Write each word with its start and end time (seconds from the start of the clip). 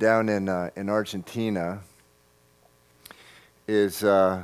down 0.00 0.30
in, 0.30 0.48
uh, 0.48 0.70
in 0.76 0.88
Argentina 0.88 1.78
is 3.68 4.02
uh, 4.02 4.42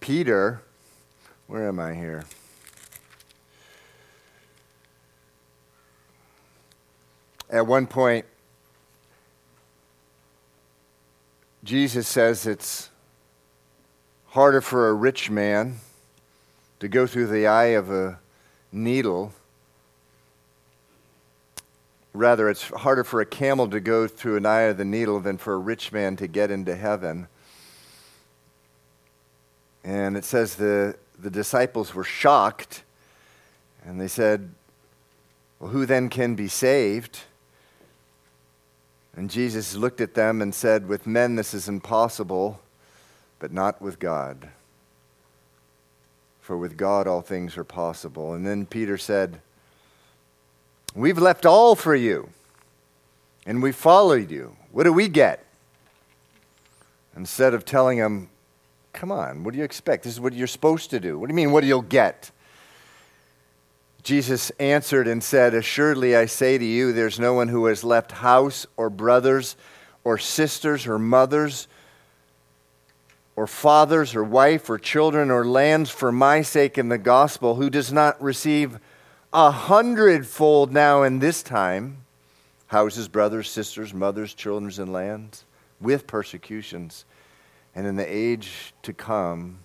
Peter. 0.00 0.62
Where 1.48 1.68
am 1.68 1.78
I 1.78 1.92
here? 1.92 2.24
At 7.50 7.66
one 7.66 7.86
point, 7.86 8.24
Jesus 11.62 12.08
says 12.08 12.46
it's 12.46 12.88
harder 14.28 14.62
for 14.62 14.88
a 14.88 14.94
rich 14.94 15.28
man 15.28 15.76
to 16.80 16.88
go 16.88 17.06
through 17.06 17.26
the 17.26 17.46
eye 17.46 17.76
of 17.76 17.90
a 17.90 18.18
needle. 18.72 19.34
Rather, 22.12 22.48
it's 22.48 22.68
harder 22.68 23.04
for 23.04 23.20
a 23.20 23.26
camel 23.26 23.68
to 23.68 23.80
go 23.80 24.06
through 24.06 24.36
an 24.36 24.46
eye 24.46 24.62
of 24.62 24.78
the 24.78 24.84
needle 24.84 25.20
than 25.20 25.38
for 25.38 25.54
a 25.54 25.58
rich 25.58 25.92
man 25.92 26.16
to 26.16 26.26
get 26.26 26.50
into 26.50 26.74
heaven. 26.74 27.28
And 29.84 30.16
it 30.16 30.24
says 30.24 30.56
the, 30.56 30.96
the 31.18 31.30
disciples 31.30 31.94
were 31.94 32.04
shocked 32.04 32.82
and 33.84 34.00
they 34.00 34.08
said, 34.08 34.50
Well, 35.58 35.70
who 35.70 35.86
then 35.86 36.08
can 36.08 36.34
be 36.34 36.48
saved? 36.48 37.20
And 39.16 39.30
Jesus 39.30 39.74
looked 39.74 40.00
at 40.00 40.14
them 40.14 40.42
and 40.42 40.54
said, 40.54 40.88
With 40.88 41.06
men 41.06 41.36
this 41.36 41.54
is 41.54 41.68
impossible, 41.68 42.60
but 43.38 43.52
not 43.52 43.80
with 43.80 43.98
God. 43.98 44.50
For 46.40 46.56
with 46.56 46.76
God 46.76 47.06
all 47.06 47.20
things 47.20 47.56
are 47.56 47.64
possible. 47.64 48.34
And 48.34 48.46
then 48.46 48.66
Peter 48.66 48.96
said, 48.96 49.40
We've 50.94 51.18
left 51.18 51.46
all 51.46 51.74
for 51.74 51.94
you, 51.94 52.30
and 53.46 53.62
we 53.62 53.72
followed 53.72 54.30
you. 54.30 54.56
What 54.72 54.84
do 54.84 54.92
we 54.92 55.08
get? 55.08 55.44
Instead 57.16 57.54
of 57.54 57.64
telling 57.64 57.98
him, 57.98 58.30
Come 58.92 59.12
on, 59.12 59.44
what 59.44 59.52
do 59.52 59.58
you 59.58 59.64
expect? 59.64 60.04
This 60.04 60.14
is 60.14 60.20
what 60.20 60.32
you're 60.32 60.46
supposed 60.46 60.90
to 60.90 60.98
do. 60.98 61.18
What 61.18 61.28
do 61.28 61.32
you 61.32 61.36
mean, 61.36 61.52
what 61.52 61.60
do 61.60 61.68
you 61.68 61.82
get? 61.82 62.32
Jesus 64.02 64.50
answered 64.58 65.06
and 65.06 65.22
said, 65.22 65.54
Assuredly 65.54 66.16
I 66.16 66.26
say 66.26 66.58
to 66.58 66.64
you, 66.64 66.92
there's 66.92 67.20
no 67.20 67.34
one 67.34 67.48
who 67.48 67.66
has 67.66 67.84
left 67.84 68.10
house 68.10 68.66
or 68.76 68.90
brothers 68.90 69.56
or 70.02 70.18
sisters 70.18 70.86
or 70.86 70.98
mothers 70.98 71.68
or 73.36 73.46
fathers 73.46 74.16
or 74.16 74.24
wife 74.24 74.68
or 74.68 74.78
children 74.78 75.30
or 75.30 75.44
lands 75.44 75.90
for 75.90 76.10
my 76.10 76.42
sake 76.42 76.78
in 76.78 76.88
the 76.88 76.98
gospel 76.98 77.56
who 77.56 77.70
does 77.70 77.92
not 77.92 78.20
receive 78.20 78.80
a 79.32 79.50
hundredfold 79.50 80.72
now 80.72 81.02
in 81.02 81.18
this 81.18 81.42
time 81.42 81.98
houses, 82.68 83.08
brothers, 83.08 83.50
sisters, 83.50 83.94
mothers, 83.94 84.34
children, 84.34 84.72
and 84.78 84.92
lands 84.92 85.44
with 85.80 86.06
persecutions, 86.06 87.04
and 87.74 87.86
in 87.86 87.96
the 87.96 88.04
age 88.04 88.74
to 88.82 88.92
come, 88.92 89.58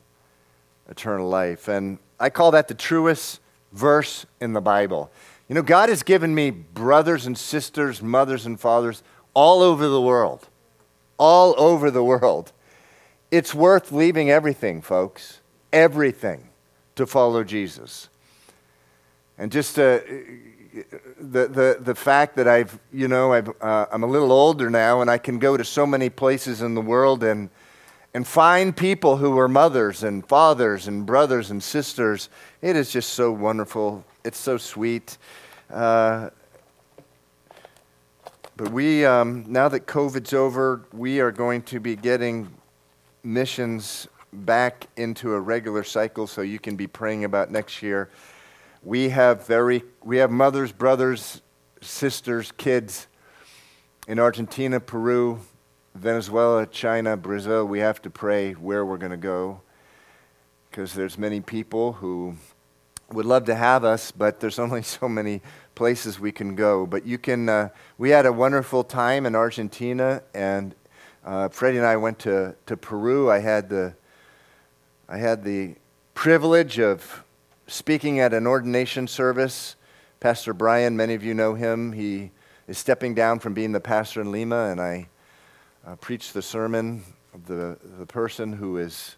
eternal 0.89 1.27
life. 1.27 1.67
And 1.67 1.99
I 2.19 2.29
call 2.29 2.51
that 2.51 2.67
the 2.67 2.73
truest 2.73 3.41
verse 3.73 4.25
in 4.39 4.53
the 4.53 4.61
Bible. 4.61 5.11
You 5.49 5.55
know, 5.55 5.61
God 5.61 5.89
has 5.89 6.03
given 6.03 6.33
me 6.33 6.49
brothers 6.49 7.25
and 7.25 7.37
sisters, 7.37 8.01
mothers 8.01 8.45
and 8.45 8.59
fathers 8.59 9.03
all 9.33 9.61
over 9.61 9.87
the 9.87 10.01
world. 10.01 10.47
All 11.17 11.53
over 11.57 11.91
the 11.91 12.03
world. 12.03 12.53
It's 13.31 13.53
worth 13.53 13.91
leaving 13.91 14.29
everything, 14.29 14.81
folks. 14.81 15.41
Everything 15.73 16.49
to 16.95 17.05
follow 17.05 17.43
Jesus. 17.43 18.09
And 19.37 19.51
just 19.51 19.77
uh, 19.79 19.99
the, 21.19 21.47
the, 21.47 21.77
the 21.79 21.95
fact 21.95 22.35
that 22.35 22.47
I've, 22.47 22.79
you 22.91 23.07
know, 23.07 23.33
I've, 23.33 23.49
uh, 23.61 23.87
I'm 23.91 24.03
a 24.03 24.07
little 24.07 24.31
older 24.31 24.69
now 24.69 25.01
and 25.01 25.09
I 25.09 25.17
can 25.17 25.39
go 25.39 25.57
to 25.57 25.63
so 25.63 25.85
many 25.85 26.09
places 26.09 26.61
in 26.61 26.75
the 26.75 26.81
world 26.81 27.23
and 27.23 27.49
and 28.13 28.27
find 28.27 28.77
people 28.77 29.17
who 29.17 29.39
are 29.39 29.47
mothers 29.47 30.03
and 30.03 30.25
fathers 30.27 30.87
and 30.87 31.05
brothers 31.05 31.49
and 31.49 31.63
sisters. 31.63 32.29
It 32.61 32.75
is 32.75 32.91
just 32.91 33.13
so 33.13 33.31
wonderful. 33.31 34.05
It's 34.23 34.37
so 34.37 34.57
sweet. 34.57 35.17
Uh, 35.71 36.29
but 38.55 38.69
we, 38.71 39.03
um, 39.03 39.45
now 39.47 39.67
that 39.67 39.87
COVID's 39.87 40.31
over, 40.31 40.83
we 40.93 41.19
are 41.21 41.31
going 41.31 41.63
to 41.63 41.79
be 41.79 41.95
getting 41.95 42.53
missions 43.23 44.07
back 44.31 44.87
into 44.95 45.33
a 45.33 45.39
regular 45.39 45.83
cycle 45.83 46.27
so 46.27 46.41
you 46.41 46.59
can 46.59 46.75
be 46.75 46.85
praying 46.85 47.23
about 47.23 47.49
next 47.49 47.81
year. 47.81 48.09
We 48.83 49.09
have 49.09 49.47
very, 49.47 49.83
we 50.03 50.17
have 50.17 50.29
mothers, 50.29 50.71
brothers, 50.71 51.41
sisters, 51.81 52.51
kids 52.57 53.07
in 54.07 54.19
Argentina, 54.19 54.81
Peru, 54.81 55.39
Venezuela, 55.95 56.65
China, 56.65 57.15
Brazil, 57.15 57.65
we 57.65 57.79
have 57.79 58.01
to 58.01 58.09
pray 58.09 58.53
where 58.53 58.85
we're 58.85 58.97
going 58.97 59.11
to 59.11 59.17
go 59.17 59.61
because 60.69 60.93
there's 60.93 61.17
many 61.17 61.39
people 61.39 61.93
who 61.93 62.35
would 63.11 63.25
love 63.25 63.45
to 63.45 63.55
have 63.55 63.85
us, 63.85 64.11
but 64.11 64.39
there's 64.39 64.59
only 64.59 64.81
so 64.81 65.07
many 65.07 65.41
places 65.75 66.19
we 66.19 66.31
can 66.31 66.55
go. 66.55 66.85
But 66.85 67.05
you 67.05 67.17
can. 67.17 67.47
Uh, 67.47 67.69
we 67.97 68.09
had 68.09 68.25
a 68.25 68.33
wonderful 68.33 68.83
time 68.83 69.25
in 69.25 69.35
Argentina, 69.35 70.23
and 70.33 70.75
uh, 71.23 71.47
Freddie 71.49 71.77
and 71.77 71.85
I 71.85 71.95
went 71.95 72.19
to, 72.19 72.55
to 72.65 72.75
Peru. 72.75 73.29
I 73.29 73.39
had 73.39 73.69
the 73.69 73.93
I 75.07 75.17
had 75.17 75.43
the 75.43 75.75
privilege 76.15 76.79
of 76.79 77.22
speaking 77.67 78.19
at 78.19 78.33
an 78.33 78.45
ordination 78.45 79.07
service. 79.07 79.75
Pastor 80.19 80.53
Brian, 80.53 80.95
many 80.97 81.13
of 81.13 81.23
you 81.23 81.33
know 81.33 81.53
him. 81.53 81.91
He 81.91 82.31
is 82.67 82.77
stepping 82.77 83.13
down 83.13 83.39
from 83.39 83.53
being 83.53 83.71
the 83.71 83.79
pastor 83.79 84.21
in 84.21 84.31
Lima, 84.31 84.69
and 84.69 84.81
I 84.81 85.07
uh, 85.85 85.95
preached 85.95 86.33
the 86.33 86.41
sermon 86.41 87.03
of 87.33 87.45
the, 87.45 87.77
the 87.99 88.05
person 88.05 88.53
who 88.53 88.77
is, 88.77 89.15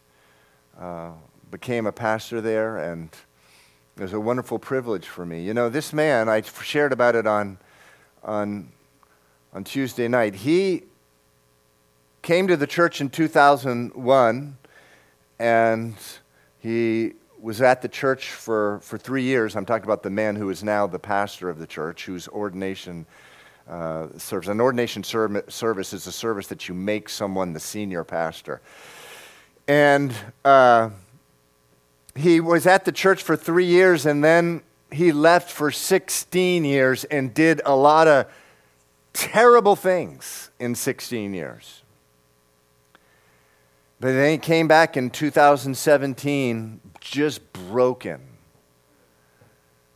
uh, 0.80 1.12
became 1.52 1.86
a 1.86 1.92
pastor 1.92 2.42
there, 2.42 2.78
and 2.78 3.10
it 3.98 4.02
was 4.02 4.14
a 4.14 4.20
wonderful 4.20 4.60
privilege 4.60 5.08
for 5.08 5.26
me. 5.26 5.44
You 5.44 5.54
know, 5.54 5.70
this 5.70 5.94
man, 5.94 6.28
I 6.30 6.42
shared 6.42 6.92
about 6.92 7.16
it 7.16 7.28
on, 7.28 7.58
on, 8.24 8.72
on 9.54 9.64
Tuesday 9.64 10.08
night. 10.08 10.36
He 10.36 10.84
came 12.22 12.48
to 12.48 12.58
the 12.58 12.68
church 12.68 13.00
in 13.00 13.10
2001, 13.10 14.58
and 15.38 15.96
he 16.58 17.14
was 17.46 17.62
at 17.62 17.84
the 17.84 17.88
church 17.88 18.32
for, 18.32 18.80
for 18.82 18.98
three 18.98 19.22
years. 19.22 19.56
I'm 19.56 19.68
talking 19.68 19.86
about 19.86 20.02
the 20.02 20.10
man 20.10 20.36
who 20.36 20.50
is 20.50 20.64
now 20.64 20.88
the 20.88 20.98
pastor 20.98 21.48
of 21.48 21.60
the 21.60 21.68
church, 21.68 22.06
whose 22.06 22.28
ordination 22.28 23.06
uh, 23.70 24.08
service. 24.18 24.50
An 24.50 24.60
ordination 24.60 25.04
service 25.04 25.94
is 25.94 26.08
a 26.08 26.12
service 26.12 26.48
that 26.48 26.68
you 26.68 26.74
make 26.74 27.08
someone 27.08 27.54
the 27.54 27.60
senior 27.60 28.04
pastor. 28.04 28.62
And 29.68 30.12
uh, 30.44 30.90
he 32.16 32.40
was 32.40 32.66
at 32.66 32.84
the 32.84 32.92
church 32.92 33.22
for 33.22 33.36
three 33.36 33.66
years 33.66 34.08
and 34.08 34.24
then 34.24 34.64
he 34.92 35.12
left 35.12 35.52
for 35.52 35.70
16 35.70 36.66
years 36.66 37.04
and 37.04 37.32
did 37.32 37.62
a 37.64 37.76
lot 37.76 38.08
of 38.08 38.26
terrible 39.14 39.76
things 39.76 40.50
in 40.60 40.74
16 40.74 41.36
years. 41.36 41.84
But 44.00 44.12
then 44.12 44.32
he 44.32 44.38
came 44.38 44.68
back 44.68 44.98
in 44.98 45.10
2017 45.10 46.82
just 47.00 47.54
broken, 47.54 48.22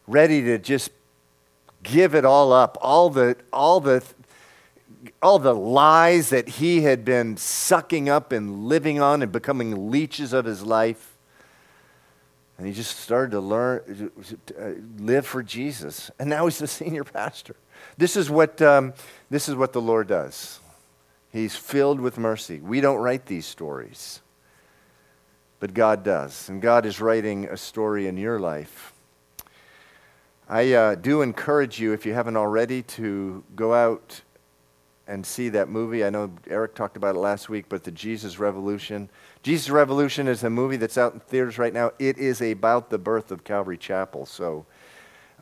ready 0.08 0.42
to 0.44 0.58
just 0.58 0.92
give 1.84 2.16
it 2.16 2.24
all 2.24 2.54
up, 2.54 2.78
all 2.82 3.10
the, 3.10 3.36
all 3.52 3.80
the, 3.80 4.04
all 5.22 5.40
the 5.40 5.56
lies 5.56 6.30
that 6.30 6.48
he 6.48 6.82
had 6.82 7.04
been 7.04 7.36
sucking 7.36 8.10
up 8.10 8.32
and 8.32 8.66
living 8.66 9.02
on 9.02 9.22
and 9.22 9.32
becoming 9.32 9.92
leeches 9.92 10.34
of 10.34 10.46
his 10.46 10.62
life. 10.64 11.18
And 12.58 12.68
he 12.68 12.74
just 12.74 13.00
started 13.00 13.32
to 13.32 13.40
learn, 13.40 14.12
uh, 14.60 14.72
live 15.02 15.26
for 15.26 15.42
Jesus. 15.42 16.12
And 16.20 16.30
now 16.30 16.46
he's 16.46 16.60
the 16.60 16.68
senior 16.68 17.04
pastor. 17.04 17.56
This 17.98 18.16
is 18.16 18.30
what, 18.30 18.62
um, 18.62 18.94
this 19.30 19.50
is 19.50 19.56
what 19.56 19.74
the 19.74 19.82
Lord 19.82 20.08
does. 20.08 20.60
He's 21.32 21.56
filled 21.56 22.00
with 22.00 22.18
mercy. 22.18 22.60
We 22.60 22.82
don't 22.82 22.98
write 22.98 23.28
these 23.28 23.46
stories, 23.46 24.22
but 25.60 25.74
God 25.74 26.04
does. 26.04 26.50
And 26.50 26.62
God 26.62 26.86
is 26.86 27.00
writing 27.00 27.46
a 27.46 27.58
story 27.58 28.08
in 28.08 28.18
your 28.18 28.40
life. 28.40 28.94
I 30.48 30.74
uh, 30.74 30.96
do 30.96 31.22
encourage 31.22 31.80
you, 31.80 31.94
if 31.94 32.08
you 32.08 32.14
haven't 32.16 32.36
already, 32.36 32.82
to 32.82 33.44
go 33.56 33.76
out 33.76 34.22
and 35.10 35.24
see 35.24 35.50
that 35.50 35.70
movie. 35.70 36.04
I 36.04 36.10
know 36.10 36.32
Eric 36.48 36.74
talked 36.74 36.98
about 36.98 37.16
it 37.16 37.20
last 37.20 37.50
week, 37.50 37.66
but 37.70 37.84
the 37.84 37.92
Jesus 37.92 38.40
Revolution. 38.40 39.10
Jesus 39.44 39.70
Revolution 39.70 40.28
is 40.28 40.44
a 40.44 40.50
movie 40.50 40.78
that's 40.78 40.98
out 40.98 41.14
in 41.14 41.20
theaters 41.20 41.60
right 41.60 41.74
now. 41.74 41.92
It 42.00 42.18
is 42.18 42.42
about 42.42 42.90
the 42.90 42.98
birth 42.98 43.32
of 43.32 43.44
Calvary 43.44 43.78
Chapel. 43.78 44.26
So 44.26 44.66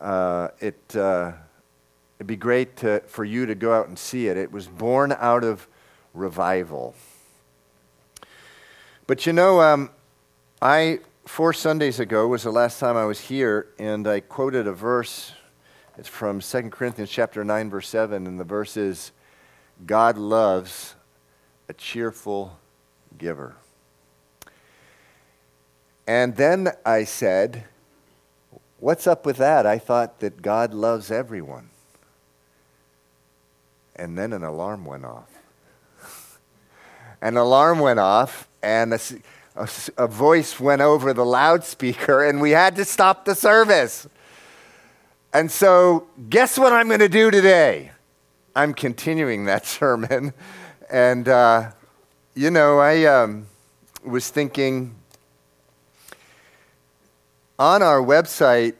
uh, 0.01 0.49
it, 0.59 0.95
uh, 0.95 1.33
it'd 2.17 2.27
be 2.27 2.35
great 2.35 2.75
to, 2.77 3.01
for 3.07 3.23
you 3.23 3.45
to 3.45 3.55
go 3.55 3.73
out 3.73 3.87
and 3.87 3.97
see 3.97 4.27
it. 4.27 4.35
It 4.35 4.51
was 4.51 4.67
born 4.67 5.15
out 5.17 5.45
of 5.45 5.67
revival. 6.17 6.95
But 9.05 9.25
you 9.25 9.33
know, 9.33 9.61
um, 9.61 9.89
I 10.61 10.99
four 11.25 11.53
Sundays 11.53 11.99
ago 11.99 12.27
was 12.27 12.43
the 12.43 12.51
last 12.51 12.79
time 12.79 12.97
I 12.97 13.05
was 13.05 13.19
here, 13.19 13.67
and 13.77 14.07
I 14.07 14.19
quoted 14.19 14.67
a 14.67 14.73
verse 14.73 15.33
It's 15.97 16.07
from 16.07 16.41
2 16.41 16.69
Corinthians 16.69 17.09
chapter 17.09 17.43
9 17.43 17.69
verse 17.69 17.87
7 17.89 18.27
and 18.27 18.39
the 18.39 18.43
verse 18.43 18.77
is 18.77 19.11
God 19.85 20.17
loves 20.17 20.95
a 21.69 21.73
cheerful 21.73 22.57
giver. 23.17 23.55
And 26.07 26.35
then 26.35 26.69
I 26.85 27.03
said, 27.03 27.65
What's 28.79 29.07
up 29.07 29.25
with 29.25 29.37
that? 29.37 29.65
I 29.65 29.79
thought 29.79 30.19
that 30.19 30.41
God 30.41 30.73
loves 30.73 31.09
everyone. 31.09 31.69
And 33.95 34.17
then 34.17 34.33
an 34.33 34.43
alarm 34.43 34.85
went 34.85 35.03
off. 35.03 35.36
An 37.21 37.37
alarm 37.37 37.79
went 37.79 37.99
off, 37.99 38.47
and 38.61 38.93
a, 38.93 38.99
a, 39.55 39.69
a, 39.97 40.07
voice 40.07 40.59
went 40.59 40.81
over 40.81 41.13
the 41.13 41.25
loudspeaker, 41.25 42.23
and 42.23 42.39
we 42.41 42.51
had 42.51 42.75
to 42.75 42.85
stop 42.85 43.25
the 43.25 43.35
service. 43.35 44.07
And 45.33 45.51
so, 45.51 46.07
guess 46.29 46.57
what 46.57 46.73
I'm 46.73 46.87
going 46.87 46.99
to 46.99 47.09
do 47.09 47.31
today? 47.31 47.91
I'm 48.55 48.73
continuing 48.73 49.45
that 49.45 49.65
sermon. 49.77 50.33
And, 50.89 51.27
uh, 51.27 51.71
you 52.35 52.51
know, 52.51 52.79
I 52.79 53.05
um, 53.05 53.47
was 54.05 54.29
thinking 54.29 54.95
on 57.59 57.81
our 57.81 57.99
website, 57.99 58.75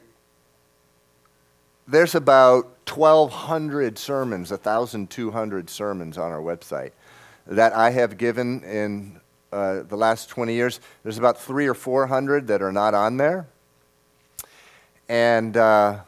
there's 1.86 2.14
about 2.14 2.64
1,200 2.88 3.98
sermons, 3.98 4.50
1,200 4.50 5.70
sermons 5.70 6.16
on 6.16 6.30
our 6.30 6.40
website 6.40 6.92
that 7.48 7.72
I 7.72 7.90
have 7.90 8.18
given 8.18 8.62
in 8.62 9.20
uh, 9.52 9.82
the 9.82 9.96
last 9.96 10.28
20 10.28 10.52
years. 10.52 10.80
There's 11.02 11.18
about 11.18 11.40
three 11.40 11.66
or 11.66 11.74
400 11.74 12.46
that 12.48 12.60
are 12.60 12.72
not 12.72 12.94
on 12.94 13.16
there. 13.16 13.46
And 15.08 15.56
uh, 15.56 16.00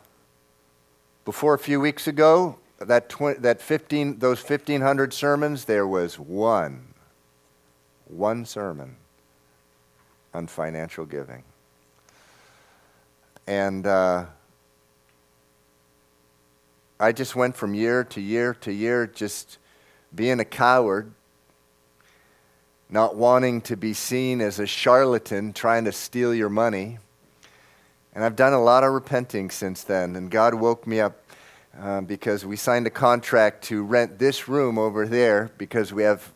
before 1.24 1.54
a 1.54 1.58
few 1.58 1.80
weeks 1.80 2.06
ago, 2.06 2.58
that, 2.78 3.08
tw- 3.08 3.40
that 3.40 3.62
15, 3.62 4.18
those 4.18 4.42
1,500 4.42 5.14
sermons, 5.14 5.64
there 5.64 5.86
was 5.86 6.18
one, 6.18 6.88
one 8.06 8.44
sermon 8.44 8.96
on 10.34 10.46
financial 10.46 11.06
giving. 11.06 11.42
And 13.46 13.86
uh, 13.86 14.26
I 17.00 17.12
just 17.12 17.34
went 17.34 17.56
from 17.56 17.74
year 17.74 18.04
to 18.04 18.20
year 18.20 18.52
to 18.54 18.72
year, 18.72 19.06
just 19.06 19.56
being 20.14 20.38
a 20.38 20.44
coward, 20.44 21.12
not 22.90 23.14
wanting 23.14 23.60
to 23.62 23.76
be 23.76 23.92
seen 23.92 24.40
as 24.40 24.58
a 24.58 24.66
charlatan 24.66 25.52
trying 25.52 25.84
to 25.84 25.92
steal 25.92 26.34
your 26.34 26.48
money. 26.48 26.98
And 28.14 28.24
I've 28.24 28.36
done 28.36 28.52
a 28.52 28.62
lot 28.62 28.82
of 28.82 28.92
repenting 28.92 29.50
since 29.50 29.84
then. 29.84 30.16
And 30.16 30.30
God 30.30 30.54
woke 30.54 30.86
me 30.86 31.00
up 31.00 31.16
uh, 31.78 32.00
because 32.00 32.44
we 32.44 32.56
signed 32.56 32.86
a 32.86 32.90
contract 32.90 33.62
to 33.64 33.84
rent 33.84 34.18
this 34.18 34.48
room 34.48 34.76
over 34.78 35.06
there 35.06 35.50
because 35.56 35.92
we 35.92 36.02
have 36.02 36.32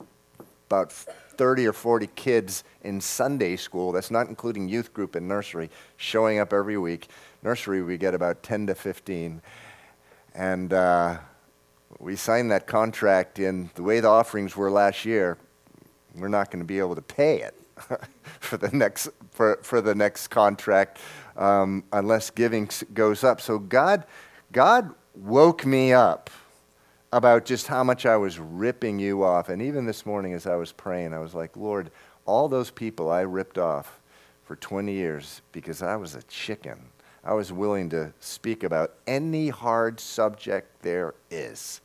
about 0.68 0.92
30 0.92 1.66
or 1.66 1.72
40 1.72 2.08
kids 2.14 2.62
in 2.82 3.00
Sunday 3.00 3.56
school, 3.56 3.92
that's 3.92 4.10
not 4.10 4.28
including 4.28 4.68
youth 4.68 4.92
group 4.92 5.16
and 5.16 5.26
nursery, 5.26 5.70
showing 5.96 6.38
up 6.38 6.52
every 6.52 6.78
week. 6.78 7.08
Nursery, 7.42 7.82
we 7.82 7.98
get 7.98 8.14
about 8.14 8.42
10 8.42 8.68
to 8.68 8.74
15. 8.74 9.42
And 10.34 10.72
uh, 10.72 11.18
we 11.98 12.16
signed 12.16 12.50
that 12.50 12.66
contract 12.66 13.38
in 13.38 13.70
the 13.74 13.82
way 13.82 14.00
the 14.00 14.08
offerings 14.08 14.56
were 14.56 14.70
last 14.70 15.04
year, 15.04 15.38
we're 16.16 16.28
not 16.28 16.50
going 16.50 16.62
to 16.62 16.66
be 16.66 16.78
able 16.78 16.94
to 16.94 17.02
pay 17.02 17.42
it 17.42 17.54
for, 18.40 18.56
the 18.56 18.74
next, 18.76 19.08
for, 19.30 19.58
for 19.62 19.80
the 19.80 19.94
next 19.94 20.28
contract 20.28 20.98
um, 21.36 21.84
unless 21.92 22.30
giving 22.30 22.68
goes 22.92 23.24
up. 23.24 23.40
So 23.40 23.58
God, 23.58 24.04
God 24.52 24.94
woke 25.14 25.66
me 25.66 25.92
up 25.92 26.30
about 27.12 27.44
just 27.44 27.68
how 27.68 27.84
much 27.84 28.06
I 28.06 28.16
was 28.16 28.38
ripping 28.38 28.98
you 28.98 29.22
off. 29.22 29.48
And 29.48 29.62
even 29.62 29.86
this 29.86 30.04
morning, 30.04 30.32
as 30.34 30.46
I 30.46 30.56
was 30.56 30.72
praying, 30.72 31.14
I 31.14 31.20
was 31.20 31.34
like, 31.34 31.56
Lord, 31.56 31.90
all 32.26 32.48
those 32.48 32.70
people 32.70 33.10
I 33.10 33.20
ripped 33.20 33.58
off 33.58 34.00
for 34.44 34.56
20 34.56 34.92
years 34.92 35.40
because 35.52 35.82
I 35.82 35.96
was 35.96 36.14
a 36.14 36.22
chicken. 36.24 36.78
I 37.22 37.32
was 37.32 37.52
willing 37.52 37.88
to 37.90 38.12
speak 38.20 38.62
about 38.64 38.94
any 39.06 39.48
hard 39.48 40.00
subject 40.00 40.82
there 40.82 41.14
is. 41.30 41.80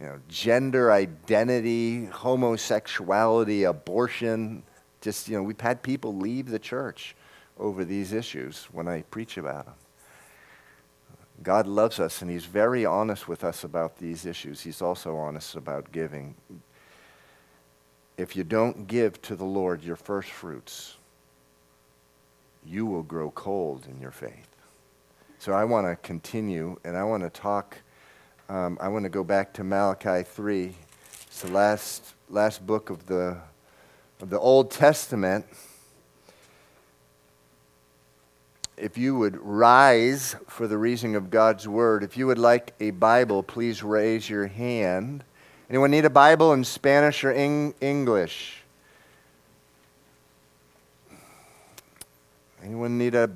You 0.00 0.06
know, 0.06 0.20
gender 0.28 0.92
identity, 0.92 2.06
homosexuality, 2.06 3.64
abortion. 3.64 4.62
Just, 5.00 5.28
you 5.28 5.36
know, 5.36 5.42
we've 5.42 5.60
had 5.60 5.82
people 5.82 6.14
leave 6.14 6.48
the 6.50 6.58
church 6.58 7.16
over 7.58 7.84
these 7.84 8.12
issues 8.12 8.68
when 8.72 8.88
I 8.88 9.02
preach 9.02 9.38
about 9.38 9.66
them. 9.66 9.74
God 11.42 11.66
loves 11.66 12.00
us, 12.00 12.22
and 12.22 12.30
He's 12.30 12.44
very 12.44 12.84
honest 12.84 13.28
with 13.28 13.44
us 13.44 13.64
about 13.64 13.98
these 13.98 14.26
issues. 14.26 14.60
He's 14.60 14.82
also 14.82 15.16
honest 15.16 15.54
about 15.54 15.92
giving. 15.92 16.34
If 18.16 18.36
you 18.36 18.44
don't 18.44 18.86
give 18.86 19.20
to 19.22 19.36
the 19.36 19.44
Lord 19.44 19.82
your 19.82 19.96
first 19.96 20.30
fruits, 20.30 20.96
you 22.64 22.86
will 22.86 23.02
grow 23.02 23.30
cold 23.30 23.86
in 23.88 24.00
your 24.00 24.10
faith. 24.10 24.48
So 25.38 25.52
I 25.52 25.64
want 25.64 25.86
to 25.86 25.96
continue, 25.96 26.78
and 26.84 26.96
I 26.96 27.04
want 27.04 27.22
to 27.22 27.30
talk. 27.30 27.78
Um, 28.48 28.78
I 28.80 28.86
want 28.86 29.02
to 29.02 29.08
go 29.08 29.24
back 29.24 29.52
to 29.54 29.64
Malachi 29.64 30.22
3. 30.22 30.72
It's 31.26 31.42
the 31.42 31.50
last, 31.50 32.14
last 32.30 32.64
book 32.64 32.90
of 32.90 33.06
the, 33.06 33.38
of 34.20 34.30
the 34.30 34.38
Old 34.38 34.70
Testament 34.70 35.44
if 38.76 38.96
you 38.96 39.16
would 39.16 39.36
rise 39.38 40.36
for 40.46 40.68
the 40.68 40.78
reading 40.78 41.16
of 41.16 41.28
God's 41.28 41.66
Word. 41.66 42.04
If 42.04 42.16
you 42.16 42.28
would 42.28 42.38
like 42.38 42.72
a 42.78 42.90
Bible, 42.90 43.42
please 43.42 43.82
raise 43.82 44.30
your 44.30 44.46
hand. 44.46 45.24
Anyone 45.68 45.90
need 45.90 46.04
a 46.04 46.10
Bible 46.10 46.52
in 46.52 46.62
Spanish 46.62 47.24
or 47.24 47.32
English? 47.32 48.62
Anyone 52.62 52.96
need 52.96 53.16
a 53.16 53.28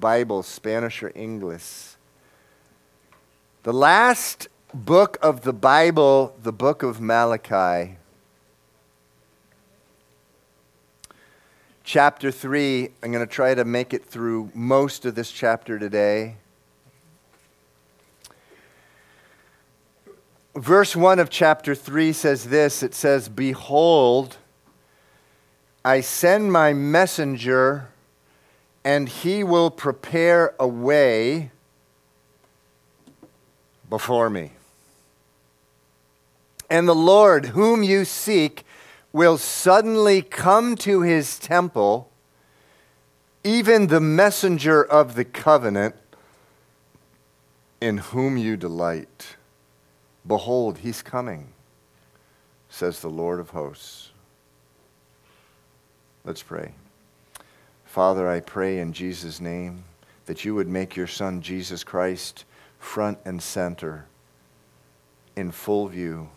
Bible, 0.00 0.42
Spanish 0.42 1.04
or 1.04 1.12
English? 1.14 1.94
The 3.62 3.74
last 3.74 4.48
book 4.72 5.18
of 5.20 5.42
the 5.42 5.52
Bible, 5.52 6.34
the 6.42 6.50
book 6.50 6.82
of 6.82 6.98
Malachi, 6.98 7.98
chapter 11.84 12.30
3. 12.30 12.88
I'm 13.02 13.12
going 13.12 13.26
to 13.26 13.30
try 13.30 13.54
to 13.54 13.66
make 13.66 13.92
it 13.92 14.06
through 14.06 14.50
most 14.54 15.04
of 15.04 15.14
this 15.14 15.30
chapter 15.30 15.78
today. 15.78 16.36
Verse 20.54 20.96
1 20.96 21.18
of 21.18 21.28
chapter 21.28 21.74
3 21.74 22.14
says 22.14 22.46
this 22.46 22.82
it 22.82 22.94
says, 22.94 23.28
Behold, 23.28 24.38
I 25.84 26.00
send 26.00 26.50
my 26.50 26.72
messenger, 26.72 27.90
and 28.82 29.06
he 29.06 29.44
will 29.44 29.70
prepare 29.70 30.54
a 30.58 30.66
way 30.66 31.50
before 33.90 34.30
me. 34.30 34.52
And 36.70 36.86
the 36.88 36.94
Lord, 36.94 37.46
whom 37.46 37.82
you 37.82 38.04
seek, 38.04 38.64
will 39.12 39.36
suddenly 39.36 40.22
come 40.22 40.76
to 40.76 41.02
his 41.02 41.38
temple, 41.38 42.08
even 43.42 43.88
the 43.88 44.00
messenger 44.00 44.82
of 44.82 45.16
the 45.16 45.24
covenant, 45.24 45.96
in 47.80 47.98
whom 47.98 48.36
you 48.36 48.56
delight. 48.56 49.36
Behold, 50.24 50.78
he's 50.78 51.02
coming, 51.02 51.48
says 52.68 53.00
the 53.00 53.10
Lord 53.10 53.40
of 53.40 53.50
hosts. 53.50 54.10
Let's 56.24 56.42
pray. 56.42 56.74
Father, 57.84 58.28
I 58.28 58.38
pray 58.38 58.78
in 58.78 58.92
Jesus' 58.92 59.40
name 59.40 59.82
that 60.26 60.44
you 60.44 60.54
would 60.54 60.68
make 60.68 60.94
your 60.94 61.08
Son, 61.08 61.40
Jesus 61.40 61.82
Christ, 61.82 62.44
front 62.80 63.18
and 63.24 63.40
center, 63.40 64.06
in 65.36 65.52
full 65.52 65.86
view 65.86 66.28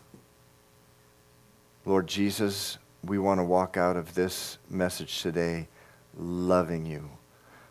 Lord 1.85 2.07
Jesus, 2.07 2.77
we 3.03 3.19
want 3.19 3.41
to 3.41 3.43
walk 3.43 3.75
out 3.75 3.97
of 3.97 4.15
this 4.15 4.57
message 4.69 5.21
today 5.21 5.67
loving 6.17 6.85
you. 6.85 7.09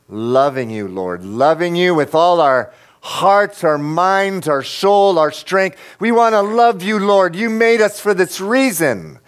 Loving 0.08 0.68
you, 0.68 0.86
Lord. 0.86 1.24
Loving 1.24 1.76
you 1.76 1.94
with 1.94 2.14
all 2.14 2.38
our 2.38 2.74
hearts, 3.00 3.64
our 3.64 3.78
minds, 3.78 4.48
our 4.48 4.62
soul, 4.62 5.18
our 5.18 5.30
strength. 5.30 5.78
We 5.98 6.12
want 6.12 6.34
to 6.34 6.42
love 6.42 6.82
you, 6.82 6.98
Lord. 6.98 7.34
You 7.34 7.48
made 7.48 7.80
us 7.80 8.00
for 8.00 8.12
this 8.12 8.38
reason. 8.38 9.18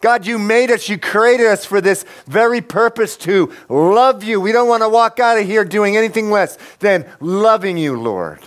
God, 0.00 0.26
you 0.26 0.40
made 0.40 0.72
us, 0.72 0.88
you 0.88 0.98
created 0.98 1.46
us 1.46 1.64
for 1.64 1.80
this 1.80 2.04
very 2.26 2.60
purpose 2.60 3.16
to 3.18 3.52
love 3.68 4.24
you. 4.24 4.40
We 4.40 4.50
don't 4.50 4.66
want 4.66 4.82
to 4.82 4.88
walk 4.88 5.20
out 5.20 5.38
of 5.38 5.46
here 5.46 5.64
doing 5.64 5.96
anything 5.96 6.32
less 6.32 6.58
than 6.80 7.08
loving 7.20 7.78
you, 7.78 7.96
Lord. 7.96 8.40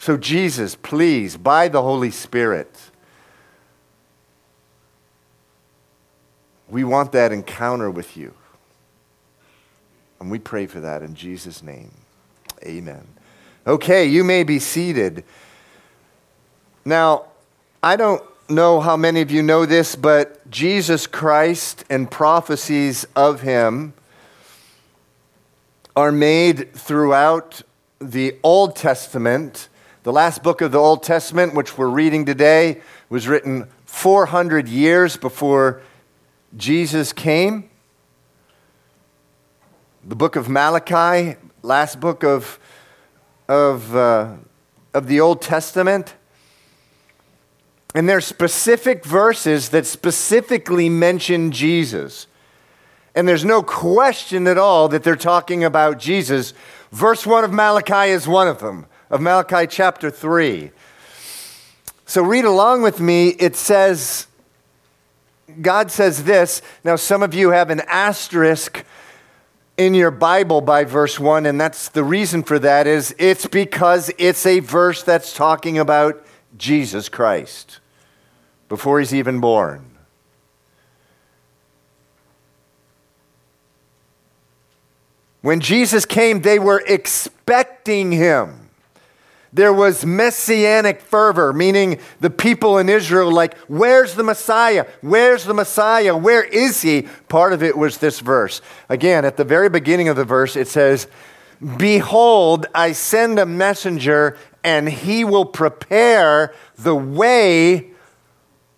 So, 0.00 0.16
Jesus, 0.16 0.74
please, 0.74 1.36
by 1.36 1.68
the 1.68 1.82
Holy 1.82 2.10
Spirit, 2.10 2.90
We 6.70 6.84
want 6.84 7.12
that 7.12 7.32
encounter 7.32 7.90
with 7.90 8.16
you. 8.16 8.32
And 10.20 10.30
we 10.30 10.38
pray 10.38 10.66
for 10.66 10.80
that 10.80 11.02
in 11.02 11.14
Jesus' 11.14 11.62
name. 11.62 11.90
Amen. 12.64 13.06
Okay, 13.66 14.06
you 14.06 14.22
may 14.22 14.44
be 14.44 14.58
seated. 14.58 15.24
Now, 16.84 17.24
I 17.82 17.96
don't 17.96 18.22
know 18.48 18.80
how 18.80 18.96
many 18.96 19.20
of 19.20 19.30
you 19.30 19.42
know 19.42 19.66
this, 19.66 19.96
but 19.96 20.48
Jesus 20.50 21.06
Christ 21.06 21.84
and 21.90 22.10
prophecies 22.10 23.06
of 23.16 23.40
him 23.40 23.94
are 25.96 26.12
made 26.12 26.72
throughout 26.74 27.62
the 27.98 28.36
Old 28.42 28.76
Testament. 28.76 29.68
The 30.02 30.12
last 30.12 30.42
book 30.42 30.62
of 30.62 30.72
the 30.72 30.78
Old 30.78 31.02
Testament, 31.02 31.54
which 31.54 31.76
we're 31.76 31.90
reading 31.90 32.24
today, 32.24 32.80
was 33.10 33.28
written 33.28 33.68
400 33.84 34.66
years 34.66 35.18
before 35.18 35.82
Jesus 36.56 37.12
came. 37.12 37.68
The 40.02 40.16
book 40.16 40.36
of 40.36 40.48
Malachi, 40.48 41.36
last 41.62 42.00
book 42.00 42.24
of, 42.24 42.58
of, 43.46 43.94
uh, 43.94 44.36
of 44.94 45.06
the 45.06 45.20
Old 45.20 45.42
Testament. 45.42 46.14
And 47.94 48.08
there's 48.08 48.24
specific 48.24 49.04
verses 49.04 49.68
that 49.68 49.84
specifically 49.84 50.88
mention 50.88 51.52
Jesus. 51.52 52.26
And 53.14 53.28
there's 53.28 53.44
no 53.44 53.62
question 53.62 54.46
at 54.46 54.56
all 54.56 54.88
that 54.88 55.04
they're 55.04 55.14
talking 55.14 55.62
about 55.62 55.98
Jesus. 55.98 56.54
Verse 56.90 57.26
1 57.26 57.44
of 57.44 57.52
Malachi 57.52 58.10
is 58.10 58.26
one 58.26 58.48
of 58.48 58.60
them, 58.60 58.86
of 59.10 59.20
Malachi 59.20 59.66
chapter 59.66 60.10
3. 60.10 60.70
So 62.06 62.22
read 62.22 62.44
along 62.44 62.82
with 62.82 63.00
me. 63.00 63.28
It 63.28 63.56
says, 63.56 64.26
God 65.60 65.90
says 65.90 66.24
this. 66.24 66.62
Now, 66.84 66.96
some 66.96 67.22
of 67.22 67.34
you 67.34 67.50
have 67.50 67.70
an 67.70 67.82
asterisk 67.86 68.84
in 69.76 69.94
your 69.94 70.10
Bible 70.10 70.60
by 70.60 70.84
verse 70.84 71.18
1, 71.18 71.46
and 71.46 71.60
that's 71.60 71.88
the 71.88 72.04
reason 72.04 72.42
for 72.42 72.58
that 72.58 72.86
is 72.86 73.14
it's 73.18 73.46
because 73.46 74.10
it's 74.18 74.44
a 74.46 74.60
verse 74.60 75.02
that's 75.02 75.34
talking 75.34 75.78
about 75.78 76.24
Jesus 76.56 77.08
Christ 77.08 77.80
before 78.68 78.98
he's 78.98 79.14
even 79.14 79.40
born. 79.40 79.86
When 85.42 85.60
Jesus 85.60 86.04
came, 86.04 86.42
they 86.42 86.58
were 86.58 86.82
expecting 86.86 88.12
him. 88.12 88.69
There 89.52 89.72
was 89.72 90.06
messianic 90.06 91.00
fervor, 91.00 91.52
meaning 91.52 91.98
the 92.20 92.30
people 92.30 92.78
in 92.78 92.88
Israel, 92.88 93.32
like, 93.32 93.56
where's 93.66 94.14
the 94.14 94.22
Messiah? 94.22 94.86
Where's 95.00 95.44
the 95.44 95.54
Messiah? 95.54 96.16
Where 96.16 96.44
is 96.44 96.82
he? 96.82 97.08
Part 97.28 97.52
of 97.52 97.62
it 97.62 97.76
was 97.76 97.98
this 97.98 98.20
verse. 98.20 98.62
Again, 98.88 99.24
at 99.24 99.36
the 99.36 99.44
very 99.44 99.68
beginning 99.68 100.08
of 100.08 100.16
the 100.16 100.24
verse, 100.24 100.54
it 100.54 100.68
says, 100.68 101.08
Behold, 101.76 102.66
I 102.74 102.92
send 102.92 103.38
a 103.38 103.46
messenger, 103.46 104.38
and 104.62 104.88
he 104.88 105.24
will 105.24 105.44
prepare 105.44 106.54
the 106.78 106.94
way 106.94 107.90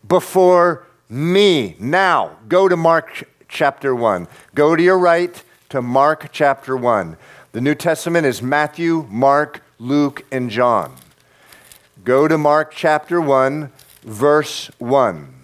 before 0.09 0.87
me. 1.09 1.77
Now, 1.79 2.39
go 2.49 2.67
to 2.69 2.77
Mark 2.77 3.29
chapter 3.49 3.95
1. 3.95 4.27
Go 4.55 4.75
to 4.75 4.83
your 4.83 4.99
right 4.99 5.43
to 5.69 5.83
Mark 5.83 6.31
chapter 6.33 6.77
1. 6.77 7.17
The 7.53 7.61
New 7.61 7.75
Testament 7.75 8.27
is 8.27 8.43
Matthew, 8.43 9.07
Mark, 9.11 9.63
Luke, 9.83 10.25
and 10.31 10.49
John. 10.49 10.95
Go 12.05 12.29
to 12.29 12.39
Mark 12.39 12.73
chapter 12.73 13.21
1, 13.21 13.73
verse 14.05 14.71
1. 14.79 15.35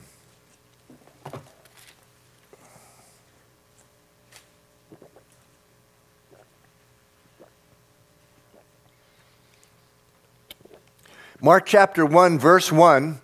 Mark 11.40 11.66
chapter 11.66 12.06
1, 12.06 12.38
verse 12.38 12.70
1 12.70 13.20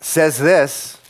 says 0.00 0.38
this 0.38 1.01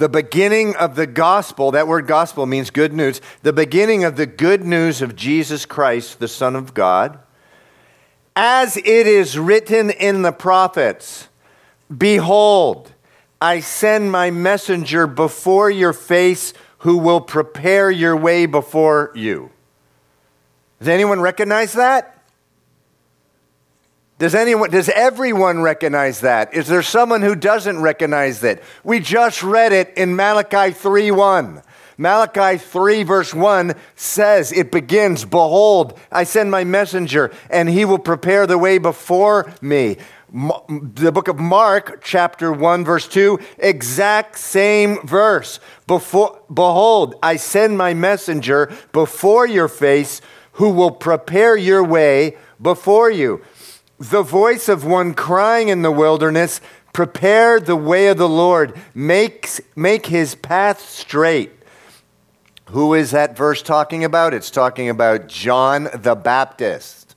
the 0.00 0.08
beginning 0.08 0.74
of 0.76 0.96
the 0.96 1.06
gospel, 1.06 1.70
that 1.70 1.86
word 1.86 2.06
gospel 2.06 2.46
means 2.46 2.70
good 2.70 2.92
news, 2.92 3.20
the 3.42 3.52
beginning 3.52 4.02
of 4.02 4.16
the 4.16 4.26
good 4.26 4.64
news 4.64 5.02
of 5.02 5.14
Jesus 5.14 5.66
Christ, 5.66 6.18
the 6.18 6.26
Son 6.26 6.56
of 6.56 6.72
God, 6.72 7.18
as 8.34 8.78
it 8.78 8.86
is 8.86 9.38
written 9.38 9.90
in 9.90 10.22
the 10.22 10.32
prophets 10.32 11.28
Behold, 11.94 12.92
I 13.42 13.60
send 13.60 14.10
my 14.10 14.30
messenger 14.30 15.06
before 15.06 15.70
your 15.70 15.92
face 15.92 16.54
who 16.78 16.96
will 16.96 17.20
prepare 17.20 17.90
your 17.90 18.16
way 18.16 18.46
before 18.46 19.12
you. 19.14 19.50
Does 20.78 20.88
anyone 20.88 21.20
recognize 21.20 21.74
that? 21.74 22.19
Does 24.20 24.34
anyone 24.34 24.68
does 24.68 24.90
everyone 24.90 25.62
recognize 25.62 26.20
that? 26.20 26.52
Is 26.52 26.68
there 26.68 26.82
someone 26.82 27.22
who 27.22 27.34
doesn't 27.34 27.80
recognize 27.80 28.40
that? 28.40 28.62
We 28.84 29.00
just 29.00 29.42
read 29.42 29.72
it 29.72 29.94
in 29.96 30.14
Malachi 30.14 30.74
3:1. 30.74 31.62
Malachi 31.96 32.58
3 32.58 33.02
verse 33.02 33.32
1 33.32 33.74
says 33.96 34.52
it 34.52 34.70
begins, 34.70 35.24
behold, 35.24 35.98
I 36.12 36.24
send 36.24 36.50
my 36.50 36.64
messenger 36.64 37.30
and 37.48 37.70
he 37.70 37.86
will 37.86 37.98
prepare 37.98 38.46
the 38.46 38.58
way 38.58 38.76
before 38.76 39.50
me. 39.62 39.96
The 40.30 41.12
book 41.12 41.28
of 41.28 41.38
Mark 41.38 42.02
chapter 42.04 42.52
1 42.52 42.84
verse 42.84 43.08
2 43.08 43.38
exact 43.58 44.38
same 44.38 44.98
verse. 45.06 45.60
Before 45.86 46.42
behold, 46.52 47.14
I 47.22 47.36
send 47.36 47.78
my 47.78 47.94
messenger 47.94 48.70
before 48.92 49.46
your 49.46 49.68
face 49.68 50.20
who 50.52 50.68
will 50.68 50.90
prepare 50.90 51.56
your 51.56 51.82
way 51.82 52.36
before 52.60 53.10
you 53.10 53.40
the 54.00 54.22
voice 54.22 54.68
of 54.68 54.84
one 54.84 55.12
crying 55.14 55.68
in 55.68 55.82
the 55.82 55.92
wilderness, 55.92 56.60
Prepare 56.92 57.60
the 57.60 57.76
way 57.76 58.08
of 58.08 58.16
the 58.16 58.28
Lord, 58.28 58.76
make, 58.94 59.48
make 59.76 60.06
his 60.06 60.34
path 60.34 60.80
straight. 60.80 61.52
Who 62.70 62.94
is 62.94 63.12
that 63.12 63.36
verse 63.36 63.62
talking 63.62 64.02
about? 64.02 64.34
It's 64.34 64.50
talking 64.50 64.88
about 64.88 65.28
John 65.28 65.88
the 65.94 66.16
Baptist. 66.16 67.14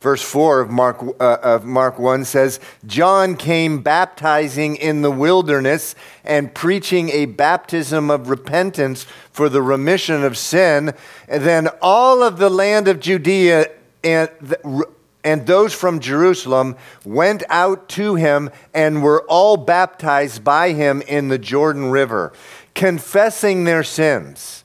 Verse 0.00 0.22
4 0.22 0.60
of 0.60 0.70
Mark, 0.70 1.02
uh, 1.20 1.38
of 1.42 1.64
Mark 1.64 1.98
1 1.98 2.24
says, 2.24 2.60
John 2.86 3.34
came 3.36 3.82
baptizing 3.82 4.76
in 4.76 5.02
the 5.02 5.10
wilderness 5.10 5.94
and 6.22 6.54
preaching 6.54 7.08
a 7.10 7.26
baptism 7.26 8.10
of 8.10 8.30
repentance 8.30 9.04
for 9.32 9.48
the 9.48 9.62
remission 9.62 10.22
of 10.22 10.38
sin. 10.38 10.94
And 11.28 11.42
then 11.42 11.68
all 11.82 12.22
of 12.22 12.38
the 12.38 12.50
land 12.50 12.88
of 12.88 13.00
Judea 13.00 13.70
and 14.04 14.30
the, 14.40 14.86
and 15.26 15.44
those 15.44 15.74
from 15.74 15.98
Jerusalem 15.98 16.76
went 17.04 17.42
out 17.48 17.88
to 17.88 18.14
him 18.14 18.48
and 18.72 19.02
were 19.02 19.24
all 19.24 19.56
baptized 19.56 20.44
by 20.44 20.70
him 20.70 21.02
in 21.02 21.26
the 21.26 21.38
Jordan 21.38 21.90
River, 21.90 22.32
confessing 22.76 23.64
their 23.64 23.82
sins. 23.82 24.62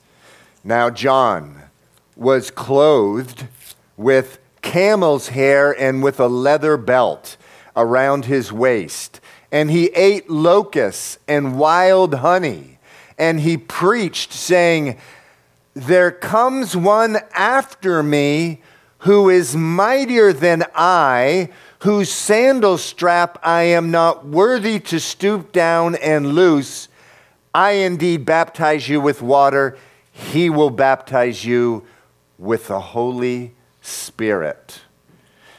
Now, 0.62 0.88
John 0.88 1.62
was 2.14 2.52
clothed 2.52 3.48
with 3.96 4.38
camel's 4.62 5.30
hair 5.30 5.72
and 5.72 6.00
with 6.00 6.20
a 6.20 6.28
leather 6.28 6.76
belt 6.76 7.36
around 7.74 8.26
his 8.26 8.52
waist, 8.52 9.18
and 9.50 9.68
he 9.68 9.86
ate 9.96 10.30
locusts 10.30 11.18
and 11.26 11.58
wild 11.58 12.14
honey, 12.14 12.78
and 13.18 13.40
he 13.40 13.56
preached, 13.56 14.32
saying, 14.32 14.96
There 15.74 16.12
comes 16.12 16.76
one 16.76 17.18
after 17.34 18.04
me 18.04 18.60
who 19.02 19.28
is 19.28 19.56
mightier 19.56 20.32
than 20.32 20.64
I, 20.76 21.50
whose 21.80 22.10
sandal 22.10 22.78
strap 22.78 23.36
I 23.42 23.62
am 23.62 23.90
not 23.90 24.24
worthy 24.24 24.78
to 24.78 25.00
stoop 25.00 25.50
down 25.50 25.96
and 25.96 26.34
loose. 26.34 26.88
I 27.52 27.72
indeed 27.72 28.24
baptize 28.24 28.88
you 28.88 29.00
with 29.00 29.20
water, 29.20 29.76
he 30.12 30.48
will 30.48 30.70
baptize 30.70 31.44
you 31.44 31.84
with 32.38 32.68
the 32.68 32.78
Holy 32.78 33.54
Spirit. 33.80 34.80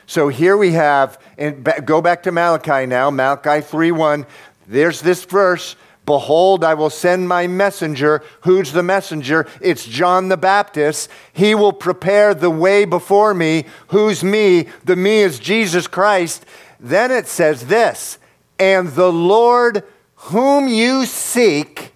So 0.05 0.29
here 0.29 0.55
we 0.55 0.71
have, 0.71 1.19
and 1.37 1.67
go 1.85 2.01
back 2.01 2.23
to 2.23 2.31
Malachi 2.31 2.85
now, 2.85 3.09
Malachi 3.09 3.59
3 3.59 3.91
1. 3.91 4.25
There's 4.67 5.01
this 5.01 5.25
verse 5.25 5.75
Behold, 6.05 6.63
I 6.63 6.73
will 6.73 6.89
send 6.89 7.29
my 7.29 7.47
messenger. 7.47 8.21
Who's 8.41 8.73
the 8.73 8.83
messenger? 8.83 9.47
It's 9.61 9.85
John 9.85 10.27
the 10.27 10.37
Baptist. 10.37 11.09
He 11.31 11.55
will 11.55 11.71
prepare 11.71 12.33
the 12.33 12.49
way 12.49 12.83
before 12.83 13.33
me. 13.33 13.65
Who's 13.87 14.23
me? 14.23 14.67
The 14.83 14.97
me 14.97 15.19
is 15.19 15.39
Jesus 15.39 15.87
Christ. 15.87 16.45
Then 16.79 17.11
it 17.11 17.27
says 17.27 17.67
this 17.67 18.17
And 18.59 18.89
the 18.89 19.11
Lord 19.11 19.83
whom 20.15 20.67
you 20.67 21.05
seek 21.05 21.93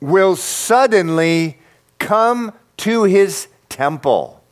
will 0.00 0.36
suddenly 0.36 1.58
come 1.98 2.52
to 2.78 3.04
his 3.04 3.48
temple. 3.68 4.42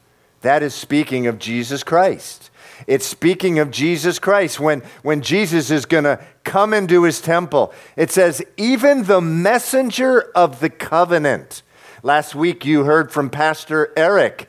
That 0.43 0.63
is 0.63 0.75
speaking 0.75 1.27
of 1.27 1.39
Jesus 1.39 1.83
Christ. 1.83 2.48
It's 2.89 3.05
speaking 3.05 3.59
of 3.59 3.71
Jesus 3.71 4.19
Christ 4.19 4.59
when, 4.59 4.81
when 5.03 5.21
Jesus 5.21 5.71
is 5.71 5.85
going 5.85 6.05
to 6.05 6.19
come 6.43 6.73
into 6.73 7.03
his 7.03 7.21
temple. 7.21 7.71
It 7.97 8.11
says, 8.11 8.43
even 8.57 9.05
the 9.05 9.21
messenger 9.21 10.23
of 10.35 10.61
the 10.61 10.71
covenant. 10.71 11.63
Last 12.03 12.35
week 12.35 12.65
you 12.65 12.85
heard 12.85 13.13
from 13.13 13.29
Pastor 13.29 13.93
Eric 13.95 14.49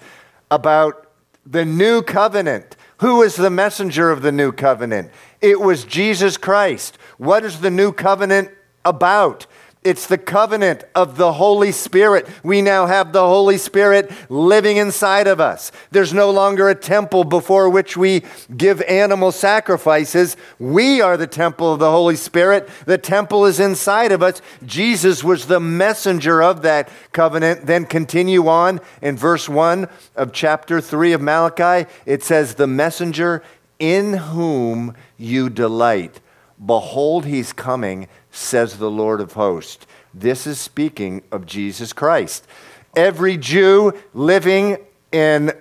about 0.50 1.12
the 1.46 1.66
new 1.66 2.02
covenant. 2.02 2.78
Who 3.00 3.24
is 3.24 3.36
the 3.36 3.50
messenger 3.50 4.10
of 4.10 4.22
the 4.22 4.32
new 4.32 4.54
covenant? 4.54 5.12
It 5.42 5.60
was 5.60 5.84
Jesus 5.84 6.38
Christ. 6.38 6.98
What 7.18 7.44
is 7.44 7.60
the 7.60 7.70
new 7.70 7.92
covenant 7.92 8.52
about? 8.86 9.48
It's 9.82 10.08
the 10.08 10.18
covenant 10.18 10.84
of 10.94 11.16
the 11.16 11.32
Holy 11.32 11.72
Spirit. 11.72 12.28
We 12.44 12.62
now 12.62 12.86
have 12.86 13.14
the 13.14 13.26
Holy 13.26 13.58
Spirit 13.58 14.12
living 14.30 14.76
inside 14.76 15.26
of 15.26 15.40
us. 15.40 15.72
There's 15.92 16.14
no 16.14 16.32
longer 16.32 16.68
a 16.68 16.76
temple 16.76 17.24
before 17.24 17.70
which 17.70 17.96
we 17.96 18.24
give 18.58 18.82
animal 18.82 19.32
sacrifices. 19.32 20.36
We 20.60 21.00
are 21.00 21.16
the 21.16 21.28
temple 21.28 21.72
of 21.72 21.80
the 21.80 21.92
Holy 21.92 22.18
Spirit. 22.18 22.68
The 22.86 22.98
temple 22.98 23.46
is 23.46 23.62
inside 23.62 24.12
of 24.12 24.22
us. 24.22 24.42
Jesus 24.66 25.24
was 25.24 25.46
the 25.46 25.62
messenger 25.62 26.44
of 26.44 26.62
that 26.64 26.90
covenant. 27.14 27.66
Then 27.66 27.86
continue 27.86 28.50
on 28.50 28.82
in 29.02 29.16
verse 29.16 29.48
1 29.48 29.88
of 30.18 30.34
chapter 30.34 30.82
3 30.82 31.14
of 31.14 31.22
Malachi. 31.22 31.90
It 32.06 32.22
says, 32.22 32.56
The 32.56 32.68
messenger 32.68 33.44
in 33.80 34.14
whom 34.14 34.94
you 35.16 35.50
delight. 35.50 36.20
Behold, 36.64 37.26
he's 37.26 37.54
coming 37.54 38.10
says 38.40 38.78
the 38.78 38.90
Lord 38.90 39.22
of 39.22 39.34
hosts. 39.34 39.86
This 40.14 40.48
is 40.48 40.60
speaking 40.60 41.24
of 41.32 41.46
Jesus 41.46 41.94
Christ. 41.94 42.48
Every 42.96 43.38
Jew 43.38 43.94
living 44.14 44.78
in 45.12 45.52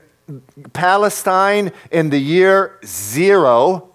Palestine 0.72 1.72
in 1.90 2.10
the 2.10 2.18
year 2.18 2.78
zero 2.84 3.94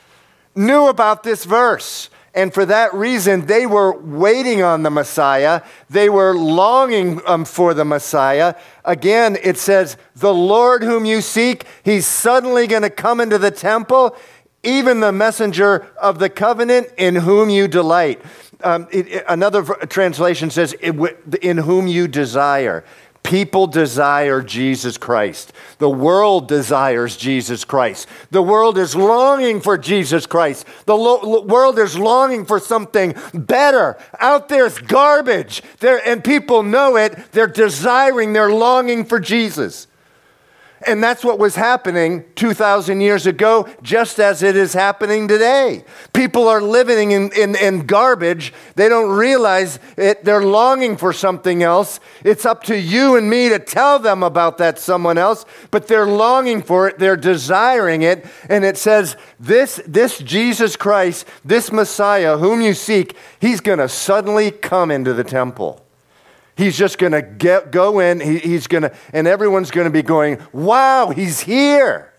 knew 0.54 0.88
about 0.88 1.22
this 1.22 1.44
verse. 1.44 2.10
And 2.36 2.52
for 2.52 2.66
that 2.66 2.92
reason, 2.92 3.46
they 3.46 3.64
were 3.64 3.96
waiting 3.96 4.60
on 4.60 4.82
the 4.82 4.90
Messiah. 4.90 5.62
They 5.88 6.08
were 6.08 6.34
longing 6.34 7.20
um, 7.26 7.44
for 7.44 7.74
the 7.74 7.84
Messiah. 7.84 8.56
Again, 8.84 9.38
it 9.40 9.56
says, 9.56 9.96
The 10.16 10.34
Lord 10.34 10.82
whom 10.82 11.04
you 11.04 11.20
seek, 11.20 11.64
he's 11.84 12.06
suddenly 12.06 12.66
going 12.66 12.82
to 12.82 12.90
come 12.90 13.20
into 13.20 13.38
the 13.38 13.52
temple 13.52 14.16
even 14.64 15.00
the 15.00 15.12
messenger 15.12 15.86
of 16.00 16.18
the 16.18 16.28
covenant 16.28 16.88
in 16.96 17.16
whom 17.16 17.50
you 17.50 17.68
delight. 17.68 18.20
Um, 18.62 18.88
it, 18.90 19.08
it, 19.08 19.24
another 19.28 19.62
translation 19.62 20.50
says, 20.50 20.72
in 20.72 21.58
whom 21.58 21.86
you 21.86 22.08
desire. 22.08 22.84
People 23.24 23.66
desire 23.66 24.42
Jesus 24.42 24.98
Christ. 24.98 25.54
The 25.78 25.88
world 25.88 26.46
desires 26.46 27.16
Jesus 27.16 27.64
Christ. 27.64 28.06
The 28.30 28.42
world 28.42 28.76
is 28.76 28.94
longing 28.94 29.62
for 29.62 29.78
Jesus 29.78 30.26
Christ. 30.26 30.66
The 30.84 30.96
lo- 30.96 31.40
world 31.40 31.78
is 31.78 31.98
longing 31.98 32.44
for 32.44 32.60
something 32.60 33.14
better. 33.32 33.96
Out 34.20 34.50
there's 34.50 34.78
garbage. 34.78 35.62
There, 35.80 36.06
and 36.06 36.22
people 36.22 36.62
know 36.62 36.96
it. 36.96 37.32
They're 37.32 37.46
desiring, 37.46 38.34
they're 38.34 38.52
longing 38.52 39.06
for 39.06 39.18
Jesus. 39.18 39.86
And 40.86 41.02
that's 41.02 41.24
what 41.24 41.38
was 41.38 41.54
happening 41.54 42.24
2,000 42.34 43.00
years 43.00 43.26
ago, 43.26 43.68
just 43.82 44.18
as 44.18 44.42
it 44.42 44.56
is 44.56 44.72
happening 44.72 45.28
today. 45.28 45.84
People 46.12 46.48
are 46.48 46.60
living 46.60 47.12
in, 47.12 47.30
in, 47.32 47.56
in, 47.56 47.86
garbage. 47.86 48.52
They 48.76 48.88
don't 48.88 49.10
realize 49.10 49.78
it. 49.96 50.24
They're 50.24 50.44
longing 50.44 50.96
for 50.96 51.12
something 51.12 51.62
else. 51.62 52.00
It's 52.24 52.46
up 52.46 52.64
to 52.64 52.78
you 52.78 53.16
and 53.16 53.28
me 53.28 53.48
to 53.48 53.58
tell 53.58 53.98
them 53.98 54.22
about 54.22 54.58
that 54.58 54.78
someone 54.78 55.18
else, 55.18 55.44
but 55.70 55.86
they're 55.86 56.06
longing 56.06 56.62
for 56.62 56.88
it. 56.88 56.98
They're 56.98 57.16
desiring 57.16 58.02
it. 58.02 58.26
And 58.48 58.64
it 58.64 58.76
says, 58.76 59.16
this, 59.38 59.80
this 59.86 60.18
Jesus 60.18 60.76
Christ, 60.76 61.26
this 61.44 61.72
Messiah 61.72 62.38
whom 62.38 62.60
you 62.60 62.74
seek, 62.74 63.16
he's 63.40 63.60
going 63.60 63.78
to 63.78 63.88
suddenly 63.88 64.50
come 64.50 64.90
into 64.90 65.12
the 65.12 65.24
temple. 65.24 65.83
He's 66.56 66.76
just 66.76 66.98
going 66.98 67.12
to 67.12 67.22
go 67.70 67.98
in, 68.00 68.20
he, 68.20 68.38
he's 68.38 68.66
going 68.66 68.82
to, 68.82 68.94
and 69.12 69.26
everyone's 69.26 69.70
going 69.70 69.86
to 69.86 69.90
be 69.90 70.02
going, 70.02 70.38
wow, 70.52 71.10
he's 71.10 71.40
here. 71.40 72.12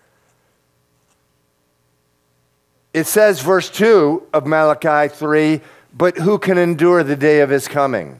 It 2.94 3.08
says, 3.08 3.42
verse 3.42 3.70
2 3.70 4.28
of 4.34 4.46
Malachi 4.46 5.14
3 5.14 5.62
but 5.98 6.18
who 6.18 6.38
can 6.38 6.58
endure 6.58 7.04
the 7.04 7.16
day 7.16 7.40
of 7.40 7.50
his 7.50 7.68
coming? 7.68 8.20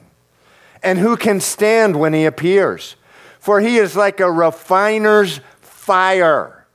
And 0.82 0.98
who 0.98 1.16
can 1.16 1.40
stand 1.40 1.96
when 1.96 2.14
he 2.14 2.24
appears? 2.24 2.96
For 3.38 3.60
he 3.60 3.76
is 3.76 3.94
like 3.94 4.18
a 4.18 4.30
refiner's 4.30 5.40
fire 5.60 6.66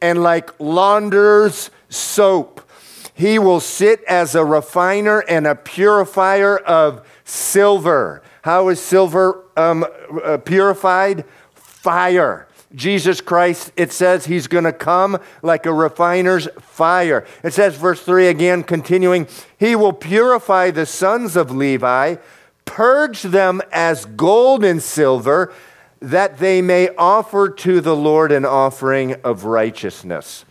and 0.00 0.22
like 0.22 0.58
launderer's 0.58 1.70
soap. 1.90 2.66
He 3.12 3.38
will 3.38 3.60
sit 3.60 4.02
as 4.04 4.34
a 4.34 4.44
refiner 4.44 5.20
and 5.20 5.46
a 5.46 5.54
purifier 5.54 6.56
of 6.56 7.06
silver 7.24 8.22
how 8.42 8.68
is 8.68 8.80
silver 8.80 9.44
um, 9.56 9.84
uh, 10.24 10.38
purified? 10.38 11.24
Fire. 11.54 12.46
Jesus 12.74 13.20
Christ, 13.20 13.72
it 13.76 13.92
says 13.92 14.26
he's 14.26 14.46
going 14.46 14.64
to 14.64 14.72
come 14.72 15.18
like 15.42 15.66
a 15.66 15.72
refiner's 15.72 16.46
fire. 16.60 17.26
It 17.42 17.52
says, 17.52 17.76
verse 17.76 18.00
3 18.02 18.28
again, 18.28 18.62
continuing, 18.62 19.26
he 19.58 19.74
will 19.74 19.92
purify 19.92 20.70
the 20.70 20.86
sons 20.86 21.34
of 21.34 21.50
Levi, 21.50 22.16
purge 22.64 23.22
them 23.22 23.60
as 23.72 24.04
gold 24.04 24.62
and 24.62 24.80
silver, 24.80 25.52
that 26.00 26.38
they 26.38 26.62
may 26.62 26.94
offer 26.96 27.50
to 27.50 27.80
the 27.80 27.96
Lord 27.96 28.30
an 28.30 28.44
offering 28.44 29.14
of 29.24 29.44
righteousness. 29.44 30.44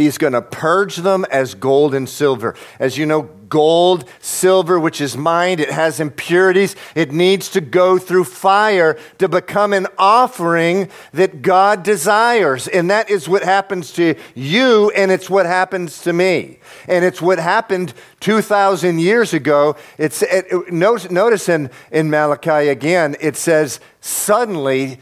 He's 0.00 0.16
going 0.16 0.32
to 0.32 0.42
purge 0.42 0.96
them 0.96 1.26
as 1.30 1.54
gold 1.54 1.94
and 1.94 2.08
silver. 2.08 2.54
As 2.78 2.96
you 2.96 3.04
know, 3.04 3.28
gold, 3.50 4.08
silver, 4.20 4.80
which 4.80 5.00
is 5.00 5.16
mined, 5.16 5.60
it 5.60 5.70
has 5.70 6.00
impurities. 6.00 6.74
It 6.94 7.12
needs 7.12 7.50
to 7.50 7.60
go 7.60 7.98
through 7.98 8.24
fire 8.24 8.96
to 9.18 9.28
become 9.28 9.74
an 9.74 9.88
offering 9.98 10.88
that 11.12 11.42
God 11.42 11.82
desires. 11.82 12.66
And 12.66 12.88
that 12.88 13.10
is 13.10 13.28
what 13.28 13.42
happens 13.42 13.92
to 13.94 14.14
you, 14.34 14.90
and 14.96 15.10
it's 15.10 15.28
what 15.28 15.44
happens 15.44 16.00
to 16.02 16.14
me. 16.14 16.60
And 16.88 17.04
it's 17.04 17.20
what 17.20 17.38
happened 17.38 17.92
2,000 18.20 19.00
years 19.00 19.34
ago. 19.34 19.76
It's, 19.98 20.22
it, 20.22 20.72
notice 20.72 21.48
in, 21.48 21.70
in 21.90 22.08
Malachi 22.08 22.68
again, 22.68 23.16
it 23.20 23.36
says, 23.36 23.80
suddenly, 24.00 24.98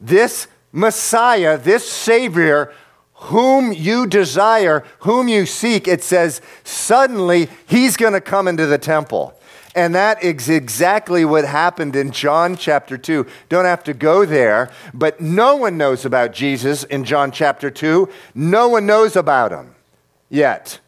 this 0.00 0.46
Messiah, 0.72 1.58
this 1.58 1.90
Savior, 1.90 2.72
whom 3.20 3.72
you 3.72 4.06
desire, 4.06 4.84
whom 5.00 5.28
you 5.28 5.44
seek, 5.44 5.86
it 5.86 6.02
says, 6.02 6.40
suddenly 6.64 7.48
he's 7.66 7.96
going 7.96 8.14
to 8.14 8.20
come 8.20 8.48
into 8.48 8.66
the 8.66 8.78
temple. 8.78 9.34
And 9.74 9.94
that 9.94 10.22
is 10.22 10.48
exactly 10.48 11.24
what 11.24 11.44
happened 11.44 11.94
in 11.94 12.10
John 12.10 12.56
chapter 12.56 12.98
2. 12.98 13.26
Don't 13.48 13.66
have 13.66 13.84
to 13.84 13.94
go 13.94 14.24
there, 14.24 14.70
but 14.92 15.20
no 15.20 15.54
one 15.54 15.76
knows 15.76 16.04
about 16.04 16.32
Jesus 16.32 16.82
in 16.84 17.04
John 17.04 17.30
chapter 17.30 17.70
2. 17.70 18.08
No 18.34 18.68
one 18.68 18.86
knows 18.86 19.14
about 19.14 19.52
him 19.52 19.74
yet. 20.28 20.80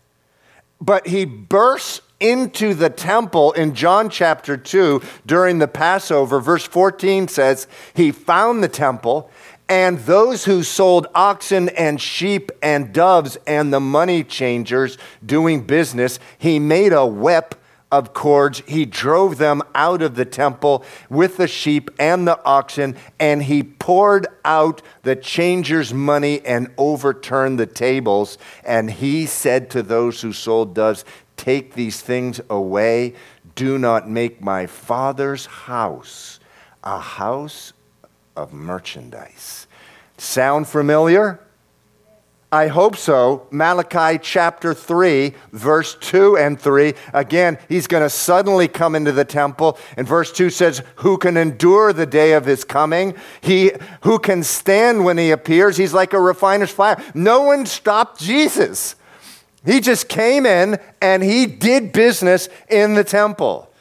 But 0.80 1.06
he 1.06 1.24
bursts 1.24 2.00
into 2.18 2.72
the 2.72 2.88
temple 2.88 3.52
in 3.52 3.74
John 3.74 4.08
chapter 4.08 4.56
2 4.56 5.02
during 5.26 5.58
the 5.58 5.68
Passover. 5.68 6.40
Verse 6.40 6.64
14 6.64 7.28
says, 7.28 7.66
He 7.94 8.10
found 8.10 8.62
the 8.62 8.68
temple 8.68 9.30
and 9.68 9.98
those 10.00 10.44
who 10.44 10.62
sold 10.62 11.06
oxen 11.14 11.68
and 11.70 12.00
sheep 12.00 12.52
and 12.62 12.92
doves 12.92 13.38
and 13.46 13.72
the 13.72 13.80
money 13.80 14.22
changers 14.24 14.98
doing 15.24 15.64
business, 15.66 16.18
he 16.38 16.58
made 16.58 16.92
a 16.92 17.06
whip 17.06 17.54
of 17.90 18.14
cords. 18.14 18.62
He 18.66 18.86
drove 18.86 19.38
them 19.38 19.62
out 19.74 20.02
of 20.02 20.14
the 20.14 20.24
temple 20.24 20.84
with 21.10 21.36
the 21.36 21.46
sheep 21.46 21.90
and 21.98 22.26
the 22.26 22.42
oxen, 22.44 22.96
and 23.20 23.44
he 23.44 23.62
poured 23.62 24.26
out 24.44 24.82
the 25.02 25.14
changers' 25.14 25.92
money 25.92 26.44
and 26.44 26.72
overturned 26.78 27.58
the 27.58 27.66
tables. 27.66 28.38
And 28.64 28.90
he 28.90 29.26
said 29.26 29.70
to 29.70 29.82
those 29.82 30.22
who 30.22 30.32
sold 30.32 30.74
doves, 30.74 31.04
Take 31.36 31.74
these 31.74 32.00
things 32.00 32.40
away. 32.48 33.14
Do 33.54 33.78
not 33.78 34.08
make 34.08 34.40
my 34.40 34.66
father's 34.66 35.46
house 35.46 36.40
a 36.84 36.98
house 36.98 37.72
of 38.36 38.52
merchandise. 38.52 39.66
Sound 40.18 40.68
familiar? 40.68 41.40
I 42.52 42.66
hope 42.66 42.98
so. 42.98 43.46
Malachi 43.50 44.18
chapter 44.22 44.74
3, 44.74 45.32
verse 45.52 45.96
2 45.98 46.36
and 46.36 46.60
3. 46.60 46.92
Again, 47.14 47.56
he's 47.66 47.86
going 47.86 48.02
to 48.02 48.10
suddenly 48.10 48.68
come 48.68 48.94
into 48.94 49.10
the 49.10 49.24
temple. 49.24 49.78
And 49.96 50.06
verse 50.06 50.30
2 50.30 50.50
says, 50.50 50.82
Who 50.96 51.16
can 51.16 51.38
endure 51.38 51.94
the 51.94 52.04
day 52.04 52.32
of 52.32 52.44
his 52.44 52.62
coming? 52.62 53.14
He 53.40 53.72
who 54.02 54.18
can 54.18 54.42
stand 54.42 55.02
when 55.02 55.16
he 55.16 55.30
appears? 55.30 55.78
He's 55.78 55.94
like 55.94 56.12
a 56.12 56.20
refiner's 56.20 56.70
fire. 56.70 57.02
No 57.14 57.40
one 57.40 57.64
stopped 57.64 58.20
Jesus. 58.20 58.96
He 59.64 59.80
just 59.80 60.10
came 60.10 60.44
in 60.44 60.78
and 61.00 61.22
he 61.22 61.46
did 61.46 61.92
business 61.92 62.50
in 62.68 62.94
the 62.94 63.04
temple. 63.04 63.71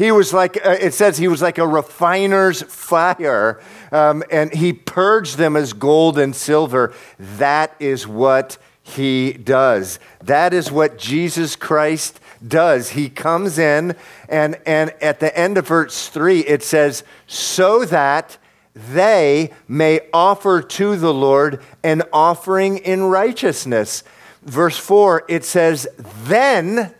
He 0.00 0.12
was 0.12 0.32
like, 0.32 0.56
uh, 0.64 0.78
it 0.80 0.94
says 0.94 1.18
he 1.18 1.28
was 1.28 1.42
like 1.42 1.58
a 1.58 1.68
refiner's 1.68 2.62
fire, 2.62 3.60
um, 3.92 4.24
and 4.30 4.50
he 4.50 4.72
purged 4.72 5.36
them 5.36 5.56
as 5.56 5.74
gold 5.74 6.18
and 6.18 6.34
silver. 6.34 6.94
That 7.18 7.76
is 7.78 8.06
what 8.08 8.56
he 8.82 9.34
does. 9.34 9.98
That 10.24 10.54
is 10.54 10.72
what 10.72 10.96
Jesus 10.96 11.54
Christ 11.54 12.18
does. 12.48 12.92
He 12.92 13.10
comes 13.10 13.58
in, 13.58 13.94
and, 14.26 14.58
and 14.64 14.94
at 15.02 15.20
the 15.20 15.38
end 15.38 15.58
of 15.58 15.68
verse 15.68 16.08
3, 16.08 16.46
it 16.46 16.62
says, 16.62 17.04
So 17.26 17.84
that 17.84 18.38
they 18.74 19.52
may 19.68 20.00
offer 20.14 20.62
to 20.62 20.96
the 20.96 21.12
Lord 21.12 21.62
an 21.84 22.04
offering 22.10 22.78
in 22.78 23.02
righteousness. 23.02 24.02
Verse 24.44 24.78
4, 24.78 25.26
it 25.28 25.44
says, 25.44 25.86
Then, 26.24 26.94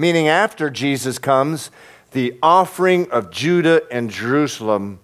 meaning 0.00 0.28
after 0.28 0.70
Jesus 0.70 1.18
comes, 1.18 1.70
the 2.12 2.38
offering 2.42 3.10
of 3.10 3.30
Judah 3.30 3.82
and 3.90 4.10
Jerusalem 4.10 4.98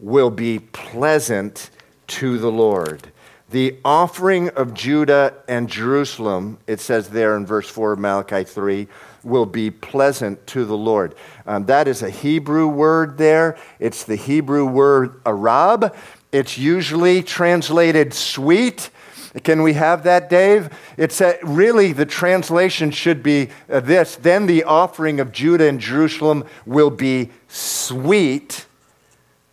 will 0.00 0.30
be 0.30 0.58
pleasant 0.58 1.68
to 2.06 2.38
the 2.38 2.50
Lord. 2.50 3.12
The 3.50 3.76
offering 3.84 4.48
of 4.48 4.72
Judah 4.72 5.34
and 5.46 5.68
Jerusalem, 5.68 6.56
it 6.66 6.80
says 6.80 7.10
there 7.10 7.36
in 7.36 7.44
verse 7.44 7.68
4 7.68 7.92
of 7.92 7.98
Malachi 7.98 8.44
3, 8.44 8.88
will 9.22 9.44
be 9.44 9.70
pleasant 9.70 10.44
to 10.46 10.64
the 10.64 10.76
Lord. 10.76 11.14
Um, 11.46 11.66
that 11.66 11.86
is 11.86 12.02
a 12.02 12.08
Hebrew 12.08 12.66
word 12.66 13.18
there. 13.18 13.58
It's 13.78 14.04
the 14.04 14.16
Hebrew 14.16 14.64
word 14.64 15.20
arab. 15.26 15.94
It's 16.32 16.56
usually 16.56 17.22
translated 17.22 18.14
sweet. 18.14 18.88
Can 19.44 19.62
we 19.62 19.72
have 19.72 20.02
that, 20.02 20.28
Dave? 20.28 20.68
It's 20.98 21.20
a, 21.22 21.38
really 21.42 21.92
the 21.92 22.04
translation 22.04 22.90
should 22.90 23.22
be 23.22 23.48
uh, 23.70 23.80
this 23.80 24.16
then 24.16 24.46
the 24.46 24.64
offering 24.64 25.20
of 25.20 25.32
Judah 25.32 25.66
and 25.66 25.80
Jerusalem 25.80 26.44
will 26.66 26.90
be 26.90 27.30
sweet 27.48 28.66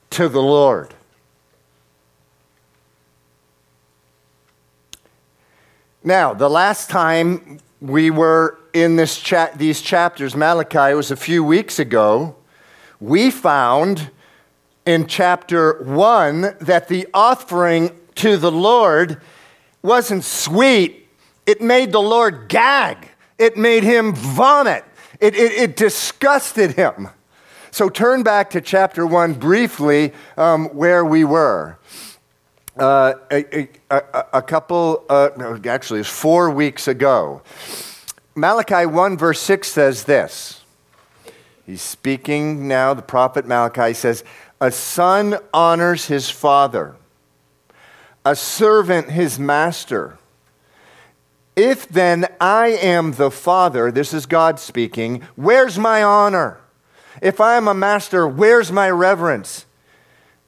to 0.09 0.27
the 0.27 0.41
Lord. 0.41 0.93
Now, 6.03 6.33
the 6.33 6.49
last 6.49 6.89
time 6.89 7.59
we 7.79 8.11
were 8.11 8.57
in 8.73 8.97
this 8.97 9.17
cha- 9.17 9.51
these 9.55 9.81
chapters, 9.81 10.35
Malachi, 10.35 10.93
was 10.93 11.11
a 11.11 11.15
few 11.15 11.41
weeks 11.43 11.79
ago, 11.79 12.35
we 12.99 13.31
found 13.31 14.09
in 14.85 15.07
chapter 15.07 15.81
1 15.83 16.57
that 16.59 16.89
the 16.89 17.07
offering 17.13 17.97
to 18.15 18.35
the 18.35 18.51
Lord 18.51 19.21
wasn't 19.81 20.23
sweet, 20.23 21.07
it 21.45 21.61
made 21.61 21.91
the 21.91 22.01
Lord 22.01 22.47
gag, 22.49 23.09
it 23.37 23.57
made 23.57 23.83
him 23.83 24.13
vomit, 24.13 24.83
it, 25.19 25.35
it, 25.35 25.51
it 25.51 25.75
disgusted 25.75 26.71
him. 26.71 27.09
So 27.71 27.89
turn 27.89 28.23
back 28.23 28.49
to 28.51 28.61
chapter 28.61 29.05
1 29.05 29.33
briefly, 29.35 30.13
um, 30.37 30.67
where 30.69 31.05
we 31.05 31.23
were. 31.23 31.77
Uh, 32.77 33.13
a, 33.31 33.69
a, 33.91 34.25
a, 34.33 34.41
couple, 34.41 35.05
uh, 35.09 35.29
no, 35.37 35.59
actually, 35.65 35.99
it's 35.99 36.09
four 36.09 36.49
weeks 36.49 36.87
ago. 36.87 37.41
Malachi 38.35 38.85
1, 38.85 39.17
verse 39.17 39.41
6 39.41 39.67
says 39.67 40.05
this. 40.05 40.63
He's 41.65 41.81
speaking 41.81 42.67
now, 42.67 42.93
the 42.93 43.01
prophet 43.01 43.45
Malachi 43.45 43.93
says, 43.93 44.23
A 44.61 44.71
son 44.71 45.37
honors 45.53 46.05
his 46.05 46.29
father, 46.29 46.95
a 48.25 48.35
servant 48.35 49.11
his 49.11 49.39
master. 49.39 50.17
If 51.55 51.87
then 51.89 52.25
I 52.39 52.67
am 52.67 53.13
the 53.13 53.31
father, 53.31 53.91
this 53.91 54.13
is 54.13 54.25
God 54.25 54.59
speaking, 54.59 55.23
where's 55.35 55.77
my 55.77 56.03
honor? 56.03 56.59
If 57.21 57.41
I 57.41 57.57
am 57.57 57.67
a 57.67 57.73
master, 57.73 58.27
where's 58.27 58.71
my 58.71 58.89
reverence? 58.89 59.65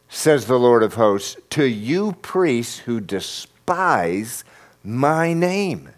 Says 0.08 0.46
the 0.46 0.60
Lord 0.60 0.84
of 0.84 0.94
hosts, 0.94 1.38
to 1.52 1.66
you 1.66 2.14
priests 2.22 2.80
who 2.80 3.00
despise 3.02 4.44
my 4.84 5.34
name. 5.34 5.90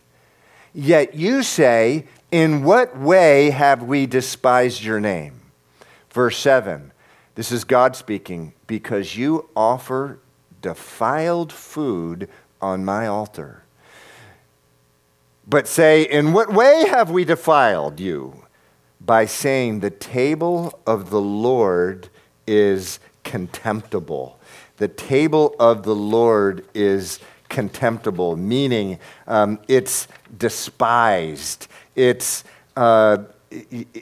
Yet 0.74 1.14
you 1.14 1.44
say, 1.44 2.08
In 2.32 2.64
what 2.64 2.98
way 2.98 3.52
have 3.52 3.84
we 3.84 4.06
despised 4.06 4.84
your 4.84 5.00
name? 5.00 5.42
Verse 6.10 6.38
7. 6.38 6.92
This 7.36 7.52
is 7.52 7.64
God 7.64 7.96
speaking, 7.96 8.54
because 8.68 9.16
you 9.16 9.50
offer 9.56 10.20
defiled 10.64 11.54
food 11.54 12.28
on 12.60 12.84
my 12.84 13.06
altar. 13.06 13.64
But 15.48 15.68
say, 15.68 16.04
In 16.04 16.34
what 16.34 16.52
way 16.52 16.86
have 16.88 17.12
we 17.12 17.26
defiled 17.26 18.00
you? 18.00 18.46
By 19.00 19.26
saying, 19.26 19.82
The 19.82 19.92
table 19.92 20.80
of 20.88 21.12
the 21.12 21.22
Lord 21.22 22.10
is 22.48 23.00
contemptible. 23.24 24.40
The 24.78 24.88
table 24.88 25.56
of 25.60 25.84
the 25.84 25.96
Lord 25.96 26.66
is 26.74 27.20
contemptible, 27.50 28.36
meaning 28.36 28.98
um, 29.28 29.60
it's 29.68 30.08
despised. 30.36 31.68
It's, 31.96 32.44
uh, 32.76 33.18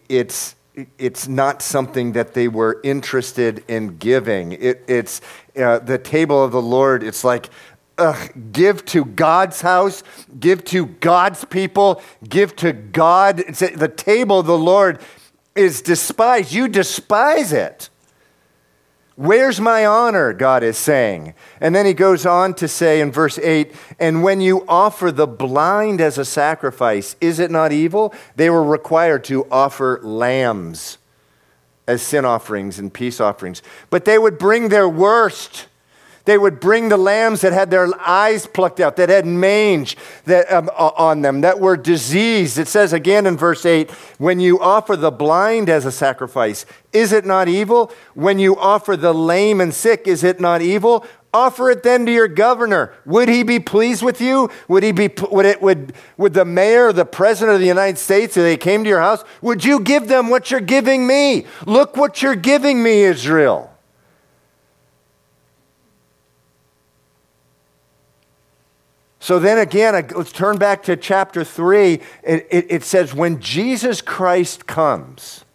it's, 0.07 0.55
it's 0.97 1.27
not 1.27 1.61
something 1.61 2.13
that 2.13 2.33
they 2.33 2.47
were 2.47 2.79
interested 2.83 3.63
in 3.67 3.97
giving. 3.97 4.53
It, 4.53 4.83
it's 4.87 5.21
uh, 5.57 5.79
the 5.79 5.97
table 5.97 6.43
of 6.43 6.51
the 6.51 6.61
Lord. 6.61 7.03
It's 7.03 7.23
like, 7.23 7.49
ugh, 7.97 8.31
give 8.51 8.85
to 8.85 9.05
God's 9.05 9.61
house, 9.61 10.03
give 10.39 10.63
to 10.65 10.85
God's 10.85 11.45
people, 11.45 12.01
give 12.27 12.55
to 12.57 12.73
God. 12.73 13.41
It's, 13.41 13.59
the 13.59 13.89
table 13.89 14.39
of 14.39 14.45
the 14.45 14.57
Lord 14.57 14.99
is 15.55 15.81
despised. 15.81 16.53
You 16.53 16.67
despise 16.67 17.51
it. 17.53 17.89
Where's 19.15 19.59
my 19.59 19.85
honor? 19.85 20.33
God 20.33 20.63
is 20.63 20.77
saying. 20.77 21.33
And 21.59 21.75
then 21.75 21.85
he 21.85 21.93
goes 21.93 22.25
on 22.25 22.53
to 22.55 22.67
say 22.67 23.01
in 23.01 23.11
verse 23.11 23.37
8, 23.37 23.73
and 23.99 24.23
when 24.23 24.41
you 24.41 24.65
offer 24.67 25.11
the 25.11 25.27
blind 25.27 26.01
as 26.01 26.17
a 26.17 26.25
sacrifice, 26.25 27.15
is 27.21 27.39
it 27.39 27.51
not 27.51 27.71
evil? 27.71 28.13
They 28.35 28.49
were 28.49 28.63
required 28.63 29.23
to 29.25 29.45
offer 29.51 29.99
lambs 30.01 30.97
as 31.87 32.01
sin 32.01 32.25
offerings 32.25 32.79
and 32.79 32.93
peace 32.93 33.19
offerings, 33.19 33.61
but 33.89 34.05
they 34.05 34.17
would 34.17 34.37
bring 34.37 34.69
their 34.69 34.87
worst 34.87 35.67
they 36.25 36.37
would 36.37 36.59
bring 36.59 36.89
the 36.89 36.97
lambs 36.97 37.41
that 37.41 37.53
had 37.53 37.71
their 37.71 37.89
eyes 37.99 38.45
plucked 38.47 38.79
out, 38.79 38.95
that 38.97 39.09
had 39.09 39.25
mange 39.25 39.97
that, 40.25 40.51
um, 40.51 40.69
on 40.75 41.21
them, 41.21 41.41
that 41.41 41.59
were 41.59 41.77
diseased. 41.77 42.57
It 42.57 42.67
says 42.67 42.93
again 42.93 43.25
in 43.25 43.37
verse 43.37 43.65
8 43.65 43.89
when 44.17 44.39
you 44.39 44.59
offer 44.59 44.95
the 44.95 45.11
blind 45.11 45.69
as 45.69 45.85
a 45.85 45.91
sacrifice, 45.91 46.65
is 46.93 47.11
it 47.11 47.25
not 47.25 47.47
evil? 47.47 47.91
When 48.13 48.39
you 48.39 48.57
offer 48.57 48.95
the 48.95 49.13
lame 49.13 49.61
and 49.61 49.73
sick, 49.73 50.07
is 50.07 50.23
it 50.23 50.39
not 50.39 50.61
evil? 50.61 51.05
Offer 51.33 51.71
it 51.71 51.83
then 51.83 52.05
to 52.07 52.11
your 52.11 52.27
governor. 52.27 52.93
Would 53.05 53.29
he 53.29 53.43
be 53.43 53.59
pleased 53.59 54.03
with 54.03 54.19
you? 54.19 54.49
Would 54.67 54.83
he 54.83 54.91
be 54.91 55.09
would 55.31 55.45
it 55.45 55.61
would 55.61 55.93
would 56.17 56.33
the 56.33 56.43
mayor, 56.43 56.91
the 56.91 57.05
president 57.05 57.55
of 57.55 57.61
the 57.61 57.67
United 57.67 57.97
States, 57.97 58.35
if 58.35 58.43
they 58.43 58.57
came 58.57 58.83
to 58.83 58.89
your 58.89 58.99
house, 58.99 59.23
would 59.41 59.63
you 59.63 59.79
give 59.79 60.09
them 60.09 60.29
what 60.29 60.51
you're 60.51 60.59
giving 60.59 61.07
me? 61.07 61.45
Look 61.65 61.95
what 61.95 62.21
you're 62.21 62.35
giving 62.35 62.83
me, 62.83 63.03
Israel. 63.03 63.70
So 69.21 69.37
then 69.37 69.59
again, 69.59 69.93
let's 70.15 70.31
turn 70.31 70.57
back 70.57 70.81
to 70.83 70.97
chapter 70.97 71.43
3. 71.43 71.93
It, 72.23 72.47
it, 72.49 72.65
it, 72.69 72.83
says, 72.83 73.13
When 73.13 73.39
Jesus 73.39 74.01
Christ 74.01 74.65
comes, 74.65 75.45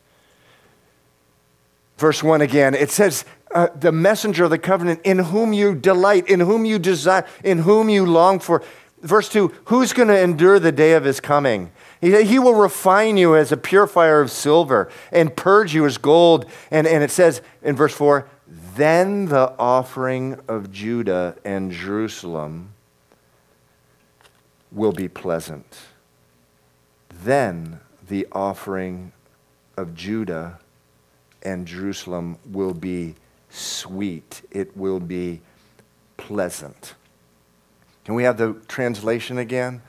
verse 1.99 2.23
1 2.23 2.43
again, 2.43 2.77
it 2.77 2.93
says, 2.93 3.25
uh, 3.53 3.67
The 3.75 3.91
messenger 3.91 4.45
of 4.45 4.51
the 4.51 4.59
covenant, 4.59 5.01
in 5.03 5.19
whom 5.19 5.53
you 5.53 5.75
delight, 5.75 6.29
in 6.29 6.39
whom 6.39 6.65
you 6.65 6.79
desire, 6.79 7.27
in 7.43 7.59
whom 7.59 7.89
you 7.89 8.07
long 8.07 8.39
for. 8.39 8.63
Verse 9.03 9.29
2 9.29 9.53
Who's 9.65 9.93
going 9.93 10.09
to 10.09 10.19
endure 10.19 10.61
the 10.61 10.71
day 10.71 10.93
of 10.93 11.03
his 11.03 11.19
coming? 11.19 11.73
He, 12.01 12.23
he 12.23 12.39
will 12.39 12.55
refine 12.55 13.17
you 13.17 13.35
as 13.35 13.51
a 13.51 13.57
purifier 13.57 14.21
of 14.21 14.31
silver 14.31 14.89
and 15.11 15.35
purge 15.35 15.75
you 15.75 15.85
as 15.87 15.99
gold. 15.99 16.47
And, 16.71 16.87
and 16.87 17.03
it 17.03 17.11
says 17.11 17.43
in 17.65 17.75
verse 17.75 17.95
4 17.95 18.29
Then 18.77 19.27
the 19.27 19.53
offering 19.59 20.39
of 20.47 20.71
Judah 20.71 21.35
and 21.45 21.73
Jerusalem 21.73 22.75
will 24.77 24.93
be 24.93 25.09
pleasant. 25.09 25.79
Then 27.23 27.81
the 28.09 28.29
offering 28.31 29.13
of 29.77 29.95
Judah 29.95 30.61
and 31.43 31.67
Jerusalem 31.67 32.39
will 32.45 32.75
be 32.75 33.15
sweet. 33.49 34.43
It 34.51 34.77
will 34.77 35.01
be 35.01 35.41
pleasant. 36.19 36.95
Can 38.05 38.15
we 38.15 38.25
have 38.25 38.37
the 38.37 38.53
translation 38.69 39.39
again? 39.39 39.81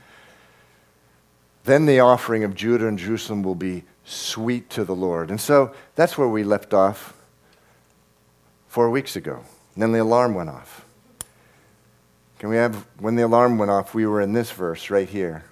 Then 1.64 1.84
the 1.84 2.00
offering 2.00 2.42
of 2.42 2.54
Judah 2.54 2.88
and 2.88 2.98
Jerusalem 2.98 3.42
will 3.42 3.54
be 3.54 3.84
sweet 4.04 4.70
to 4.70 4.84
the 4.84 4.94
Lord. 4.94 5.28
And 5.28 5.38
so 5.38 5.74
that's 5.96 6.16
where 6.16 6.28
we 6.28 6.44
left 6.44 6.72
off 6.72 7.12
four 8.68 8.88
weeks 8.88 9.16
ago. 9.16 9.44
And 9.74 9.82
then 9.82 9.92
the 9.92 10.02
alarm 10.02 10.34
went 10.34 10.48
off. 10.48 10.86
Can 12.38 12.48
we 12.50 12.56
have, 12.56 12.86
when 12.98 13.16
the 13.16 13.22
alarm 13.22 13.58
went 13.58 13.70
off, 13.70 13.94
we 13.94 14.06
were 14.06 14.20
in 14.20 14.32
this 14.32 14.50
verse 14.50 14.90
right 14.90 15.08
here. 15.08 15.44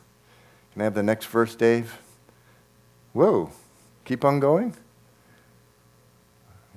Can 0.72 0.82
I 0.82 0.84
have 0.84 0.94
the 0.94 1.02
next 1.02 1.26
verse, 1.26 1.54
Dave? 1.54 1.98
Whoa, 3.12 3.50
keep 4.04 4.24
on 4.24 4.40
going? 4.40 4.74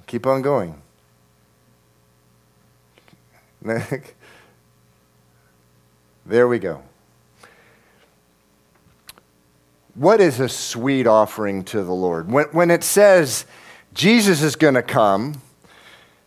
Keep 0.08 0.26
on 0.26 0.41
going. 0.41 0.82
there 6.26 6.48
we 6.48 6.60
go. 6.60 6.82
What 9.95 10.22
is 10.22 10.39
a 10.39 10.48
sweet 10.48 11.06
offering 11.06 11.65
to 11.65 11.84
the 11.84 11.91
Lord? 11.91 12.32
When, 12.32 12.45
when 12.45 12.72
it 12.72 12.86
says 12.86 13.45
Jesus 13.93 14.41
is 14.41 14.56
going 14.56 14.76
to 14.76 14.82
come, 14.82 15.41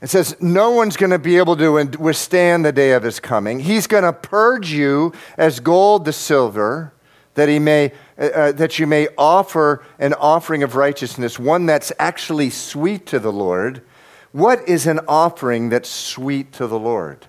it 0.02 0.10
says 0.10 0.36
no 0.40 0.72
one's 0.72 0.96
going 0.96 1.10
to 1.10 1.18
be 1.18 1.38
able 1.38 1.56
to 1.56 1.70
withstand 1.98 2.64
the 2.64 2.72
day 2.72 2.90
of 2.92 3.04
his 3.04 3.20
coming. 3.20 3.60
He's 3.60 3.86
going 3.86 4.02
to 4.02 4.12
purge 4.12 4.72
you 4.72 5.12
as 5.38 5.60
gold 5.60 6.04
the 6.04 6.12
silver, 6.12 6.92
that 7.34 7.48
he 7.48 7.60
may 7.60 7.92
uh, 8.18 8.24
uh, 8.24 8.52
that 8.52 8.78
you 8.78 8.86
may 8.86 9.08
offer 9.16 9.84
an 9.98 10.12
offering 10.14 10.62
of 10.62 10.76
righteousness, 10.76 11.38
one 11.38 11.66
that's 11.66 11.92
actually 11.98 12.50
sweet 12.50 13.06
to 13.06 13.18
the 13.18 13.32
Lord. 13.32 13.82
What 14.32 14.68
is 14.68 14.86
an 14.86 15.00
offering 15.08 15.68
that's 15.68 15.88
sweet 15.88 16.52
to 16.54 16.66
the 16.66 16.78
Lord? 16.78 17.26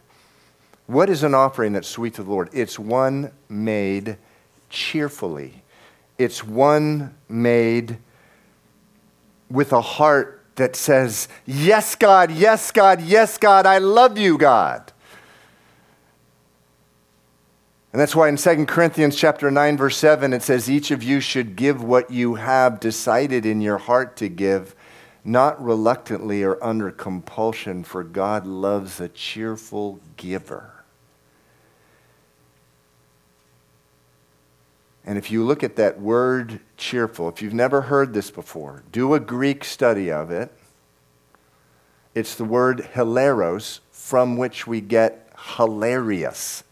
What 0.88 1.10
is 1.10 1.24
an 1.24 1.34
offering 1.34 1.74
that's 1.74 1.88
sweet 1.88 2.16
to 2.16 2.24
the 2.24 2.30
Lord? 2.30 2.50
It's 2.54 2.78
one 2.78 3.32
made 3.50 4.18
cheerfully. 4.70 5.64
It's 6.18 6.44
one 6.44 7.16
made 7.30 7.98
with 9.50 9.74
a 9.74 9.82
heart 9.82 10.43
that 10.56 10.76
says, 10.76 11.28
Yes, 11.46 11.96
God, 11.96 12.32
yes, 12.32 12.72
God, 12.72 13.02
yes, 13.02 13.38
God, 13.38 13.66
I 13.66 13.78
love 13.78 14.18
you, 14.18 14.38
God. 14.38 14.92
And 17.94 18.00
that's 18.02 18.16
why 18.16 18.28
in 18.28 18.38
2 18.38 18.66
Corinthians 18.66 19.16
chapter 19.16 19.52
9 19.52 19.78
verse 19.78 19.98
7 19.98 20.34
it 20.34 20.42
says 20.42 20.68
each 20.68 20.90
of 20.90 21.04
you 21.04 21.20
should 21.20 21.56
give 21.56 21.84
what 21.84 22.10
you 22.10 22.36
have 22.36 22.80
decided 22.80 23.46
in 23.46 23.62
your 23.62 23.78
heart 23.78 24.16
to 24.18 24.30
give 24.30 24.76
not 25.24 25.64
reluctantly 25.64 26.44
or 26.44 26.62
under 26.64 26.90
compulsion 26.90 27.84
for 27.84 28.04
God 28.04 28.48
loves 28.48 29.00
a 29.00 29.08
cheerful 29.08 30.00
giver. 30.18 30.73
And 35.06 35.18
if 35.18 35.32
you 35.32 35.44
look 35.44 35.64
at 35.64 35.76
that 35.76 36.00
word 36.00 36.60
cheerful, 36.78 37.28
if 37.28 37.42
you've 37.42 37.54
never 37.54 37.82
heard 37.82 38.14
this 38.14 38.32
before, 38.32 38.84
do 38.92 39.14
a 39.14 39.20
Greek 39.20 39.64
study 39.64 40.12
of 40.12 40.32
it. 40.32 40.52
It's 42.16 42.36
the 42.36 42.46
word 42.46 42.90
hilaros, 42.94 43.80
from 43.92 44.38
which 44.38 44.68
we 44.68 44.80
get 44.82 45.30
hilarious. 45.58 46.64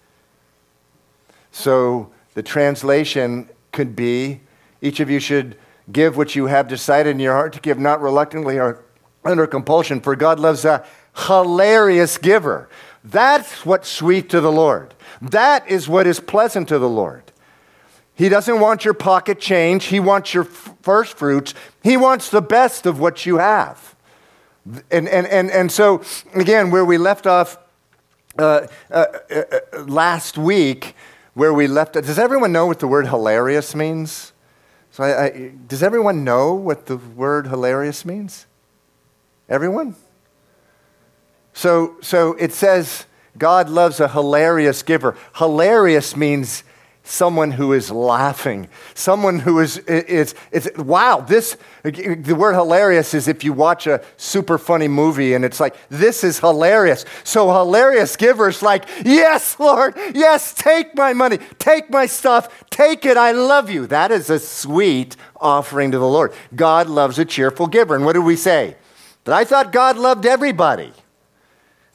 So 1.52 2.12
the 2.34 2.44
translation 2.44 3.50
could 3.72 3.96
be 3.96 4.42
each 4.82 5.00
of 5.00 5.10
you 5.10 5.20
should 5.20 5.58
give 5.92 6.16
what 6.16 6.36
you 6.36 6.46
have 6.46 6.68
decided 6.68 7.12
in 7.12 7.20
your 7.20 7.34
heart 7.34 7.54
to 7.54 7.60
give, 7.60 7.78
not 7.78 8.02
reluctantly 8.02 8.60
or 8.60 8.84
under 9.26 9.46
compulsion, 9.46 10.00
for 10.00 10.16
God 10.16 10.40
loves 10.40 10.66
a 10.66 10.86
hilarious 11.28 12.18
giver. 12.18 12.70
That's 13.04 13.66
what's 13.66 13.90
sweet 13.90 14.30
to 14.30 14.42
the 14.42 14.52
Lord. 14.52 14.94
That 15.22 15.68
is 15.68 15.90
what 15.90 16.08
is 16.08 16.20
pleasant 16.20 16.68
to 16.70 16.80
the 16.80 16.90
Lord. 16.90 17.31
He 18.22 18.30
doesn't 18.30 18.60
want 18.60 18.86
your 18.86 18.94
pocket 18.94 19.40
change. 19.40 19.86
He 19.86 20.00
wants 20.00 20.32
your 20.32 20.44
f- 20.44 20.76
first 20.84 21.18
fruits. 21.18 21.56
He 21.82 21.98
wants 21.98 22.30
the 22.30 22.40
best 22.40 22.86
of 22.86 23.00
what 23.00 23.26
you 23.26 23.40
have. 23.40 23.96
And, 24.92 25.10
and, 25.10 25.26
and, 25.26 25.50
and 25.50 25.72
so, 25.72 26.04
again, 26.36 26.70
where 26.70 26.86
we 26.86 27.00
left 27.00 27.26
off 27.26 27.58
uh, 28.38 28.68
uh, 28.92 29.06
uh, 29.32 29.44
uh 29.74 29.82
last 29.86 30.38
week, 30.38 30.96
where 31.34 31.52
we 31.52 31.66
left, 31.66 31.94
does 31.94 32.20
everyone 32.20 32.52
know 32.52 32.68
what 32.68 32.78
the 32.78 32.88
word 32.88 33.08
hilarious 33.08 33.74
means? 33.74 34.34
So, 34.92 35.04
I, 35.04 35.24
I, 35.24 35.52
does 35.68 35.82
everyone 35.82 36.24
know 36.24 36.54
what 36.54 36.86
the 36.86 36.98
word 36.98 37.48
hilarious 37.48 38.06
means? 38.06 38.46
Everyone? 39.50 39.96
So, 41.54 41.96
so 42.02 42.34
it 42.34 42.54
says 42.54 43.08
God 43.36 43.68
loves 43.68 44.00
a 44.00 44.10
hilarious 44.10 44.84
giver. 44.84 45.18
Hilarious 45.38 46.16
means 46.16 46.64
someone 47.12 47.52
who 47.52 47.74
is 47.74 47.92
laughing, 47.92 48.70
someone 48.94 49.38
who 49.40 49.60
is, 49.60 49.80
is, 49.80 50.34
is, 50.52 50.72
wow, 50.78 51.20
this, 51.20 51.58
the 51.84 52.36
word 52.38 52.54
hilarious 52.54 53.14
is 53.14 53.28
if 53.28 53.44
you 53.44 53.52
watch 53.52 53.86
a 53.86 54.02
super 54.16 54.58
funny 54.58 54.88
movie 54.88 55.34
and 55.34 55.44
it's 55.44 55.60
like, 55.60 55.76
this 55.90 56.24
is 56.24 56.40
hilarious. 56.40 57.04
So 57.26 57.52
hilarious 57.52 58.16
givers 58.16 58.64
like, 58.64 58.86
yes, 59.04 59.60
Lord, 59.60 59.94
yes, 60.14 60.54
take 60.54 60.96
my 60.96 61.12
money, 61.12 61.40
take 61.60 61.90
my 61.90 62.06
stuff, 62.06 62.64
take 62.70 63.06
it, 63.06 63.18
I 63.18 63.34
love 63.34 63.70
you. 63.70 63.88
That 63.88 64.12
is 64.12 64.30
a 64.30 64.40
sweet 64.40 65.18
offering 65.36 65.92
to 65.92 66.00
the 66.00 66.08
Lord. 66.08 66.34
God 66.56 66.88
loves 66.88 67.20
a 67.20 67.26
cheerful 67.26 67.68
giver. 67.68 67.94
And 67.94 68.06
what 68.06 68.14
did 68.14 68.24
we 68.24 68.38
say? 68.38 68.78
But 69.26 69.34
I 69.34 69.44
thought 69.44 69.74
God 69.74 69.98
loved 69.98 70.26
everybody. 70.26 70.94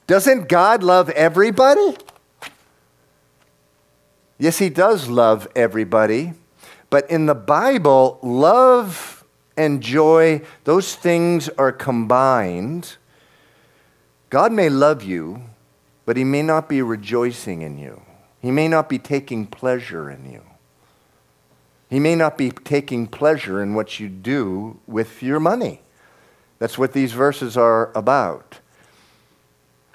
Doesn't 0.06 0.48
God 0.48 0.82
love 0.82 1.08
everybody? 1.10 1.96
Yes, 4.38 4.58
he 4.58 4.68
does 4.68 5.08
love 5.08 5.48
everybody, 5.56 6.34
but 6.90 7.10
in 7.10 7.26
the 7.26 7.34
Bible, 7.34 8.18
love 8.22 9.24
and 9.56 9.82
joy, 9.82 10.42
those 10.64 10.94
things 10.94 11.48
are 11.50 11.72
combined. 11.72 12.96
God 14.28 14.52
may 14.52 14.68
love 14.68 15.02
you, 15.02 15.42
but 16.04 16.16
he 16.16 16.24
may 16.24 16.42
not 16.42 16.68
be 16.68 16.82
rejoicing 16.82 17.62
in 17.62 17.78
you. 17.78 18.02
He 18.42 18.50
may 18.50 18.68
not 18.68 18.88
be 18.88 18.98
taking 18.98 19.46
pleasure 19.46 20.10
in 20.10 20.30
you. 20.30 20.42
He 21.88 21.98
may 21.98 22.14
not 22.14 22.36
be 22.36 22.50
taking 22.50 23.06
pleasure 23.06 23.62
in 23.62 23.74
what 23.74 23.98
you 23.98 24.08
do 24.08 24.78
with 24.86 25.22
your 25.22 25.40
money. 25.40 25.80
That's 26.58 26.76
what 26.76 26.92
these 26.92 27.12
verses 27.12 27.56
are 27.56 27.90
about. 27.94 28.60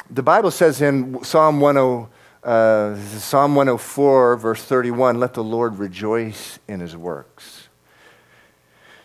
The 0.10 0.24
Bible 0.24 0.52
says 0.52 0.82
in 0.82 1.24
Psalm 1.24 1.60
100. 1.60 2.10
Uh, 2.44 2.96
Psalm 3.20 3.54
104, 3.54 4.36
verse 4.36 4.64
31 4.64 5.20
let 5.20 5.36
the 5.36 5.44
Lord 5.44 5.78
rejoice 5.78 6.58
in 6.68 6.80
his 6.80 6.98
works. 6.98 7.68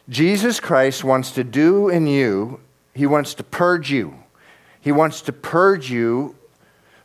Jesus 0.08 0.58
Christ 0.58 1.04
wants 1.04 1.32
to 1.32 1.44
do 1.44 1.90
in 1.90 2.06
you, 2.06 2.60
he 2.94 3.04
wants 3.04 3.34
to 3.34 3.44
purge 3.44 3.90
you. 3.90 4.14
He 4.80 4.90
wants 4.90 5.20
to 5.22 5.32
purge 5.32 5.90
you 5.90 6.34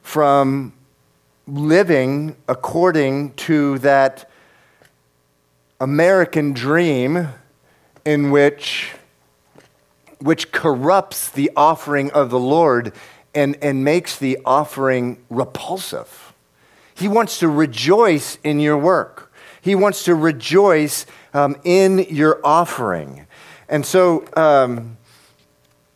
from 0.02 0.72
living 1.48 2.38
according 2.48 3.34
to 3.34 3.80
that 3.80 4.30
American 5.82 6.54
dream 6.54 7.28
in 8.06 8.32
which 8.32 8.92
which 10.20 10.52
corrupts 10.52 11.30
the 11.32 11.52
offering 11.58 12.12
of 12.12 12.30
the 12.30 12.40
Lord 12.40 12.94
and, 13.34 13.58
and 13.62 13.84
makes 13.84 14.18
the 14.18 14.38
offering 14.46 15.24
repulsive. 15.30 16.34
He 16.94 17.08
wants 17.08 17.40
to 17.40 17.48
rejoice 17.48 18.38
in 18.44 18.60
your 18.60 18.78
work, 18.78 19.32
He 19.62 19.76
wants 19.76 20.04
to 20.06 20.16
rejoice 20.16 21.06
um, 21.34 21.56
in 21.64 22.00
your 22.10 22.40
offering. 22.44 23.26
And 23.70 23.86
so, 23.86 24.26
um, 24.36 24.98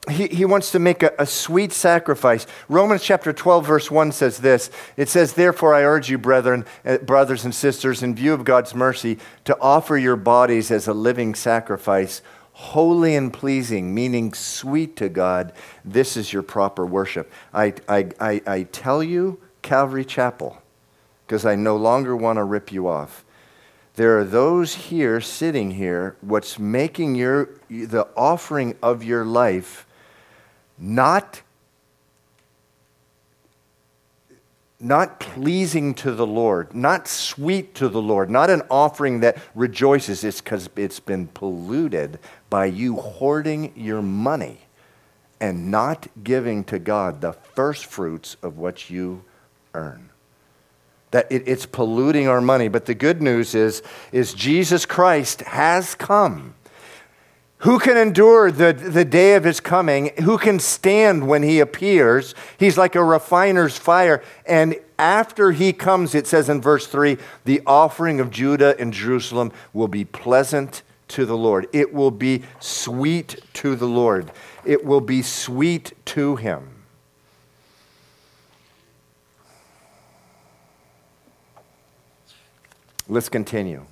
he, 0.09 0.27
he 0.27 0.45
wants 0.45 0.71
to 0.71 0.79
make 0.79 1.03
a, 1.03 1.11
a, 1.17 1.25
sweet 1.25 1.71
sacrifice. 1.71 2.45
Romans 2.69 3.01
chapter 3.03 3.33
12, 3.33 3.65
verse 3.65 3.91
1 3.91 4.11
says 4.11 4.37
this 4.37 4.69
It 4.97 5.09
says, 5.09 5.33
Therefore, 5.33 5.73
I 5.73 5.83
urge 5.83 6.09
you, 6.09 6.17
brethren, 6.17 6.65
uh, 6.85 6.99
brothers 6.99 7.43
and 7.43 7.53
sisters, 7.53 8.03
in 8.03 8.15
view 8.15 8.33
of 8.33 8.45
God's 8.45 8.75
mercy, 8.75 9.17
to 9.45 9.57
offer 9.59 9.97
your 9.97 10.15
bodies 10.15 10.71
as 10.71 10.87
a 10.87 10.93
living 10.93 11.33
sacrifice, 11.35 12.21
holy 12.55 13.15
and 13.15 13.33
pleasing, 13.33 13.93
meaning 13.93 14.33
sweet 14.33 14.95
to 14.95 15.09
God, 15.09 15.51
this 15.83 16.15
is 16.15 16.31
your 16.31 16.41
proper 16.41 16.85
worship. 16.85 17.29
I, 17.53 17.73
I, 17.89 18.09
I, 18.17 18.41
I 18.47 18.63
tell 18.63 19.03
you, 19.03 19.41
Calvary 19.61 20.05
Chapel, 20.05 20.61
because 21.27 21.45
I 21.45 21.55
no 21.55 21.75
longer 21.75 22.15
want 22.15 22.37
to 22.37 22.45
rip 22.45 22.71
you 22.71 22.87
off. 22.87 23.25
There 23.95 24.17
are 24.17 24.23
those 24.23 24.75
here 24.75 25.19
sitting 25.19 25.71
here, 25.71 26.15
what's 26.21 26.57
making 26.57 27.15
your, 27.15 27.49
the 27.69 28.07
offering 28.15 28.77
of 28.81 29.03
your 29.03 29.25
life 29.25 29.85
not 30.77 31.41
not 34.79 35.19
pleasing 35.19 35.93
to 35.95 36.11
the 36.11 36.27
Lord, 36.27 36.75
not 36.75 37.07
sweet 37.07 37.73
to 37.75 37.87
the 37.87 38.01
Lord, 38.01 38.29
not 38.29 38.49
an 38.49 38.61
offering 38.69 39.21
that 39.21 39.37
rejoices, 39.55 40.23
it's 40.23 40.41
because 40.41 40.69
it's 40.75 40.99
been 40.99 41.27
polluted 41.27 42.19
by 42.49 42.65
you 42.65 42.95
hoarding 42.97 43.73
your 43.75 44.01
money 44.01 44.59
and 45.39 45.69
not 45.69 46.07
giving 46.23 46.63
to 46.65 46.79
God 46.79 47.21
the 47.21 47.33
first 47.33 47.85
fruits 47.85 48.37
of 48.41 48.57
what 48.57 48.89
you 48.89 49.23
earn. 49.73 50.09
That 51.11 51.31
it, 51.31 51.43
it's 51.47 51.65
polluting 51.65 52.27
our 52.27 52.41
money. 52.41 52.67
But 52.67 52.85
the 52.85 52.95
good 52.95 53.21
news 53.21 53.55
is, 53.55 53.83
is 54.11 54.33
Jesus 54.33 54.85
Christ 54.85 55.41
has 55.41 55.95
come 55.95 56.55
who 57.65 57.79
can 57.79 57.97
endure 57.97 58.51
the, 58.51 58.73
the 58.73 59.03
day 59.03 59.33
of 59.33 59.43
his 59.43 59.59
coming? 59.59 60.11
Who 60.21 60.37
can 60.37 60.59
stand 60.59 61.27
when 61.27 61.41
he 61.41 61.59
appears? 61.59 62.35
He's 62.59 62.77
like 62.77 62.93
a 62.95 63.03
refiner's 63.03 63.77
fire. 63.77 64.21
And 64.45 64.75
after 64.99 65.51
he 65.51 65.73
comes, 65.73 66.13
it 66.13 66.27
says 66.27 66.47
in 66.47 66.61
verse 66.61 66.85
3 66.85 67.17
the 67.45 67.61
offering 67.65 68.19
of 68.19 68.29
Judah 68.29 68.75
and 68.77 68.93
Jerusalem 68.93 69.51
will 69.73 69.87
be 69.87 70.05
pleasant 70.05 70.83
to 71.09 71.25
the 71.25 71.37
Lord. 71.37 71.67
It 71.73 71.93
will 71.93 72.11
be 72.11 72.43
sweet 72.59 73.41
to 73.53 73.75
the 73.75 73.87
Lord. 73.87 74.31
It 74.65 74.83
will 74.83 75.01
be 75.01 75.21
sweet 75.21 75.93
to 76.05 76.35
him. 76.35 76.71
Let's 83.07 83.29
continue. 83.29 83.85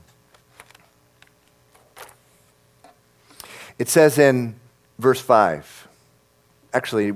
It 3.78 3.88
says 3.90 4.18
in 4.18 4.56
verse 4.98 5.22
5, 5.22 5.88
actually, 6.74 7.14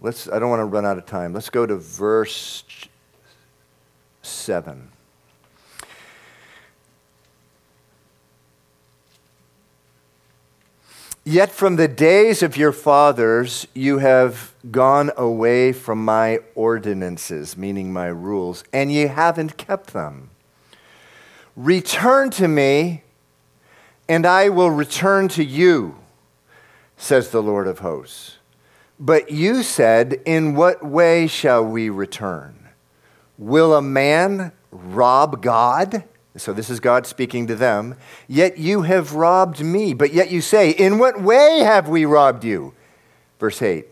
let's, 0.00 0.28
I 0.28 0.38
don't 0.38 0.50
want 0.50 0.60
to 0.60 0.64
run 0.64 0.86
out 0.86 0.96
of 0.98 1.04
time. 1.04 1.34
Let's 1.34 1.50
go 1.50 1.66
to 1.66 1.76
verse 1.76 2.64
7. 4.22 4.90
Yet 11.30 11.50
from 11.50 11.76
the 11.76 11.88
days 11.88 12.42
of 12.42 12.56
your 12.56 12.72
fathers 12.72 13.66
you 13.74 13.98
have 13.98 14.54
gone 14.70 15.10
away 15.14 15.74
from 15.74 16.02
my 16.02 16.38
ordinances, 16.54 17.54
meaning 17.54 17.92
my 17.92 18.06
rules, 18.06 18.64
and 18.72 18.90
ye 18.90 19.08
haven't 19.08 19.58
kept 19.58 19.92
them. 19.92 20.30
Return 21.54 22.30
to 22.30 22.48
me, 22.48 23.02
and 24.08 24.24
I 24.24 24.48
will 24.48 24.70
return 24.70 25.28
to 25.28 25.44
you, 25.44 25.98
says 26.96 27.28
the 27.28 27.42
Lord 27.42 27.66
of 27.66 27.80
hosts. 27.80 28.38
But 28.98 29.30
you 29.30 29.62
said, 29.62 30.22
In 30.24 30.54
what 30.54 30.82
way 30.82 31.26
shall 31.26 31.62
we 31.62 31.90
return? 31.90 32.70
Will 33.36 33.74
a 33.74 33.82
man 33.82 34.52
rob 34.70 35.42
God? 35.42 36.04
So 36.38 36.52
this 36.52 36.70
is 36.70 36.80
God 36.80 37.06
speaking 37.06 37.46
to 37.48 37.54
them. 37.54 37.96
Yet 38.26 38.58
you 38.58 38.82
have 38.82 39.14
robbed 39.14 39.60
me. 39.60 39.94
But 39.94 40.12
yet 40.12 40.30
you 40.30 40.40
say, 40.40 40.70
In 40.70 40.98
what 40.98 41.20
way 41.20 41.60
have 41.60 41.88
we 41.88 42.04
robbed 42.04 42.44
you? 42.44 42.74
Verse 43.38 43.60
8 43.60 43.86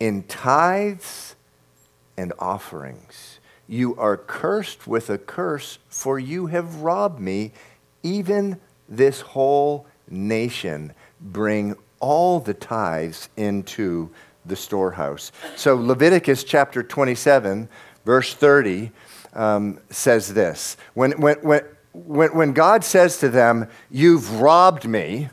In 0.00 0.22
tithes 0.24 1.36
and 2.16 2.32
offerings. 2.38 3.38
You 3.68 3.96
are 3.96 4.16
cursed 4.16 4.86
with 4.86 5.10
a 5.10 5.18
curse, 5.18 5.78
for 5.88 6.18
you 6.18 6.46
have 6.46 6.82
robbed 6.82 7.18
me, 7.18 7.52
even 8.02 8.60
this 8.88 9.20
whole 9.20 9.86
nation. 10.08 10.92
Bring 11.20 11.74
all 11.98 12.38
the 12.38 12.54
tithes 12.54 13.28
into 13.36 14.10
the 14.44 14.56
storehouse. 14.56 15.32
So 15.56 15.74
Leviticus 15.74 16.44
chapter 16.44 16.82
27, 16.82 17.68
verse 18.04 18.34
30 18.34 18.92
um, 19.34 19.80
says 19.90 20.32
this 20.32 20.76
when, 20.94 21.12
when, 21.20 21.36
when, 21.38 21.62
when, 22.04 22.34
when 22.34 22.52
God 22.52 22.84
says 22.84 23.18
to 23.18 23.28
them, 23.28 23.68
You've 23.90 24.40
robbed 24.40 24.86
me, 24.86 25.30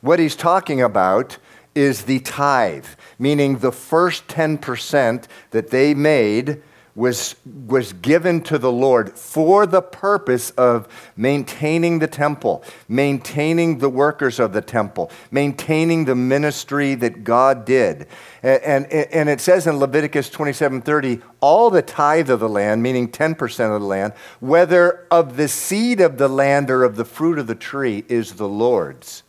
what 0.00 0.18
he's 0.18 0.36
talking 0.36 0.80
about 0.80 1.38
is 1.74 2.02
the 2.02 2.20
tithe, 2.20 2.86
meaning 3.18 3.58
the 3.58 3.72
first 3.72 4.28
10% 4.28 5.24
that 5.50 5.70
they 5.70 5.94
made 5.94 6.62
was, 6.94 7.34
was 7.44 7.92
given 7.92 8.40
to 8.42 8.58
the 8.58 8.70
Lord 8.70 9.18
for 9.18 9.66
the 9.66 9.82
purpose 9.82 10.50
of 10.50 10.86
maintaining 11.16 11.98
the 11.98 12.06
temple, 12.06 12.62
maintaining 12.88 13.78
the 13.78 13.88
workers 13.88 14.38
of 14.38 14.52
the 14.52 14.60
temple, 14.60 15.10
maintaining 15.30 16.04
the 16.04 16.14
ministry 16.14 16.94
that 16.94 17.24
God 17.24 17.64
did. 17.64 18.06
And, 18.42 18.86
and, 18.86 19.12
and 19.12 19.28
it 19.28 19.40
says 19.40 19.66
in 19.66 19.78
Leviticus 19.78 20.30
27:30, 20.30 21.22
all 21.40 21.70
the 21.70 21.82
tithe 21.82 22.30
of 22.30 22.40
the 22.40 22.48
land, 22.48 22.82
meaning 22.82 23.08
10% 23.08 23.74
of 23.74 23.80
the 23.80 23.86
land, 23.86 24.12
whether 24.40 25.06
of 25.10 25.36
the 25.36 25.48
seed 25.48 26.00
of 26.00 26.18
the 26.18 26.28
land 26.28 26.70
or 26.70 26.84
of 26.84 26.96
the 26.96 27.04
fruit 27.04 27.38
of 27.38 27.46
the 27.46 27.54
tree, 27.54 28.04
is 28.08 28.34
the 28.34 28.48
Lord's. 28.48 29.24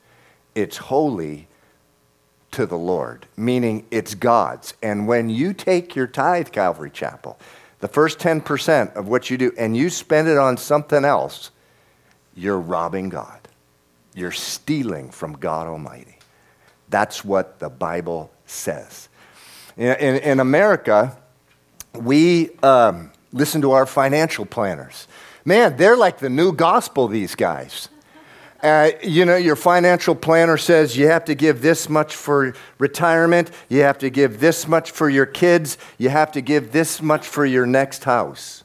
It's 0.53 0.77
holy 0.77 1.47
to 2.55 2.65
the 2.65 2.77
Lord, 2.77 3.27
meaning 3.35 3.85
it's 3.91 4.15
God's. 4.15 4.73
And 4.81 5.07
when 5.07 5.29
you 5.29 5.53
take 5.53 5.95
your 5.95 6.07
tithe, 6.07 6.51
Calvary 6.51 6.89
Chapel, 6.89 7.37
the 7.81 7.87
first 7.89 8.17
10% 8.19 8.95
of 8.95 9.09
what 9.09 9.29
you 9.29 9.37
do, 9.37 9.51
and 9.57 9.75
you 9.75 9.89
spend 9.89 10.29
it 10.29 10.37
on 10.37 10.55
something 10.55 11.03
else, 11.03 11.51
you're 12.33 12.59
robbing 12.59 13.09
God. 13.09 13.39
You're 14.15 14.31
stealing 14.31 15.11
from 15.11 15.33
God 15.33 15.67
Almighty. 15.67 16.17
That's 16.89 17.25
what 17.25 17.59
the 17.59 17.69
Bible 17.69 18.31
says. 18.45 19.09
In, 19.75 19.93
in, 19.97 20.15
in 20.15 20.39
America, 20.39 21.17
we 21.93 22.51
um, 22.63 23.11
listen 23.33 23.61
to 23.61 23.71
our 23.71 23.85
financial 23.85 24.45
planners. 24.45 25.07
Man, 25.43 25.75
they're 25.75 25.97
like 25.97 26.19
the 26.19 26.29
new 26.29 26.53
gospel, 26.53 27.09
these 27.09 27.35
guys. 27.35 27.89
Uh, 28.65 28.89
you 29.03 29.25
know, 29.25 29.35
your 29.35 29.55
financial 29.55 30.15
planner 30.15 30.57
says 30.57 30.97
you 30.97 31.05
have 31.05 31.23
to 31.23 31.35
give 31.35 31.61
this 31.61 31.87
much 31.87 32.15
for 32.15 32.55
retirement, 32.79 33.51
you 33.69 33.81
have 33.81 33.99
to 33.99 34.09
give 34.09 34.39
this 34.39 34.67
much 34.67 34.89
for 34.89 35.07
your 35.07 35.27
kids, 35.27 35.77
you 35.99 36.09
have 36.09 36.31
to 36.31 36.41
give 36.41 36.71
this 36.71 36.99
much 36.99 37.27
for 37.27 37.45
your 37.45 37.67
next 37.67 38.05
house. 38.05 38.63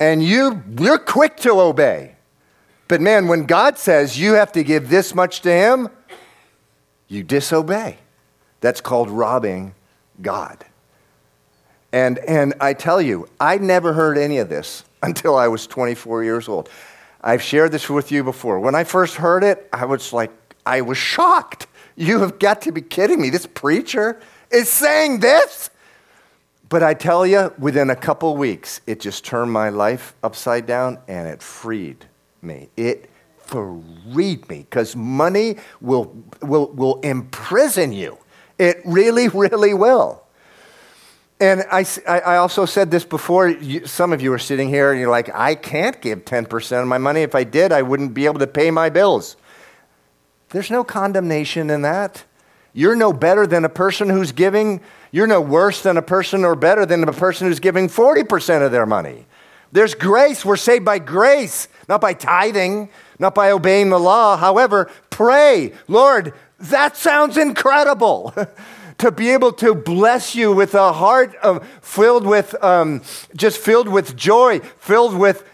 And 0.00 0.22
you, 0.22 0.62
you're 0.80 0.96
quick 0.96 1.36
to 1.38 1.60
obey. 1.60 2.16
But 2.88 3.02
man, 3.02 3.28
when 3.28 3.44
God 3.44 3.76
says 3.76 4.18
you 4.18 4.32
have 4.32 4.52
to 4.52 4.64
give 4.64 4.88
this 4.88 5.14
much 5.14 5.42
to 5.42 5.52
Him, 5.52 5.90
you 7.08 7.22
disobey. 7.22 7.98
That's 8.62 8.80
called 8.80 9.10
robbing 9.10 9.74
God. 10.22 10.64
And, 11.92 12.16
and 12.20 12.54
I 12.58 12.72
tell 12.72 13.02
you, 13.02 13.28
I 13.38 13.58
never 13.58 13.92
heard 13.92 14.16
any 14.16 14.38
of 14.38 14.48
this 14.48 14.84
until 15.02 15.36
I 15.36 15.48
was 15.48 15.66
24 15.66 16.24
years 16.24 16.48
old. 16.48 16.70
I've 17.28 17.42
shared 17.42 17.72
this 17.72 17.90
with 17.90 18.10
you 18.10 18.24
before. 18.24 18.58
When 18.58 18.74
I 18.74 18.84
first 18.84 19.16
heard 19.16 19.44
it, 19.44 19.68
I 19.70 19.84
was 19.84 20.14
like, 20.14 20.30
I 20.64 20.80
was 20.80 20.96
shocked. 20.96 21.66
You 21.94 22.20
have 22.20 22.38
got 22.38 22.62
to 22.62 22.72
be 22.72 22.80
kidding 22.80 23.20
me. 23.20 23.28
This 23.28 23.44
preacher 23.44 24.18
is 24.50 24.70
saying 24.70 25.20
this? 25.20 25.68
But 26.70 26.82
I 26.82 26.94
tell 26.94 27.26
you, 27.26 27.52
within 27.58 27.90
a 27.90 27.96
couple 27.96 28.34
weeks, 28.38 28.80
it 28.86 29.00
just 29.00 29.26
turned 29.26 29.52
my 29.52 29.68
life 29.68 30.14
upside 30.22 30.64
down 30.64 31.00
and 31.06 31.28
it 31.28 31.42
freed 31.42 32.06
me. 32.40 32.70
It 32.78 33.10
freed 33.36 34.48
me 34.48 34.60
because 34.60 34.96
money 34.96 35.56
will, 35.82 36.16
will, 36.40 36.70
will 36.72 36.98
imprison 37.00 37.92
you. 37.92 38.16
It 38.58 38.80
really, 38.86 39.28
really 39.28 39.74
will. 39.74 40.22
And 41.40 41.64
I, 41.70 41.84
I 42.08 42.36
also 42.36 42.64
said 42.64 42.90
this 42.90 43.04
before. 43.04 43.48
You, 43.48 43.86
some 43.86 44.12
of 44.12 44.20
you 44.20 44.32
are 44.32 44.38
sitting 44.38 44.68
here 44.68 44.90
and 44.90 45.00
you're 45.00 45.10
like, 45.10 45.32
I 45.34 45.54
can't 45.54 46.00
give 46.00 46.24
10% 46.24 46.82
of 46.82 46.88
my 46.88 46.98
money. 46.98 47.22
If 47.22 47.34
I 47.34 47.44
did, 47.44 47.70
I 47.70 47.82
wouldn't 47.82 48.12
be 48.12 48.26
able 48.26 48.40
to 48.40 48.46
pay 48.46 48.70
my 48.72 48.90
bills. 48.90 49.36
There's 50.50 50.70
no 50.70 50.82
condemnation 50.82 51.70
in 51.70 51.82
that. 51.82 52.24
You're 52.72 52.96
no 52.96 53.12
better 53.12 53.46
than 53.46 53.64
a 53.64 53.68
person 53.68 54.08
who's 54.08 54.32
giving, 54.32 54.80
you're 55.12 55.26
no 55.26 55.40
worse 55.40 55.82
than 55.82 55.96
a 55.96 56.02
person 56.02 56.44
or 56.44 56.54
better 56.54 56.84
than 56.84 57.04
a 57.04 57.12
person 57.12 57.46
who's 57.46 57.60
giving 57.60 57.88
40% 57.88 58.64
of 58.64 58.72
their 58.72 58.86
money. 58.86 59.26
There's 59.70 59.94
grace. 59.94 60.44
We're 60.44 60.56
saved 60.56 60.84
by 60.84 60.98
grace, 60.98 61.68
not 61.88 62.00
by 62.00 62.14
tithing, 62.14 62.88
not 63.18 63.34
by 63.34 63.50
obeying 63.50 63.90
the 63.90 63.98
law. 63.98 64.36
However, 64.36 64.90
pray, 65.10 65.72
Lord, 65.86 66.34
that 66.58 66.96
sounds 66.96 67.36
incredible. 67.36 68.34
to 68.98 69.10
be 69.12 69.30
able 69.30 69.52
to 69.52 69.74
bless 69.74 70.34
you 70.34 70.52
with 70.52 70.74
a 70.74 70.92
heart 70.92 71.34
um, 71.42 71.60
filled 71.80 72.26
with, 72.26 72.54
um, 72.62 73.02
just 73.34 73.58
filled 73.58 73.88
with 73.88 74.16
joy, 74.16 74.58
filled 74.78 75.16
with 75.16 75.48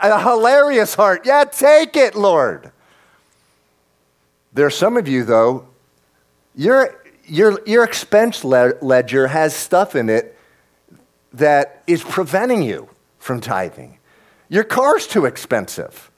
a 0.00 0.20
hilarious 0.20 0.94
heart. 0.94 1.26
Yeah, 1.26 1.44
take 1.44 1.96
it, 1.96 2.14
Lord. 2.14 2.70
There 4.52 4.64
are 4.64 4.70
some 4.70 4.96
of 4.96 5.08
you, 5.08 5.24
though, 5.24 5.66
your, 6.54 7.00
your, 7.26 7.60
your 7.66 7.82
expense 7.82 8.44
ledger 8.44 9.26
has 9.26 9.54
stuff 9.54 9.96
in 9.96 10.08
it 10.08 10.38
that 11.32 11.82
is 11.88 12.04
preventing 12.04 12.62
you 12.62 12.88
from 13.18 13.40
tithing. 13.40 13.98
Your 14.48 14.62
car's 14.62 15.08
too 15.08 15.24
expensive. 15.24 16.10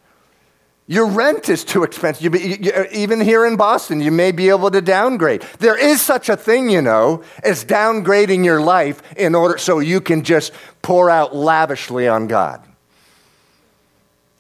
Your 0.89 1.07
rent 1.07 1.49
is 1.49 1.65
too 1.65 1.83
expensive. 1.83 2.23
You, 2.23 2.41
you, 2.41 2.87
even 2.93 3.21
here 3.21 3.45
in 3.45 3.57
Boston, 3.57 4.01
you 4.01 4.13
may 4.13 4.31
be 4.31 4.51
able 4.51 4.71
to 4.71 4.81
downgrade. 4.81 5.43
There 5.59 5.77
is 5.77 6.01
such 6.01 6.29
a 6.29 6.37
thing, 6.37 6.71
you 6.71 6.81
know, 6.81 7.25
as 7.43 7.65
downgrading 7.65 8.45
your 8.45 8.61
life 8.61 9.03
in 9.17 9.35
order 9.35 9.59
so 9.59 9.81
you 9.81 10.01
can 10.01 10.23
just 10.23 10.53
pour 10.83 11.11
out 11.11 11.35
lavishly 11.35 12.07
on 12.07 12.29
God. 12.29 12.63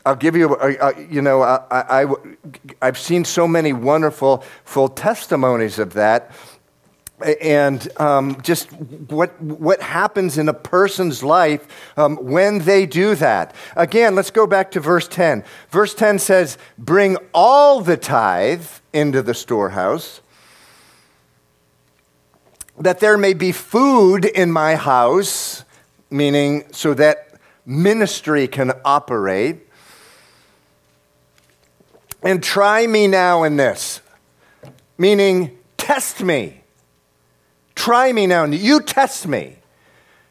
I'll 0.05 0.15
give 0.15 0.37
you, 0.37 0.55
a, 0.55 0.77
a, 0.77 1.03
you 1.11 1.21
know, 1.21 1.43
I, 1.43 1.65
I, 1.71 2.15
I've 2.81 2.97
seen 2.97 3.25
so 3.25 3.49
many 3.49 3.73
wonderful 3.73 4.45
full 4.65 4.89
testimonies 4.89 5.81
of 5.81 5.95
that 5.95 6.31
and 7.25 7.89
um, 7.99 8.41
just 8.43 8.71
what, 8.73 9.41
what 9.41 9.81
happens 9.81 10.37
in 10.37 10.49
a 10.49 10.55
person's 10.55 11.23
life 11.23 11.67
um, 11.97 12.17
when 12.17 12.59
they 12.61 12.85
do 12.85 13.14
that. 13.14 13.55
Again, 13.75 14.14
let's 14.14 14.31
go 14.31 14.47
back 14.47 14.71
to 14.73 14.81
verse 14.81 15.09
10. 15.09 15.43
Verse 15.71 15.95
10 15.95 16.19
says, 16.19 16.59
Bring 16.77 17.17
all 17.33 17.81
the 17.81 17.97
tithe 17.97 18.67
into 18.93 19.23
the 19.23 19.35
storehouse, 19.35 20.21
that 22.79 23.01
there 23.01 23.17
may 23.17 23.33
be 23.33 23.53
food 23.53 24.27
in 24.27 24.53
my 24.53 24.75
house, 24.75 25.64
meaning 26.11 26.64
so 26.73 26.93
that 26.95 27.39
ministry 27.64 28.47
can 28.47 28.73
operate. 28.85 29.62
And 32.23 32.43
try 32.43 32.87
me 32.87 33.07
now 33.07 33.45
in 33.45 33.57
this, 33.57 34.03
meaning 34.99 35.57
test 35.79 36.23
me 36.23 36.62
Try 37.77 38.12
me 38.12 38.27
now. 38.27 38.45
You 38.45 38.81
test 38.81 39.29
me. 39.29 39.59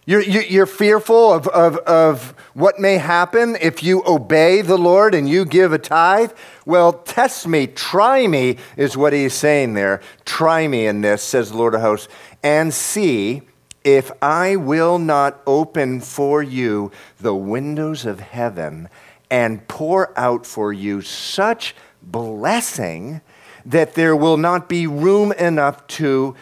You're, 0.07 0.21
you're 0.21 0.67
fearful 0.67 1.33
of, 1.33 1.47
of, 1.47 1.77
of 1.77 2.35
what 2.53 2.79
may 2.79 2.97
happen 2.97 3.57
if 3.59 3.81
you 3.81 4.03
obey 4.05 4.61
the 4.61 4.77
Lord 4.77 5.15
and 5.15 5.27
you 5.27 5.45
give 5.45 5.73
a 5.73 5.79
tithe? 5.79 6.31
Well, 6.63 6.93
test 6.93 7.47
me, 7.47 7.65
try 7.65 8.27
me, 8.27 8.57
is 8.77 8.95
what 8.95 9.13
he's 9.13 9.33
saying 9.33 9.73
there. 9.73 10.01
Try 10.23 10.67
me 10.67 10.85
in 10.85 11.01
this, 11.01 11.23
says 11.23 11.49
the 11.49 11.57
Lord 11.57 11.73
of 11.73 11.81
hosts, 11.81 12.07
and 12.43 12.71
see 12.71 13.41
if 13.83 14.11
I 14.21 14.57
will 14.57 14.99
not 14.99 15.41
open 15.47 16.01
for 16.01 16.43
you 16.43 16.91
the 17.19 17.35
windows 17.35 18.05
of 18.05 18.19
heaven 18.19 18.89
and 19.31 19.67
pour 19.67 20.17
out 20.19 20.45
for 20.45 20.71
you 20.71 21.01
such 21.01 21.75
blessing 22.03 23.21
that 23.65 23.95
there 23.95 24.15
will 24.15 24.37
not 24.37 24.69
be 24.69 24.85
room 24.85 25.31
enough 25.33 25.85
to 25.87 26.35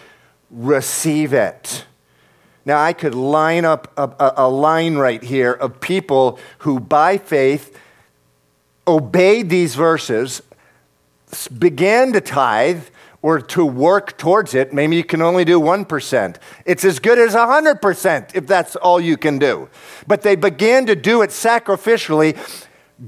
receive 0.54 1.34
it. 1.34 1.86
Now, 2.66 2.82
I 2.82 2.93
could 2.93 3.16
line 3.16 3.66
up 3.66 3.91
a, 3.97 4.34
a, 4.38 4.49
line 4.49 4.95
right 4.95 5.22
here 5.22 5.51
of 5.51 5.82
people 5.82 6.39
who, 6.60 6.80
by 6.80 7.18
faith, 7.18 7.78
obeyed 8.88 9.49
these 9.49 9.76
verses, 9.76 10.41
began 11.58 12.14
to 12.14 12.22
tithe 12.22 12.86
or 13.22 13.39
to 13.39 13.66
work 13.66 14.18
towards 14.18 14.54
it. 14.54 14.74
Maybe 14.74 14.95
you 14.95 15.04
can 15.04 15.22
only 15.22 15.43
do 15.43 15.60
1%. 15.60 16.36
It's 16.66 16.86
as 16.86 16.99
good 16.99 17.18
as 17.18 17.34
100% 17.34 18.36
if 18.36 18.47
that's 18.47 18.76
all 18.78 19.01
you 19.01 19.18
can 19.18 19.39
do. 19.39 19.70
But 20.08 20.22
they 20.22 20.36
began 20.36 20.86
to 20.86 20.95
do 20.95 21.22
it 21.22 21.32
sacrificially 21.32 22.38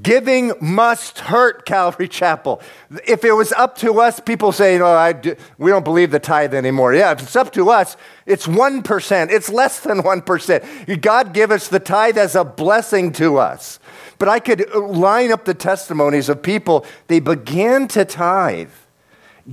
Giving 0.02 0.52
must 0.60 1.20
hurt, 1.20 1.66
Calvary 1.66 2.08
Chapel. 2.08 2.60
If 3.08 3.24
it 3.24 3.32
was 3.34 3.52
up 3.54 3.78
to 3.78 4.02
us, 4.02 4.20
people 4.20 4.52
say, 4.52 4.78
no, 4.78 4.88
oh, 4.88 5.14
do, 5.14 5.36
we 5.58 5.72
don't 5.72 5.86
believe 5.86 6.12
the 6.12 6.20
tithe 6.20 6.54
anymore. 6.54 6.94
Yeah, 6.94 7.12
if 7.12 7.22
it's 7.22 7.36
up 7.36 7.54
to 7.54 7.70
us, 7.70 7.96
it's 8.26 8.48
1%. 8.48 9.32
It's 9.32 9.50
less 9.50 9.80
than 9.80 10.00
1%. 10.00 11.02
God 11.02 11.34
give 11.34 11.52
us 11.52 11.68
the 11.68 11.80
tithe 11.80 12.18
as 12.18 12.36
a 12.36 12.44
blessing 12.44 13.12
to 13.14 13.38
us. 13.38 13.80
But 14.18 14.28
I 14.28 14.40
could 14.40 14.70
uh, 14.74 14.80
line 14.82 15.32
up 15.32 15.46
the 15.46 15.54
testimonies 15.54 16.30
of 16.30 16.42
people, 16.42 16.86
they 17.08 17.20
began 17.20 17.88
to 17.90 18.06
tithe, 18.06 18.72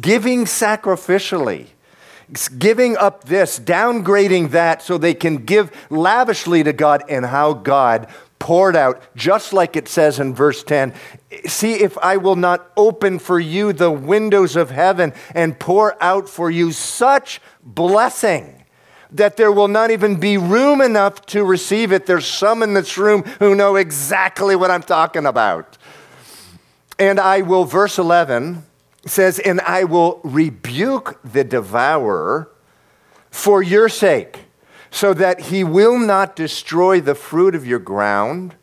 giving 0.01 0.45
sacrificially 0.45 1.68
giving 2.59 2.97
up 2.97 3.24
this, 3.24 3.59
downgrading 3.59 4.51
that 4.51 4.82
so 4.82 4.97
they 4.97 5.12
can 5.12 5.36
give 5.45 5.70
lavishly 5.90 6.62
to 6.62 6.72
God, 6.72 7.03
and 7.09 7.26
how 7.26 7.53
God 7.53 8.09
poured 8.43 8.74
out, 8.74 9.01
just 9.14 9.53
like 9.53 9.76
it 9.76 9.86
says 9.86 10.18
in 10.18 10.34
verse 10.34 10.64
10 10.64 10.93
See 11.47 11.74
if 11.74 11.97
I 11.99 12.16
will 12.16 12.34
not 12.34 12.72
open 12.76 13.20
for 13.20 13.38
you 13.38 13.72
the 13.72 13.93
windows 13.93 14.57
of 14.57 14.68
heaven 14.68 15.12
and 15.32 15.61
pour 15.61 15.97
out 16.03 16.28
for 16.28 16.51
you 16.51 16.72
such 16.72 17.40
blessing 17.62 18.64
that 19.12 19.36
there 19.36 19.53
will 19.53 19.68
not 19.68 19.93
even 19.93 20.16
be 20.18 20.38
room 20.38 20.80
enough 20.80 21.24
to 21.26 21.45
receive 21.45 21.93
it. 21.93 22.07
There's 22.07 22.26
some 22.26 22.64
in 22.64 22.74
this 22.74 22.99
room 22.99 23.22
who 23.38 23.55
know 23.55 23.76
exactly 23.76 24.57
what 24.57 24.72
I'm 24.72 24.82
talking 24.82 25.24
about. 25.24 25.78
And 26.99 27.20
I 27.20 27.43
will, 27.43 27.64
verse 27.64 27.97
11 27.97 28.64
says, 29.07 29.38
And 29.38 29.61
I 29.61 29.84
will 29.84 30.20
rebuke 30.24 31.20
the 31.22 31.45
devourer 31.45 32.51
for 33.30 33.62
your 33.62 33.88
sake 33.88 34.40
so 34.93 35.14
that 35.14 35.40
he 35.40 35.64
will 35.64 35.99
not 35.99 36.36
destroy 36.36 37.01
the 37.01 37.14
fruit 37.14 37.57
of 37.57 37.66
your 37.66 37.78
ground, 37.80 38.55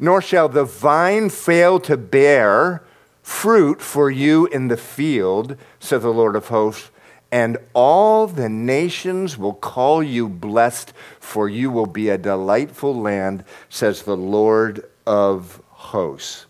nor 0.00 0.20
shall 0.22 0.48
the 0.48 0.64
vine 0.64 1.28
fail 1.30 1.78
to 1.78 1.96
bear 1.96 2.82
fruit 3.22 3.80
for 3.82 4.10
you 4.10 4.46
in 4.46 4.68
the 4.68 4.76
field, 4.76 5.56
said 5.78 6.00
the 6.00 6.08
Lord 6.08 6.34
of 6.34 6.48
hosts. 6.48 6.90
And 7.30 7.58
all 7.74 8.26
the 8.26 8.48
nations 8.48 9.36
will 9.36 9.52
call 9.52 10.02
you 10.02 10.28
blessed, 10.28 10.94
for 11.20 11.48
you 11.48 11.70
will 11.70 11.86
be 11.86 12.08
a 12.08 12.16
delightful 12.16 12.94
land, 12.94 13.44
says 13.68 14.02
the 14.02 14.16
Lord 14.16 14.88
of 15.06 15.60
hosts. 15.68 16.46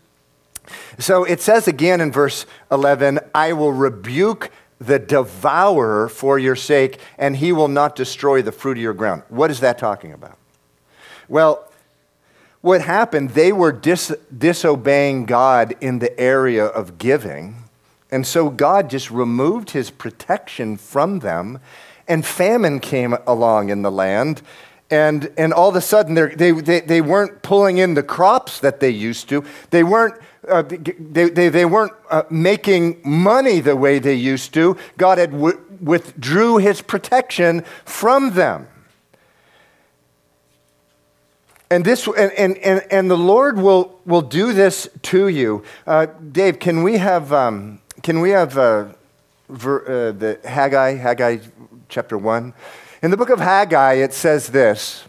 So 0.99 1.25
it 1.25 1.41
says 1.41 1.67
again 1.67 2.01
in 2.01 2.13
verse 2.13 2.47
11, 2.71 3.19
I 3.35 3.55
will 3.55 3.73
rebuke 3.73 4.51
the 4.79 4.99
devourer 4.99 6.09
for 6.09 6.39
your 6.39 6.57
sake, 6.57 7.01
and 7.19 7.37
he 7.37 7.53
will 7.53 7.69
not 7.69 7.97
destroy 7.97 8.43
the 8.43 8.53
fruit 8.53 8.77
of 8.77 8.83
your 8.83 8.95
ground. 8.95 9.23
What 9.29 9.51
is 9.51 9.61
that 9.61 9.79
talking 9.79 10.13
about? 10.13 10.37
Well, 11.29 11.71
what 12.61 12.83
happened, 12.83 13.31
they 13.31 13.53
were 13.53 13.73
dis- 13.73 14.17
disobeying 14.37 15.27
God 15.27 15.75
in 15.81 15.99
the 15.99 16.19
area 16.19 16.65
of 16.65 16.99
giving, 16.99 17.57
and 18.11 18.27
so 18.27 18.51
God 18.51 18.91
just 18.91 19.11
removed 19.11 19.71
his 19.71 19.91
protection 19.91 20.77
from 20.77 21.21
them, 21.21 21.61
and 22.09 22.25
famine 22.25 22.81
came 22.81 23.17
along 23.27 23.71
in 23.71 23.83
the 23.83 23.91
land. 23.91 24.43
And, 24.89 25.33
and 25.37 25.53
all 25.53 25.69
of 25.69 25.75
a 25.77 25.81
sudden, 25.81 26.15
they, 26.15 26.53
they, 26.53 26.81
they 26.81 27.01
weren't 27.01 27.43
pulling 27.43 27.79
in 27.79 27.95
the 27.95 28.05
crops 28.05 28.61
that 28.61 28.79
they 28.79 28.91
used 28.91 29.29
to. 29.31 29.45
They 29.71 29.83
weren't 29.83 30.15
uh, 30.49 30.63
they, 30.63 31.29
they, 31.29 31.49
they, 31.49 31.65
weren't 31.65 31.93
uh, 32.11 32.23
making 32.31 33.01
money 33.05 33.61
the 33.61 33.77
way 33.77 33.99
they 33.99 34.15
used 34.15 34.55
to. 34.55 34.77
God 34.97 35.19
had 35.19 35.33
w- 35.33 35.61
withdrew 35.81 36.59
his 36.59 36.83
protection 36.83 37.65
from 37.85 38.35
them. 38.35 38.69
And, 41.69 41.85
this, 41.85 42.07
and, 42.07 42.33
and, 42.33 42.57
and, 42.59 42.87
and 42.93 43.11
the 43.11 43.19
Lord 43.19 43.59
will, 43.59 43.99
will 44.07 44.23
do 44.23 44.53
this 44.53 44.89
to 45.03 45.29
you. 45.29 45.65
Uh, 45.87 46.07
Dave, 46.07 46.61
can 46.61 46.85
we 46.85 46.99
have, 46.99 47.33
um, 47.33 47.81
can 48.03 48.21
we 48.21 48.31
have 48.31 48.57
uh, 48.57 48.87
ver, 49.49 49.81
uh, 49.81 50.13
the 50.13 50.39
Haggai, 50.45 50.95
Haggai 50.95 51.39
chapter 51.89 52.17
1? 52.17 52.55
In 53.03 53.11
the 53.11 53.17
book 53.17 53.31
of 53.31 53.41
Haggai, 53.41 53.95
it 53.95 54.13
says 54.13 54.49
this 54.49 55.05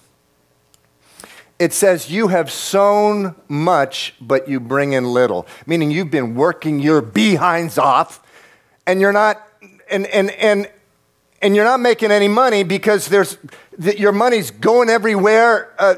it 1.60 1.74
says, 1.74 2.10
You 2.10 2.28
have 2.28 2.51
sown 2.51 3.36
much, 3.47 4.14
but 4.22 4.47
you 4.47 4.60
bring 4.60 4.93
in 4.93 5.05
little. 5.05 5.47
Meaning 5.66 5.91
you've 5.91 6.12
been 6.12 6.36
working 6.36 6.80
your 6.80 7.01
behinds 7.01 7.78
off, 7.78 8.22
and 8.86 9.01
you're 9.01 9.14
not, 9.14 9.41
and, 9.89 10.05
and, 10.08 10.32
and, 10.32 10.70
and 11.41 11.55
you're 11.55 11.66
not 11.66 11.80
making 11.80 12.12
any 12.12 12.28
money 12.28 12.64
because 12.64 13.08
there's, 13.08 13.38
your 13.78 14.12
money's 14.12 14.49
going 14.49 14.89
everywhere 14.89 15.72
uh, 15.78 15.95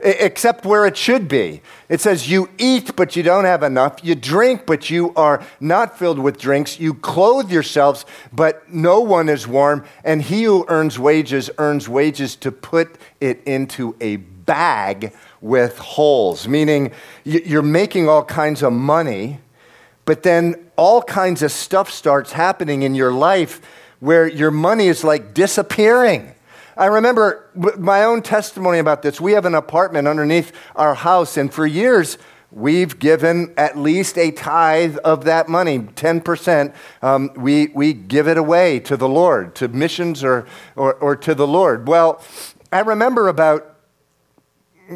except 0.00 0.64
where 0.64 0.84
it 0.84 0.96
should 0.96 1.28
be. 1.28 1.62
It 1.88 2.00
says, 2.00 2.30
You 2.30 2.48
eat, 2.58 2.94
but 2.94 3.16
you 3.16 3.22
don't 3.22 3.44
have 3.44 3.64
enough. 3.64 3.98
You 4.04 4.14
drink, 4.14 4.64
but 4.64 4.90
you 4.90 5.12
are 5.14 5.44
not 5.58 5.98
filled 5.98 6.20
with 6.20 6.38
drinks. 6.38 6.78
You 6.78 6.94
clothe 6.94 7.50
yourselves, 7.50 8.04
but 8.32 8.68
no 8.72 9.00
one 9.00 9.28
is 9.28 9.46
warm. 9.46 9.84
And 10.04 10.22
he 10.22 10.44
who 10.44 10.64
earns 10.68 10.98
wages 10.98 11.50
earns 11.58 11.88
wages 11.88 12.36
to 12.36 12.52
put 12.52 12.96
it 13.20 13.42
into 13.44 13.96
a 14.00 14.16
bag 14.50 15.12
with 15.40 15.78
holes, 15.78 16.48
meaning 16.48 16.90
you're 17.22 17.62
making 17.62 18.08
all 18.08 18.24
kinds 18.24 18.64
of 18.64 18.72
money, 18.72 19.38
but 20.04 20.24
then 20.24 20.56
all 20.74 21.02
kinds 21.02 21.40
of 21.44 21.52
stuff 21.52 21.88
starts 21.88 22.32
happening 22.32 22.82
in 22.82 22.96
your 22.96 23.12
life 23.12 23.60
where 24.00 24.26
your 24.26 24.50
money 24.50 24.88
is 24.88 25.04
like 25.04 25.34
disappearing. 25.34 26.34
I 26.76 26.86
remember 26.86 27.48
my 27.78 28.02
own 28.02 28.22
testimony 28.22 28.80
about 28.80 29.02
this. 29.02 29.20
We 29.20 29.34
have 29.34 29.44
an 29.44 29.54
apartment 29.54 30.08
underneath 30.08 30.50
our 30.74 30.96
house, 30.96 31.36
and 31.36 31.54
for 31.54 31.64
years, 31.64 32.18
we've 32.50 32.98
given 32.98 33.54
at 33.56 33.78
least 33.78 34.18
a 34.18 34.32
tithe 34.32 34.96
of 35.04 35.26
that 35.26 35.48
money, 35.48 35.78
10%. 35.78 36.74
Um, 37.02 37.30
we, 37.36 37.68
we 37.68 37.92
give 37.92 38.26
it 38.26 38.36
away 38.36 38.80
to 38.80 38.96
the 38.96 39.08
Lord, 39.08 39.54
to 39.56 39.68
missions 39.68 40.24
or, 40.24 40.44
or, 40.74 40.94
or 40.94 41.14
to 41.14 41.36
the 41.36 41.46
Lord. 41.46 41.86
Well, 41.86 42.20
I 42.72 42.80
remember 42.80 43.28
about 43.28 43.69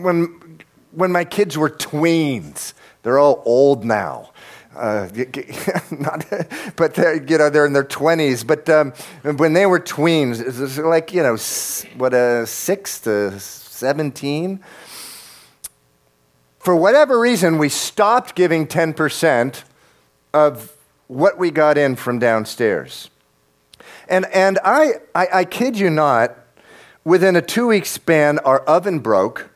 when, 0.02 0.60
when 0.92 1.12
my 1.12 1.24
kids 1.24 1.56
were 1.56 1.70
tweens, 1.70 2.74
they're 3.02 3.18
all 3.18 3.42
old 3.44 3.84
now. 3.84 4.30
Uh, 4.74 5.08
not, 5.90 6.26
but 6.76 6.94
they're, 6.94 7.22
you 7.22 7.38
know, 7.38 7.48
they're 7.48 7.66
in 7.66 7.72
their 7.72 7.84
20s. 7.84 8.46
But 8.46 8.68
um, 8.68 8.92
when 9.36 9.52
they 9.52 9.66
were 9.66 9.78
tweens, 9.78 10.40
it 10.40 10.58
was 10.58 10.78
like, 10.78 11.12
you 11.12 11.22
know, 11.22 11.36
what, 11.96 12.12
uh, 12.12 12.44
6 12.44 13.00
to 13.02 13.38
17? 13.38 14.60
For 16.58 16.74
whatever 16.74 17.20
reason, 17.20 17.58
we 17.58 17.68
stopped 17.68 18.34
giving 18.34 18.66
10% 18.66 19.62
of 20.32 20.72
what 21.06 21.38
we 21.38 21.50
got 21.50 21.78
in 21.78 21.94
from 21.94 22.18
downstairs. 22.18 23.10
And, 24.08 24.26
and 24.34 24.58
I, 24.64 24.94
I, 25.14 25.28
I 25.32 25.44
kid 25.44 25.78
you 25.78 25.90
not, 25.90 26.36
within 27.04 27.36
a 27.36 27.42
two 27.42 27.68
week 27.68 27.86
span, 27.86 28.38
our 28.40 28.60
oven 28.60 28.98
broke 28.98 29.50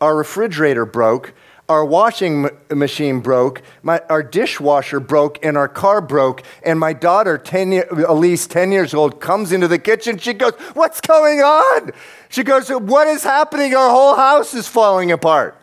our 0.00 0.16
refrigerator 0.16 0.84
broke, 0.84 1.34
our 1.68 1.84
washing 1.84 2.50
machine 2.68 3.20
broke, 3.20 3.62
my, 3.82 4.00
our 4.08 4.24
dishwasher 4.24 4.98
broke, 4.98 5.44
and 5.44 5.56
our 5.56 5.68
car 5.68 6.00
broke. 6.00 6.42
And 6.64 6.80
my 6.80 6.92
daughter, 6.92 7.38
10 7.38 7.72
year, 7.72 7.86
Elise, 8.08 8.48
10 8.48 8.72
years 8.72 8.92
old, 8.92 9.20
comes 9.20 9.52
into 9.52 9.68
the 9.68 9.78
kitchen. 9.78 10.18
She 10.18 10.32
goes, 10.32 10.54
What's 10.74 11.00
going 11.00 11.40
on? 11.42 11.92
She 12.28 12.42
goes, 12.42 12.68
What 12.70 13.06
is 13.06 13.22
happening? 13.22 13.74
Our 13.76 13.88
whole 13.88 14.16
house 14.16 14.52
is 14.52 14.66
falling 14.66 15.12
apart. 15.12 15.56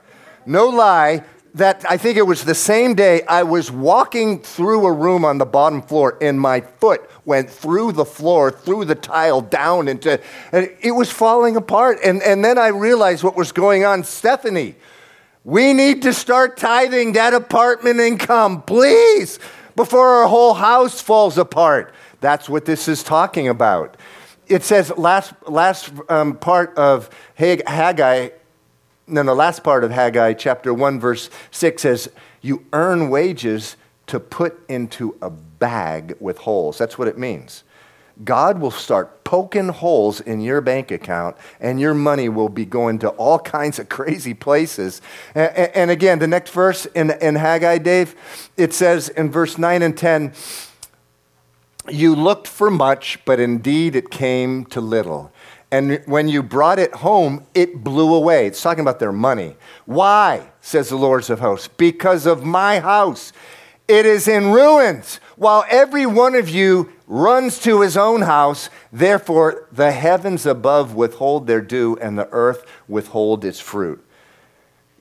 No 0.45 0.67
lie, 0.69 1.25
that 1.57 1.85
I 1.89 1.97
think 1.97 2.17
it 2.17 2.25
was 2.25 2.43
the 2.43 2.55
same 2.55 2.95
day 2.95 3.23
I 3.23 3.43
was 3.43 3.71
walking 3.71 4.39
through 4.39 4.85
a 4.85 4.91
room 4.91 5.25
on 5.25 5.37
the 5.37 5.45
bottom 5.45 5.81
floor 5.81 6.17
and 6.21 6.39
my 6.39 6.61
foot 6.61 7.09
went 7.25 7.49
through 7.49 7.91
the 7.91 8.05
floor, 8.05 8.51
through 8.51 8.85
the 8.85 8.95
tile, 8.95 9.41
down 9.41 9.87
into, 9.87 10.19
and 10.51 10.71
it 10.81 10.91
was 10.91 11.11
falling 11.11 11.55
apart. 11.55 11.99
And, 12.03 12.23
and 12.23 12.43
then 12.43 12.57
I 12.57 12.67
realized 12.67 13.23
what 13.23 13.35
was 13.35 13.51
going 13.51 13.83
on. 13.83 14.03
Stephanie, 14.03 14.75
we 15.43 15.73
need 15.73 16.01
to 16.03 16.13
start 16.13 16.57
tithing 16.57 17.13
that 17.13 17.33
apartment 17.33 17.99
income, 17.99 18.61
please, 18.61 19.39
before 19.75 20.07
our 20.07 20.27
whole 20.27 20.53
house 20.53 21.01
falls 21.01 21.37
apart. 21.37 21.93
That's 22.21 22.49
what 22.49 22.65
this 22.65 22.87
is 22.87 23.03
talking 23.03 23.47
about. 23.47 23.97
It 24.47 24.63
says, 24.63 24.91
last, 24.97 25.33
last 25.47 25.91
um, 26.09 26.37
part 26.37 26.77
of 26.77 27.09
Haggai 27.35 28.29
no, 29.07 29.23
the 29.23 29.33
last 29.33 29.63
part 29.63 29.83
of 29.83 29.91
Haggai 29.91 30.33
chapter 30.33 30.73
1, 30.73 30.99
verse 30.99 31.29
6 31.51 31.81
says, 31.81 32.09
You 32.41 32.65
earn 32.73 33.09
wages 33.09 33.77
to 34.07 34.19
put 34.19 34.59
into 34.69 35.17
a 35.21 35.29
bag 35.29 36.15
with 36.19 36.39
holes. 36.39 36.77
That's 36.77 36.97
what 36.97 37.07
it 37.07 37.17
means. 37.17 37.63
God 38.23 38.59
will 38.59 38.71
start 38.71 39.23
poking 39.23 39.69
holes 39.69 40.19
in 40.21 40.41
your 40.41 40.59
bank 40.59 40.91
account, 40.91 41.37
and 41.59 41.79
your 41.79 41.93
money 41.93 42.29
will 42.29 42.49
be 42.49 42.65
going 42.65 42.99
to 42.99 43.09
all 43.09 43.39
kinds 43.57 43.79
of 43.79 43.89
crazy 43.89 44.33
places. 44.33 45.01
And, 45.35 45.51
and 45.55 45.91
again, 45.91 46.19
the 46.19 46.27
next 46.27 46.51
verse 46.51 46.85
in, 46.87 47.11
in 47.21 47.35
Haggai, 47.35 47.77
Dave, 47.77 48.15
it 48.57 48.73
says 48.73 49.09
in 49.09 49.31
verse 49.31 49.57
9 49.57 49.81
and 49.81 49.97
10, 49.97 50.33
You 51.89 52.15
looked 52.15 52.47
for 52.47 52.71
much, 52.71 53.19
but 53.23 53.39
indeed 53.39 53.95
it 53.95 54.09
came 54.09 54.65
to 54.65 54.81
little. 54.81 55.31
And 55.71 56.01
when 56.05 56.29
you 56.29 56.43
brought 56.43 56.79
it 56.79 56.93
home, 56.93 57.45
it 57.53 57.83
blew 57.83 58.13
away. 58.13 58.47
It's 58.47 58.61
talking 58.61 58.81
about 58.81 58.99
their 58.99 59.11
money. 59.11 59.55
Why, 59.85 60.49
says 60.61 60.89
the 60.89 60.95
Lord 60.95 61.29
of 61.29 61.39
hosts? 61.39 61.67
Because 61.67 62.25
of 62.25 62.45
my 62.45 62.79
house. 62.79 63.33
It 63.87 64.05
is 64.05 64.27
in 64.27 64.51
ruins, 64.51 65.19
while 65.35 65.65
every 65.69 66.05
one 66.05 66.35
of 66.35 66.49
you 66.49 66.91
runs 67.05 67.59
to 67.59 67.81
his 67.81 67.95
own 67.95 68.21
house. 68.21 68.69
Therefore, 68.91 69.67
the 69.71 69.91
heavens 69.91 70.45
above 70.45 70.93
withhold 70.93 71.47
their 71.47 71.61
dew, 71.61 71.97
and 72.01 72.17
the 72.17 72.27
earth 72.31 72.65
withhold 72.87 73.45
its 73.45 73.59
fruit. 73.59 74.03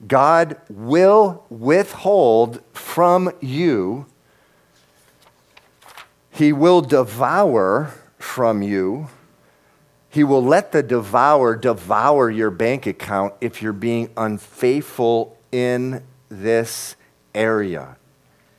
God 0.07 0.57
will 0.69 1.45
withhold 1.49 2.63
from 2.73 3.33
you, 3.41 4.07
He 6.31 6.53
will 6.53 6.83
devour 6.83 7.95
from 8.19 8.63
you 8.63 9.09
he 10.17 10.25
will 10.25 10.43
let 10.43 10.73
the 10.73 10.83
devourer 10.83 11.55
devour 11.55 12.31
your 12.31 12.51
bank 12.51 12.87
account 12.87 13.35
if 13.43 13.61
you're 13.61 13.75
being 13.75 14.09
unfaithful 14.17 15.37
in 15.53 16.03
this 16.31 16.97
area. 17.35 17.99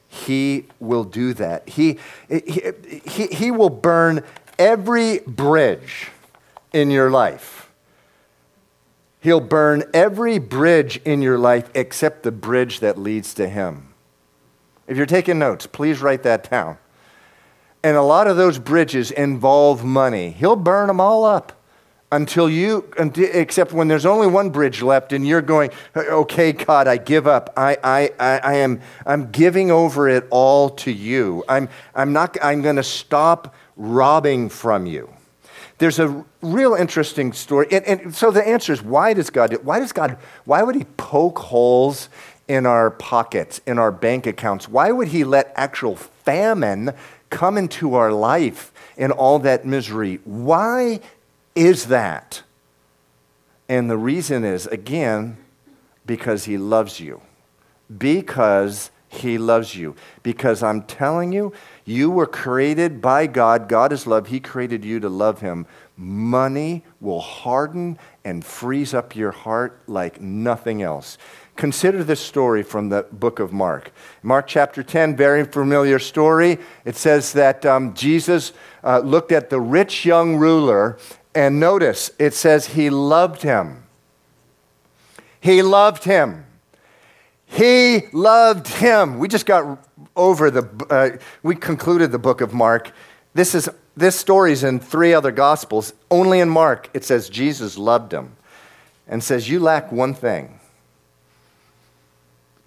He 0.07 0.65
will 0.79 1.03
do 1.03 1.33
that. 1.33 1.67
He, 1.67 1.97
he, 2.29 2.61
he, 3.07 3.25
he 3.25 3.49
will 3.49 3.71
burn 3.71 4.23
every 4.59 5.17
bridge 5.21 6.09
in 6.73 6.91
your 6.91 7.09
life. 7.09 7.71
He'll 9.19 9.39
burn 9.39 9.83
every 9.95 10.37
bridge 10.37 11.01
in 11.05 11.23
your 11.23 11.39
life 11.39 11.71
except 11.73 12.21
the 12.21 12.31
bridge 12.31 12.81
that 12.81 12.99
leads 12.99 13.33
to 13.33 13.49
Him. 13.49 13.95
If 14.85 14.95
you're 14.95 15.07
taking 15.07 15.39
notes, 15.39 15.65
please 15.65 16.03
write 16.03 16.21
that 16.21 16.51
down. 16.51 16.77
And 17.87 17.95
a 17.95 18.01
lot 18.01 18.27
of 18.27 18.35
those 18.35 18.59
bridges 18.59 19.11
involve 19.11 19.85
money. 19.85 20.31
He'll 20.31 20.57
burn 20.57 20.87
them 20.87 20.99
all 20.99 21.23
up 21.23 21.53
until 22.11 22.49
you, 22.49 22.91
except 22.97 23.71
when 23.71 23.87
there's 23.87 24.05
only 24.05 24.27
one 24.27 24.49
bridge 24.49 24.81
left 24.81 25.13
and 25.13 25.25
you're 25.25 25.41
going, 25.41 25.71
okay, 25.95 26.51
God, 26.51 26.89
I 26.89 26.97
give 26.97 27.27
up. 27.27 27.53
I, 27.55 27.77
I, 27.81 28.11
I, 28.19 28.39
I 28.39 28.53
am, 28.55 28.81
I'm 29.05 29.31
giving 29.31 29.71
over 29.71 30.09
it 30.09 30.27
all 30.31 30.71
to 30.71 30.91
you. 30.91 31.45
I'm, 31.47 31.69
I'm 31.95 32.11
not, 32.11 32.37
I'm 32.41 32.61
going 32.61 32.75
to 32.75 32.83
stop 32.83 33.55
robbing 33.77 34.49
from 34.49 34.85
you. 34.85 35.09
There's 35.77 35.99
a 35.99 36.25
real 36.41 36.73
interesting 36.73 37.31
story. 37.31 37.67
And, 37.71 37.85
and 37.85 38.13
so 38.13 38.31
the 38.31 38.45
answer 38.45 38.73
is 38.73 38.83
why 38.83 39.13
does 39.13 39.29
God, 39.29 39.53
why 39.63 39.79
does 39.79 39.93
God, 39.93 40.17
why 40.43 40.61
would 40.61 40.75
he 40.75 40.83
poke 40.97 41.39
holes 41.39 42.09
in 42.49 42.65
our 42.65 42.91
pockets, 42.91 43.61
in 43.65 43.79
our 43.79 43.93
bank 43.93 44.27
accounts? 44.27 44.67
Why 44.67 44.91
would 44.91 45.07
he 45.07 45.23
let 45.23 45.53
actual 45.55 45.95
famine 45.95 46.93
come 47.29 47.57
into 47.57 47.95
our 47.95 48.11
life 48.11 48.71
in 48.97 49.11
all 49.11 49.39
that 49.39 49.65
misery. 49.65 50.19
Why 50.23 50.99
is 51.55 51.87
that? 51.87 52.43
And 53.69 53.89
the 53.89 53.97
reason 53.97 54.43
is, 54.43 54.65
again, 54.67 55.37
because 56.05 56.45
he 56.45 56.57
loves 56.57 56.99
you. 56.99 57.21
Because 57.95 58.91
he 59.09 59.37
loves 59.37 59.75
you. 59.75 59.95
Because 60.23 60.63
I'm 60.63 60.83
telling 60.83 61.31
you, 61.31 61.53
you 61.85 62.09
were 62.09 62.25
created 62.25 63.01
by 63.01 63.27
God. 63.27 63.69
God 63.69 63.91
is 63.91 64.07
love. 64.07 64.27
He 64.27 64.39
created 64.39 64.83
you 64.83 64.99
to 64.99 65.09
love 65.09 65.41
him. 65.41 65.65
Money 65.95 66.83
will 66.99 67.21
harden 67.21 67.97
and 68.23 68.43
freeze 68.43 68.93
up 68.93 69.15
your 69.15 69.31
heart 69.31 69.81
like 69.87 70.21
nothing 70.21 70.81
else. 70.81 71.17
Consider 71.57 72.03
this 72.03 72.19
story 72.19 72.61
from 72.61 72.89
the 72.89 73.07
book 73.11 73.39
of 73.39 73.51
Mark. 73.51 73.91
Mark 74.21 74.45
chapter 74.47 74.83
10, 74.83 75.15
very 75.15 75.43
familiar 75.43 75.97
story. 75.97 76.59
It 76.85 76.95
says 76.95 77.33
that 77.33 77.65
um, 77.65 77.95
Jesus 77.95 78.53
uh, 78.83 78.99
looked 78.99 79.31
at 79.31 79.49
the 79.49 79.59
rich 79.59 80.05
young 80.05 80.35
ruler, 80.35 80.99
and 81.33 81.59
notice 81.59 82.11
it 82.19 82.35
says 82.35 82.67
he 82.67 82.91
loved 82.91 83.41
him. 83.41 83.83
He 85.41 85.63
loved 85.63 86.03
him. 86.03 86.45
He 87.47 88.03
loved 88.13 88.67
him. 88.67 89.17
We 89.17 89.27
just 89.27 89.47
got 89.47 89.83
over 90.15 90.51
the, 90.51 90.85
uh, 90.89 91.17
we 91.41 91.55
concluded 91.55 92.11
the 92.11 92.19
book 92.19 92.41
of 92.41 92.53
Mark. 92.53 92.91
This 93.33 93.55
is 93.55 93.67
this 93.95 94.15
story 94.15 94.51
is 94.51 94.63
in 94.63 94.79
three 94.79 95.15
other 95.15 95.31
gospels. 95.31 95.91
Only 96.11 96.39
in 96.39 96.49
Mark 96.49 96.89
it 96.93 97.03
says 97.03 97.29
Jesus 97.29 97.79
loved 97.79 98.13
him 98.13 98.35
and 99.07 99.23
says, 99.23 99.49
You 99.49 99.59
lack 99.59 99.91
one 99.91 100.13
thing. 100.13 100.56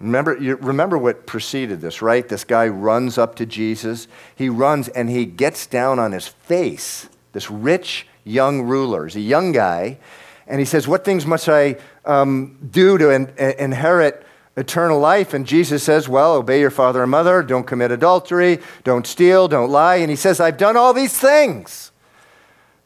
Remember, 0.01 0.37
you 0.37 0.55
remember 0.55 0.97
what 0.97 1.25
preceded 1.25 1.79
this, 1.81 2.01
right? 2.01 2.27
This 2.27 2.43
guy 2.43 2.67
runs 2.67 3.17
up 3.17 3.35
to 3.35 3.45
Jesus. 3.45 4.07
He 4.35 4.49
runs 4.49 4.87
and 4.89 5.09
he 5.09 5.25
gets 5.25 5.67
down 5.67 5.99
on 5.99 6.11
his 6.11 6.27
face. 6.27 7.07
This 7.33 7.51
rich 7.51 8.07
young 8.23 8.63
ruler. 8.63 9.05
He's 9.05 9.15
a 9.15 9.21
young 9.21 9.51
guy. 9.51 9.99
And 10.47 10.59
he 10.59 10.65
says, 10.65 10.87
What 10.87 11.05
things 11.05 11.25
must 11.25 11.47
I 11.47 11.77
um, 12.03 12.57
do 12.71 12.97
to 12.97 13.11
in- 13.11 13.29
inherit 13.37 14.25
eternal 14.57 14.99
life? 14.99 15.33
And 15.33 15.45
Jesus 15.45 15.83
says, 15.83 16.09
Well, 16.09 16.33
obey 16.33 16.59
your 16.59 16.71
father 16.71 17.03
and 17.03 17.11
mother, 17.11 17.43
don't 17.43 17.67
commit 17.67 17.91
adultery, 17.91 18.59
don't 18.83 19.05
steal, 19.05 19.47
don't 19.47 19.69
lie. 19.69 19.97
And 19.97 20.09
he 20.09 20.15
says, 20.15 20.39
I've 20.39 20.57
done 20.57 20.75
all 20.75 20.93
these 20.93 21.17
things. 21.17 21.91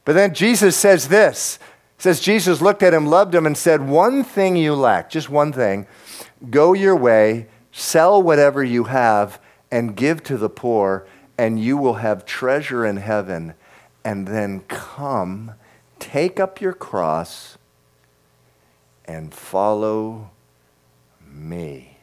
But 0.04 0.14
then 0.14 0.34
Jesus 0.34 0.76
says 0.76 1.08
this. 1.08 1.60
Says 2.06 2.20
Jesus 2.20 2.62
looked 2.62 2.84
at 2.84 2.94
him, 2.94 3.08
loved 3.08 3.34
him, 3.34 3.48
and 3.48 3.58
said, 3.58 3.82
One 3.82 4.24
thing 4.24 4.56
you 4.56 4.76
lack, 4.76 5.10
just 5.10 5.28
one 5.28 5.52
thing 5.52 5.88
Go 6.52 6.74
your 6.74 6.96
way, 6.96 7.48
sell 7.72 8.22
whatever 8.22 8.64
you 8.64 8.84
have, 8.84 9.42
and 9.72 9.96
give 9.96 10.22
to 10.26 10.38
the 10.38 10.48
poor, 10.48 11.08
and 11.36 11.60
you 11.60 11.78
will 11.78 11.96
have 11.96 12.24
treasure 12.24 12.86
in 12.86 12.98
heaven. 12.98 13.56
And 14.04 14.28
then 14.28 14.60
come, 14.68 15.54
take 15.98 16.40
up 16.40 16.62
your 16.62 16.74
cross, 16.74 17.58
and 19.06 19.34
follow 19.34 20.30
me. 21.28 21.98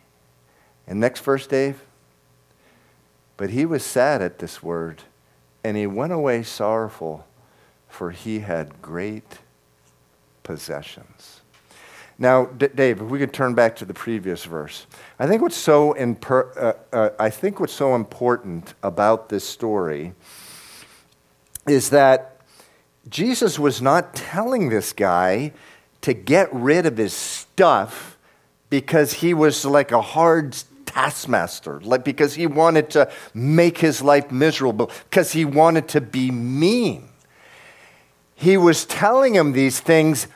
And 0.84 0.98
next 0.98 1.20
verse, 1.20 1.46
Dave. 1.46 1.80
But 3.36 3.50
he 3.50 3.64
was 3.64 3.84
sad 3.84 4.20
at 4.20 4.40
this 4.40 4.64
word, 4.64 5.03
and 5.62 5.76
he 5.76 5.86
went 5.86 6.12
away 6.12 6.42
sorrowful, 6.42 7.24
for 7.88 8.11
he 8.11 8.40
had 8.40 8.82
great 8.82 9.38
possessions. 10.43 11.40
Now, 12.18 12.47
D- 12.47 12.68
Dave, 12.68 13.01
if 13.01 13.09
we 13.09 13.18
could 13.18 13.32
turn 13.32 13.55
back 13.55 13.74
to 13.76 13.84
the 13.84 13.95
previous 13.95 14.45
verse, 14.45 14.86
I 15.18 15.26
think 15.26 15.43
what's 15.43 15.57
so 15.57 15.95
imper- 15.95 16.57
uh, 16.57 16.74
uh, 16.93 17.11
I 17.18 17.30
think 17.30 17.59
what's 17.59 17.72
so 17.72 17.95
important 17.95 18.74
about 18.82 19.28
this 19.28 19.45
story 19.45 20.14
is 21.66 21.90
that 21.90 22.36
Jesus 23.09 23.59
was 23.59 23.82
not 23.82 24.14
telling 24.14 24.68
this 24.68 24.93
guy 24.93 25.53
to 26.03 26.12
get 26.12 26.53
rid 26.53 26.86
of 26.86 26.97
his 26.97 27.12
stuff 27.12 28.18
because 28.70 29.14
he 29.14 29.34
was 29.34 29.64
like 29.64 29.93
a 29.93 30.01
hard 30.01 30.57
taskmaster, 30.86 31.80
like 31.80 32.05
because 32.05 32.34
he 32.34 32.47
wanted 32.47 32.90
to 32.90 33.11
make 33.34 33.78
his 33.78 34.03
life 34.03 34.30
miserable, 34.30 34.90
because 35.11 35.32
he 35.32 35.45
wanted 35.45 35.88
to 35.88 36.01
be 36.01 36.30
mean. 36.30 37.09
He 38.43 38.57
was 38.57 38.84
telling 38.84 39.36
him 39.36 39.53
these 39.53 39.78
things 39.78 40.26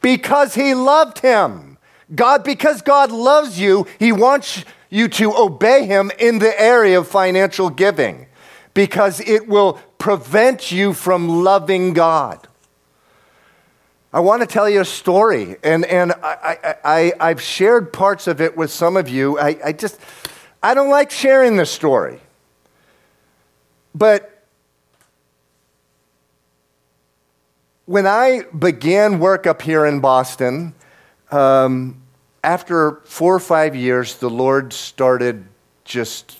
because 0.00 0.54
he 0.54 0.74
loved 0.74 1.18
him. 1.18 1.76
God, 2.14 2.44
because 2.44 2.82
God 2.82 3.10
loves 3.10 3.58
you, 3.58 3.84
he 3.98 4.12
wants 4.12 4.64
you 4.90 5.08
to 5.08 5.36
obey 5.36 5.84
him 5.84 6.12
in 6.20 6.38
the 6.38 6.58
area 6.60 7.00
of 7.00 7.08
financial 7.08 7.68
giving 7.68 8.28
because 8.74 9.18
it 9.18 9.48
will 9.48 9.72
prevent 9.98 10.70
you 10.70 10.92
from 10.92 11.42
loving 11.42 11.94
God. 11.94 12.46
I 14.12 14.20
want 14.20 14.40
to 14.42 14.46
tell 14.46 14.70
you 14.70 14.82
a 14.82 14.84
story, 14.84 15.56
and, 15.64 15.84
and 15.84 16.12
I, 16.22 17.12
I, 17.18 17.28
have 17.28 17.42
shared 17.42 17.92
parts 17.92 18.28
of 18.28 18.40
it 18.40 18.56
with 18.56 18.70
some 18.70 18.96
of 18.96 19.08
you. 19.08 19.36
I, 19.36 19.58
I 19.64 19.72
just, 19.72 19.98
I 20.62 20.74
don't 20.74 20.90
like 20.90 21.10
sharing 21.10 21.56
this 21.56 21.72
story. 21.72 22.20
But 23.96 24.37
when 27.88 28.06
I 28.06 28.42
began 28.58 29.18
work 29.18 29.46
up 29.46 29.62
here 29.62 29.86
in 29.86 30.00
Boston, 30.00 30.74
um, 31.30 32.02
after 32.44 33.00
four 33.06 33.34
or 33.34 33.40
five 33.40 33.74
years, 33.74 34.16
the 34.16 34.28
Lord 34.28 34.74
started 34.74 35.46
just, 35.86 36.38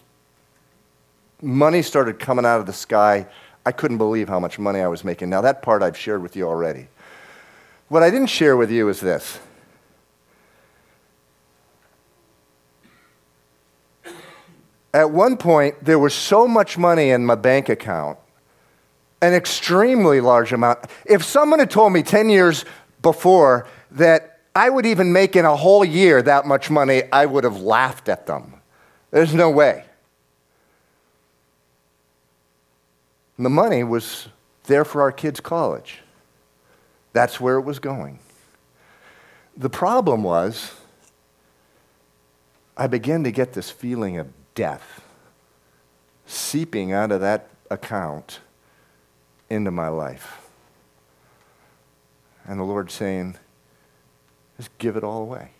money 1.40 1.80
started 1.80 2.18
coming 2.18 2.44
out 2.44 2.60
of 2.60 2.66
the 2.66 2.74
sky. 2.74 3.26
I 3.64 3.72
couldn't 3.72 3.96
believe 3.96 4.28
how 4.28 4.38
much 4.38 4.58
money 4.58 4.80
I 4.80 4.88
was 4.88 5.04
making. 5.04 5.30
Now, 5.30 5.40
that 5.40 5.62
part 5.62 5.82
I've 5.82 5.96
shared 5.96 6.20
with 6.20 6.36
you 6.36 6.46
already. 6.46 6.88
What 7.88 8.02
I 8.02 8.10
didn't 8.10 8.26
share 8.26 8.58
with 8.58 8.70
you 8.70 8.90
is 8.90 9.00
this. 9.00 9.38
At 14.92 15.10
one 15.10 15.38
point, 15.38 15.82
there 15.82 15.98
was 15.98 16.12
so 16.12 16.46
much 16.46 16.76
money 16.76 17.08
in 17.08 17.24
my 17.24 17.36
bank 17.36 17.70
account, 17.70 18.18
an 19.20 19.34
extremely 19.34 20.20
large 20.20 20.52
amount. 20.52 20.80
If 21.04 21.24
someone 21.24 21.58
had 21.58 21.70
told 21.70 21.92
me 21.92 22.02
10 22.02 22.28
years 22.28 22.64
before 23.02 23.66
that 23.92 24.40
I 24.54 24.70
would 24.70 24.86
even 24.86 25.12
make 25.12 25.36
in 25.36 25.44
a 25.44 25.56
whole 25.56 25.84
year 25.84 26.20
that 26.22 26.46
much 26.46 26.70
money, 26.70 27.02
I 27.12 27.26
would 27.26 27.44
have 27.44 27.60
laughed 27.60 28.08
at 28.08 28.26
them. 28.26 28.54
There's 29.10 29.34
no 29.34 29.50
way. 29.50 29.84
And 33.36 33.46
the 33.46 33.50
money 33.50 33.84
was 33.84 34.28
there 34.64 34.84
for 34.84 35.00
our 35.00 35.12
kids' 35.12 35.40
college. 35.40 36.00
That's 37.12 37.40
where 37.40 37.56
it 37.56 37.62
was 37.62 37.78
going. 37.78 38.18
The 39.56 39.70
problem 39.70 40.22
was, 40.22 40.74
I 42.76 42.86
began 42.86 43.24
to 43.24 43.32
get 43.32 43.54
this 43.54 43.70
feeling 43.70 44.18
of 44.18 44.28
death 44.54 45.02
seeping 46.26 46.92
out 46.92 47.10
of 47.10 47.20
that 47.22 47.48
account 47.70 48.40
into 49.50 49.70
my 49.70 49.88
life. 49.88 50.48
And 52.46 52.58
the 52.58 52.64
Lord 52.64 52.90
saying, 52.90 53.36
just 54.56 54.76
give 54.78 54.96
it 54.96 55.04
all 55.04 55.22
away. 55.22 55.50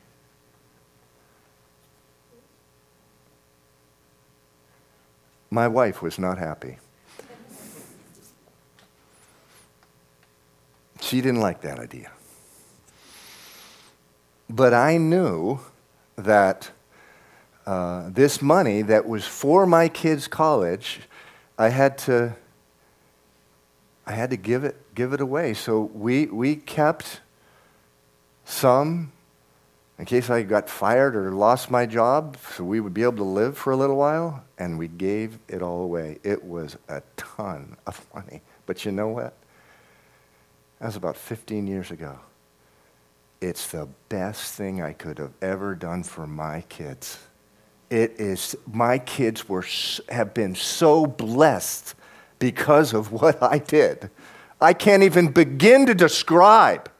My 5.51 5.68
wife 5.68 6.03
was 6.03 6.18
not 6.18 6.39
happy. 6.39 6.78
She 11.01 11.20
didn't 11.22 11.41
like 11.41 11.62
that 11.62 11.78
idea. 11.78 12.11
But 14.51 14.74
I 14.74 14.99
knew 14.99 15.61
that 16.16 16.70
uh, 17.66 18.09
this 18.11 18.43
money 18.43 18.82
that 18.82 19.07
was 19.07 19.26
for 19.26 19.66
my 19.66 19.89
kids' 19.89 20.26
college, 20.26 21.01
I 21.59 21.68
had 21.68 21.99
to, 21.99 22.34
I 24.09 24.12
had 24.12 24.30
to 24.30 24.38
give 24.38 24.64
it, 24.64 24.94
give 24.94 25.12
it 25.12 25.20
away. 25.20 25.52
So 25.52 25.82
we, 25.82 26.26
we 26.26 26.56
kept 26.56 27.20
some 28.46 29.12
in 29.98 30.06
case 30.06 30.30
I 30.30 30.44
got 30.44 30.70
fired 30.70 31.14
or 31.14 31.32
lost 31.32 31.70
my 31.70 31.84
job, 31.84 32.38
so 32.54 32.64
we 32.64 32.80
would 32.80 32.94
be 32.94 33.02
able 33.02 33.18
to 33.18 33.24
live 33.24 33.59
for 33.59 33.72
a 33.72 33.76
little 33.76 33.96
while, 33.96 34.44
and 34.56 34.78
we 34.78 34.88
gave 34.88 35.38
it 35.46 35.61
all 35.61 35.82
away. 35.82 36.20
It 36.22 36.42
was 36.42 36.78
a 36.88 37.02
ton 37.16 37.76
of 37.86 38.06
money. 38.14 38.40
But 38.64 38.86
you 38.86 38.92
know 38.92 39.09
what? 39.09 39.34
That 40.78 40.86
was 40.86 40.96
about 40.96 41.16
15 41.16 41.66
years 41.66 41.90
ago. 41.90 42.18
It's 43.42 43.66
the 43.66 43.88
best 44.09 44.54
thing 44.54 44.80
I 44.80 44.94
could 44.94 45.18
have 45.18 45.32
ever 45.42 45.74
done 45.74 46.02
for 46.02 46.26
my 46.26 46.62
kids. 46.70 47.18
It 47.90 48.12
is, 48.18 48.56
my 48.72 48.98
kids 48.98 49.48
were, 49.48 49.66
have 50.09 50.32
been 50.32 50.54
so 50.54 51.04
blessed 51.04 51.94
because 52.39 52.93
of 52.95 53.12
what 53.12 53.43
I 53.43 53.59
did. 53.59 54.11
I 54.61 54.72
can't 54.72 55.03
even 55.03 55.30
begin 55.30 55.86
to 55.86 55.95
describe 55.95 56.91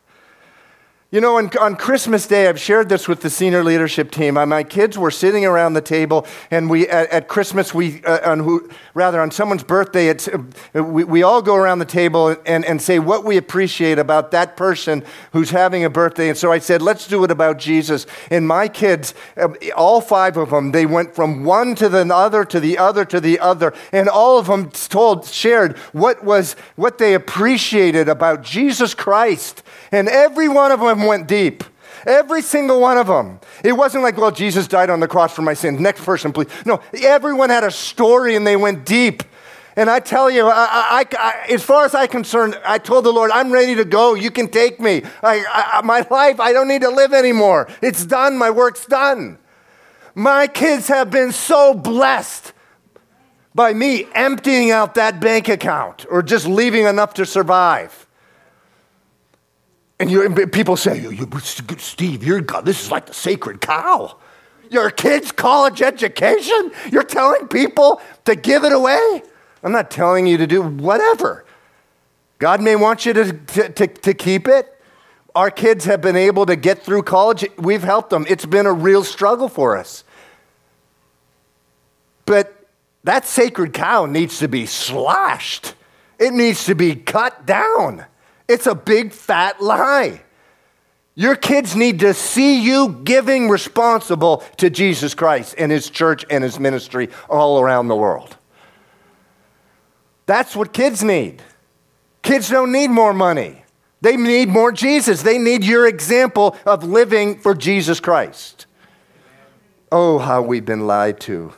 you 1.11 1.23
know, 1.23 1.39
on, 1.39 1.51
on, 1.59 1.75
Christmas 1.75 2.27
Day, 2.27 2.49
I've 2.49 2.61
shared 2.61 2.91
this 2.91 3.09
with 3.09 3.23
the 3.23 3.31
senior 3.31 3.65
leadership 3.65 4.11
team. 4.11 4.35
My 4.35 4.63
kids 4.63 4.99
were 4.99 5.11
sitting 5.11 5.47
around 5.47 5.73
the 5.73 5.81
table, 5.81 6.27
and 6.51 6.69
we 6.69 6.87
at, 6.87 7.09
at 7.09 7.29
Christmas, 7.29 7.73
we 7.73 8.05
uh, 8.05 8.31
on 8.31 8.41
who, 8.41 8.69
rather 8.93 9.19
on 9.23 9.31
someone's 9.31 9.63
birthday, 9.63 10.09
it's, 10.09 10.29
uh, 10.29 10.85
we, 10.85 11.05
we 11.05 11.23
all 11.23 11.41
go 11.41 11.55
around 11.55 11.79
the 11.79 11.87
table 11.87 12.37
and, 12.45 12.63
and 12.67 12.83
say 12.83 12.99
what 12.99 13.25
we 13.25 13.39
appreciate 13.39 13.99
about 13.99 14.33
that 14.33 14.55
person 14.55 15.03
who's 15.33 15.49
having 15.49 15.83
a 15.83 15.89
birthday. 15.89 16.29
And 16.29 16.37
so 16.37 16.53
I 16.53 16.59
said, 16.59 16.83
let's 16.83 17.07
do 17.07 17.25
it 17.25 17.31
about 17.31 17.59
Jesus. 17.59 18.07
And 18.31 18.47
my 18.47 18.69
kids, 18.69 19.15
uh, 19.39 19.49
all 19.75 20.03
five 20.03 20.37
of 20.37 20.51
them, 20.51 20.73
they 20.73 20.85
went 20.85 21.15
from 21.15 21.43
one 21.43 21.75
to 21.77 21.89
the 21.89 22.07
other 22.15 22.45
to 22.45 22.61
the 22.61 22.77
other 22.77 23.07
to 23.07 23.19
the 23.19 23.39
other, 23.39 23.73
and 23.93 24.11
all 24.11 24.39
of 24.39 24.49
them 24.49 24.71
told, 24.71 25.25
shared 25.25 25.79
what 25.95 26.23
was 26.23 26.53
what 26.77 26.99
they 26.99 27.15
appreciated 27.15 28.11
about 28.11 28.43
Jesus 28.43 28.93
Christ. 28.93 29.63
And 29.93 30.09
every 30.09 30.49
one 30.49 30.73
of 30.73 30.81
them 30.81 31.07
went 31.07 31.27
deep. 31.27 31.65
Every 32.07 32.43
single 32.43 32.81
one 32.81 32.99
of 32.99 33.07
them. 33.07 33.41
It 33.65 33.73
wasn't 33.73 34.05
like, 34.05 34.17
well, 34.17 34.31
Jesus 34.31 34.67
died 34.67 34.91
on 34.91 35.01
the 35.01 35.09
cross 35.09 35.35
for 35.35 35.43
my 35.43 35.55
sins. 35.55 35.81
Next 35.81 36.05
person, 36.05 36.33
please. 36.33 36.49
No, 36.65 36.81
everyone 37.03 37.51
had 37.51 37.65
a 37.65 37.71
story 37.71 38.37
and 38.37 38.47
they 38.47 38.57
went 38.57 38.85
deep. 38.85 39.23
And 39.79 39.89
I 39.89 40.01
tell 40.01 40.29
you, 40.29 40.49
I, 40.49 41.05
I, 41.13 41.17
I, 41.17 41.53
as 41.53 41.63
far 41.63 41.85
as 41.85 41.95
I'm 41.95 42.09
concerned, 42.09 42.59
I 42.65 42.79
told 42.79 43.05
the 43.05 43.13
Lord, 43.13 43.31
I'm 43.31 43.53
ready 43.53 43.77
to 43.77 43.85
go. 43.85 44.15
You 44.15 44.33
can 44.33 44.49
take 44.49 44.81
me. 44.81 45.03
my 45.23 46.05
life, 46.11 46.41
I 46.41 46.53
don't 46.53 46.67
need 46.67 46.83
to 46.83 46.91
live 46.91 47.13
anymore. 47.13 47.69
It's 47.81 48.05
done. 48.05 48.37
My 48.39 48.51
work's 48.51 48.87
done. 48.87 49.39
My 50.17 50.49
kids 50.49 50.89
have 50.89 51.13
been 51.13 51.31
so 51.31 51.75
blessed 51.75 52.53
by 53.55 53.73
me 53.73 54.09
emptying 54.17 54.73
out 54.73 54.97
that 54.97 55.21
bank 55.21 55.49
account 55.49 56.07
or 56.11 56.25
just 56.25 56.49
leaving 56.49 56.87
enough 56.87 57.15
to 57.15 57.25
survive. 57.25 58.08
And 60.01 60.11
you, 60.11 60.47
people 60.47 60.77
say, 60.77 61.17
Steve, 61.79 62.23
you're, 62.23 62.41
God. 62.41 62.65
this 62.65 62.85
is 62.85 62.91
like 62.91 63.07
the 63.07 63.15
sacred 63.15 63.61
cow. 63.61 64.17
Your 64.71 64.91
kid's 64.91 65.33
college 65.33 65.83
education? 65.83 66.71
You're 66.91 67.03
telling 67.03 67.49
people 67.49 68.01
to 68.25 68.37
give 68.37 68.65
it 68.65 68.73
away? 68.73 69.23
I'm 69.63 69.73
not 69.73 69.91
telling 69.91 70.27
you 70.27 70.37
to 70.39 70.47
do 70.47 70.63
whatever. 70.63 71.45
God 72.39 72.63
may 72.63 72.77
want 72.77 73.07
you 73.07 73.13
to, 73.13 73.33
to, 73.33 73.69
to, 73.71 73.87
to 73.87 74.15
keep 74.15 74.47
it. 74.47 74.73
Our 75.35 75.51
kids 75.51 75.85
have 75.87 76.01
been 76.01 76.17
able 76.17 76.47
to 76.47 76.57
get 76.57 76.83
through 76.83 77.03
college. 77.03 77.45
We've 77.57 77.83
helped 77.83 78.11
them. 78.11 78.25
It's 78.29 78.47
been 78.47 78.67
a 78.67 78.73
real 78.73 79.03
struggle 79.05 79.49
for 79.49 79.77
us. 79.77 80.05
But 82.25 82.55
that 83.05 83.27
sacred 83.27 83.73
cow 83.73 84.07
needs 84.07 84.39
to 84.41 84.49
be 84.49 84.67
slashed, 84.67 85.75
it 86.19 86.33
needs 86.33 86.67
to 86.67 86.75
be 86.75 86.95
cut 86.95 87.47
down. 87.47 88.05
It's 88.49 88.67
a 88.67 88.75
big 88.75 89.13
fat 89.13 89.61
lie. 89.61 90.23
Your 91.15 91.37
kids 91.37 91.75
need 91.77 92.01
to 92.01 92.15
see 92.15 92.61
you 92.61 93.01
giving 93.05 93.49
responsible 93.49 94.45
to 94.57 94.71
Jesus 94.71 95.15
Christ 95.15 95.55
and 95.59 95.71
his 95.71 95.91
church 95.91 96.25
and 96.31 96.43
his 96.45 96.59
ministry 96.59 97.09
all 97.29 97.61
around 97.61 97.89
the 97.89 97.97
world. 97.97 98.37
That's 100.27 100.55
what 100.55 100.73
kids 100.73 101.03
need. 101.03 101.43
Kids 102.23 102.49
don't 102.49 102.71
need 102.71 102.89
more 102.89 103.13
money. 103.13 103.65
They 104.01 104.17
need 104.17 104.49
more 104.49 104.71
Jesus. 104.71 105.23
They 105.23 105.39
need 105.39 105.65
your 105.65 105.87
example 105.87 106.57
of 106.65 106.85
living 106.85 107.39
for 107.41 107.55
Jesus 107.55 107.99
Christ. 107.99 108.67
Oh, 109.91 110.19
how 110.19 110.43
we've 110.43 110.65
been 110.65 110.87
lied 110.87 111.19
to. 111.21 111.53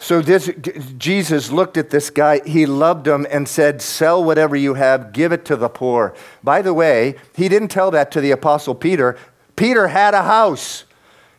So 0.00 0.22
this, 0.22 0.50
Jesus 0.96 1.50
looked 1.50 1.76
at 1.76 1.90
this 1.90 2.08
guy, 2.08 2.40
he 2.46 2.66
loved 2.66 3.06
him, 3.06 3.26
and 3.30 3.48
said, 3.48 3.82
Sell 3.82 4.22
whatever 4.22 4.54
you 4.54 4.74
have, 4.74 5.12
give 5.12 5.32
it 5.32 5.44
to 5.46 5.56
the 5.56 5.68
poor. 5.68 6.14
By 6.42 6.62
the 6.62 6.72
way, 6.72 7.16
he 7.34 7.48
didn't 7.48 7.68
tell 7.68 7.90
that 7.90 8.12
to 8.12 8.20
the 8.20 8.30
Apostle 8.30 8.76
Peter. 8.76 9.18
Peter 9.56 9.88
had 9.88 10.14
a 10.14 10.22
house. 10.22 10.84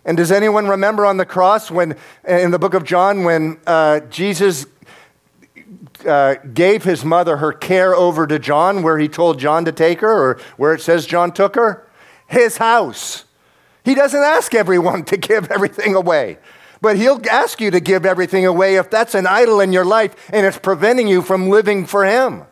And 0.03 0.17
does 0.17 0.31
anyone 0.31 0.67
remember 0.67 1.05
on 1.05 1.17
the 1.17 1.25
cross 1.25 1.71
when, 1.71 1.95
in 2.27 2.51
the 2.51 2.59
book 2.59 2.73
of 2.73 2.83
John, 2.83 3.23
when 3.23 3.59
uh, 3.65 4.01
Jesus 4.01 4.65
uh, 6.05 6.35
gave 6.53 6.83
his 6.83 7.05
mother 7.05 7.37
her 7.37 7.53
care 7.53 7.95
over 7.95 8.27
to 8.27 8.39
John, 8.39 8.83
where 8.83 8.97
he 8.97 9.07
told 9.07 9.39
John 9.39 9.65
to 9.65 9.71
take 9.71 10.01
her, 10.01 10.31
or 10.31 10.39
where 10.57 10.73
it 10.73 10.81
says 10.81 11.05
John 11.05 11.31
took 11.31 11.55
her? 11.55 11.87
His 12.27 12.57
house. 12.57 13.25
He 13.85 13.95
doesn't 13.95 14.21
ask 14.21 14.53
everyone 14.53 15.03
to 15.05 15.17
give 15.17 15.49
everything 15.49 15.95
away. 15.95 16.39
But 16.81 16.97
he'll 16.97 17.21
ask 17.29 17.59
you 17.59 17.71
to 17.71 17.79
give 17.79 18.05
everything 18.05 18.45
away 18.45 18.75
if 18.75 18.89
that's 18.89 19.15
an 19.15 19.27
idol 19.27 19.59
in 19.59 19.73
your 19.73 19.85
life 19.85 20.15
and 20.31 20.45
it's 20.45 20.57
preventing 20.57 21.07
you 21.07 21.21
from 21.21 21.49
living 21.49 21.85
for 21.85 22.05
him. 22.05 22.43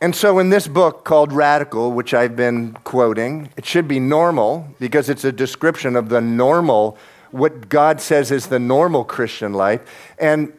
And 0.00 0.14
so, 0.14 0.38
in 0.38 0.50
this 0.50 0.68
book 0.68 1.04
called 1.04 1.32
Radical, 1.32 1.92
which 1.92 2.12
I've 2.12 2.36
been 2.36 2.74
quoting, 2.84 3.48
it 3.56 3.64
should 3.64 3.88
be 3.88 4.00
normal 4.00 4.68
because 4.78 5.08
it's 5.08 5.24
a 5.24 5.32
description 5.32 5.96
of 5.96 6.10
the 6.10 6.20
normal, 6.20 6.98
what 7.30 7.70
God 7.70 8.02
says 8.02 8.30
is 8.30 8.48
the 8.48 8.58
normal 8.58 9.04
Christian 9.04 9.54
life. 9.54 9.80
And 10.18 10.52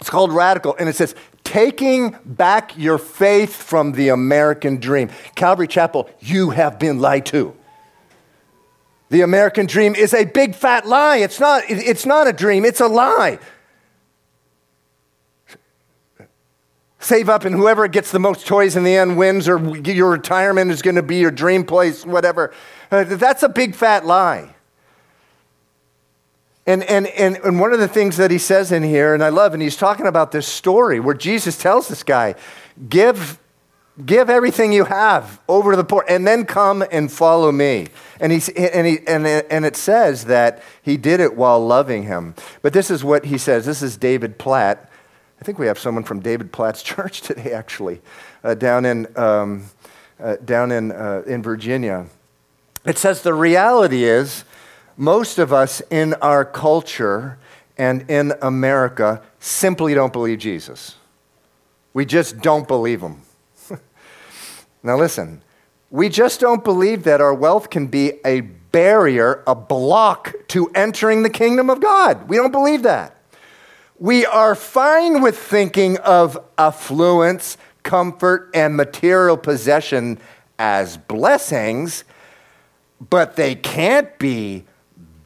it's 0.00 0.10
called 0.10 0.32
Radical. 0.32 0.76
And 0.78 0.88
it 0.88 0.96
says, 0.96 1.14
taking 1.44 2.16
back 2.26 2.76
your 2.76 2.98
faith 2.98 3.54
from 3.54 3.92
the 3.92 4.10
American 4.10 4.78
dream. 4.78 5.08
Calvary 5.34 5.68
Chapel, 5.68 6.10
you 6.20 6.50
have 6.50 6.78
been 6.78 6.98
lied 6.98 7.24
to. 7.26 7.56
The 9.14 9.20
American 9.20 9.66
dream 9.66 9.94
is 9.94 10.12
a 10.12 10.24
big 10.24 10.56
fat 10.56 10.88
lie. 10.88 11.18
It's 11.18 11.38
not, 11.38 11.62
it's 11.68 12.04
not 12.04 12.26
a 12.26 12.32
dream, 12.32 12.64
it's 12.64 12.80
a 12.80 12.88
lie. 12.88 13.38
Save 16.98 17.28
up, 17.28 17.44
and 17.44 17.54
whoever 17.54 17.86
gets 17.86 18.10
the 18.10 18.18
most 18.18 18.44
toys 18.44 18.74
in 18.74 18.82
the 18.82 18.96
end 18.96 19.16
wins, 19.16 19.48
or 19.48 19.60
your 19.86 20.10
retirement 20.10 20.72
is 20.72 20.82
going 20.82 20.96
to 20.96 21.02
be 21.04 21.14
your 21.18 21.30
dream 21.30 21.62
place, 21.62 22.04
whatever. 22.04 22.52
Uh, 22.90 23.04
that's 23.04 23.44
a 23.44 23.48
big 23.48 23.76
fat 23.76 24.04
lie. 24.04 24.52
And, 26.66 26.82
and, 26.82 27.06
and, 27.06 27.36
and 27.36 27.60
one 27.60 27.72
of 27.72 27.78
the 27.78 27.86
things 27.86 28.16
that 28.16 28.32
he 28.32 28.38
says 28.38 28.72
in 28.72 28.82
here, 28.82 29.14
and 29.14 29.22
I 29.22 29.28
love, 29.28 29.52
and 29.52 29.62
he's 29.62 29.76
talking 29.76 30.08
about 30.08 30.32
this 30.32 30.48
story 30.48 30.98
where 30.98 31.14
Jesus 31.14 31.56
tells 31.56 31.86
this 31.86 32.02
guy, 32.02 32.34
give, 32.88 33.38
give 34.04 34.28
everything 34.28 34.72
you 34.72 34.84
have 34.84 35.40
over 35.48 35.72
to 35.72 35.76
the 35.76 35.84
poor, 35.84 36.04
and 36.08 36.26
then 36.26 36.44
come 36.44 36.84
and 36.90 37.10
follow 37.10 37.52
me. 37.52 37.88
And, 38.20 38.32
he's, 38.32 38.48
and, 38.48 38.86
he, 38.86 38.98
and, 39.06 39.26
and 39.26 39.64
it 39.64 39.76
says 39.76 40.24
that 40.26 40.62
he 40.82 40.96
did 40.96 41.20
it 41.20 41.36
while 41.36 41.64
loving 41.64 42.04
him. 42.04 42.34
But 42.62 42.72
this 42.72 42.90
is 42.90 43.04
what 43.04 43.26
he 43.26 43.38
says. 43.38 43.66
This 43.66 43.82
is 43.82 43.96
David 43.96 44.38
Platt. 44.38 44.90
I 45.40 45.44
think 45.44 45.58
we 45.58 45.66
have 45.66 45.78
someone 45.78 46.04
from 46.04 46.20
David 46.20 46.52
Platt's 46.52 46.82
church 46.82 47.20
today, 47.20 47.52
actually, 47.52 48.00
uh, 48.42 48.54
down, 48.54 48.84
in, 48.84 49.06
um, 49.16 49.64
uh, 50.18 50.36
down 50.36 50.72
in, 50.72 50.90
uh, 50.90 51.22
in 51.26 51.42
Virginia. 51.42 52.06
It 52.84 52.98
says 52.98 53.22
the 53.22 53.34
reality 53.34 54.04
is, 54.04 54.44
most 54.96 55.38
of 55.38 55.52
us 55.52 55.82
in 55.90 56.14
our 56.14 56.44
culture 56.44 57.38
and 57.76 58.08
in 58.08 58.32
America 58.42 59.22
simply 59.40 59.94
don't 59.94 60.12
believe 60.12 60.38
Jesus. 60.38 60.96
We 61.92 62.04
just 62.04 62.40
don't 62.40 62.68
believe 62.68 63.00
him. 63.00 63.22
Now, 64.84 64.96
listen, 64.96 65.42
we 65.90 66.08
just 66.08 66.38
don't 66.40 66.62
believe 66.62 67.02
that 67.04 67.20
our 67.20 67.34
wealth 67.34 67.70
can 67.70 67.88
be 67.88 68.20
a 68.24 68.42
barrier, 68.42 69.42
a 69.46 69.54
block 69.54 70.34
to 70.48 70.70
entering 70.74 71.22
the 71.22 71.30
kingdom 71.30 71.70
of 71.70 71.80
God. 71.80 72.28
We 72.28 72.36
don't 72.36 72.52
believe 72.52 72.82
that. 72.82 73.16
We 73.98 74.26
are 74.26 74.54
fine 74.54 75.22
with 75.22 75.38
thinking 75.38 75.98
of 75.98 76.38
affluence, 76.58 77.56
comfort, 77.82 78.50
and 78.52 78.76
material 78.76 79.36
possession 79.36 80.18
as 80.58 80.96
blessings, 80.96 82.04
but 83.00 83.36
they 83.36 83.54
can't 83.54 84.18
be 84.18 84.64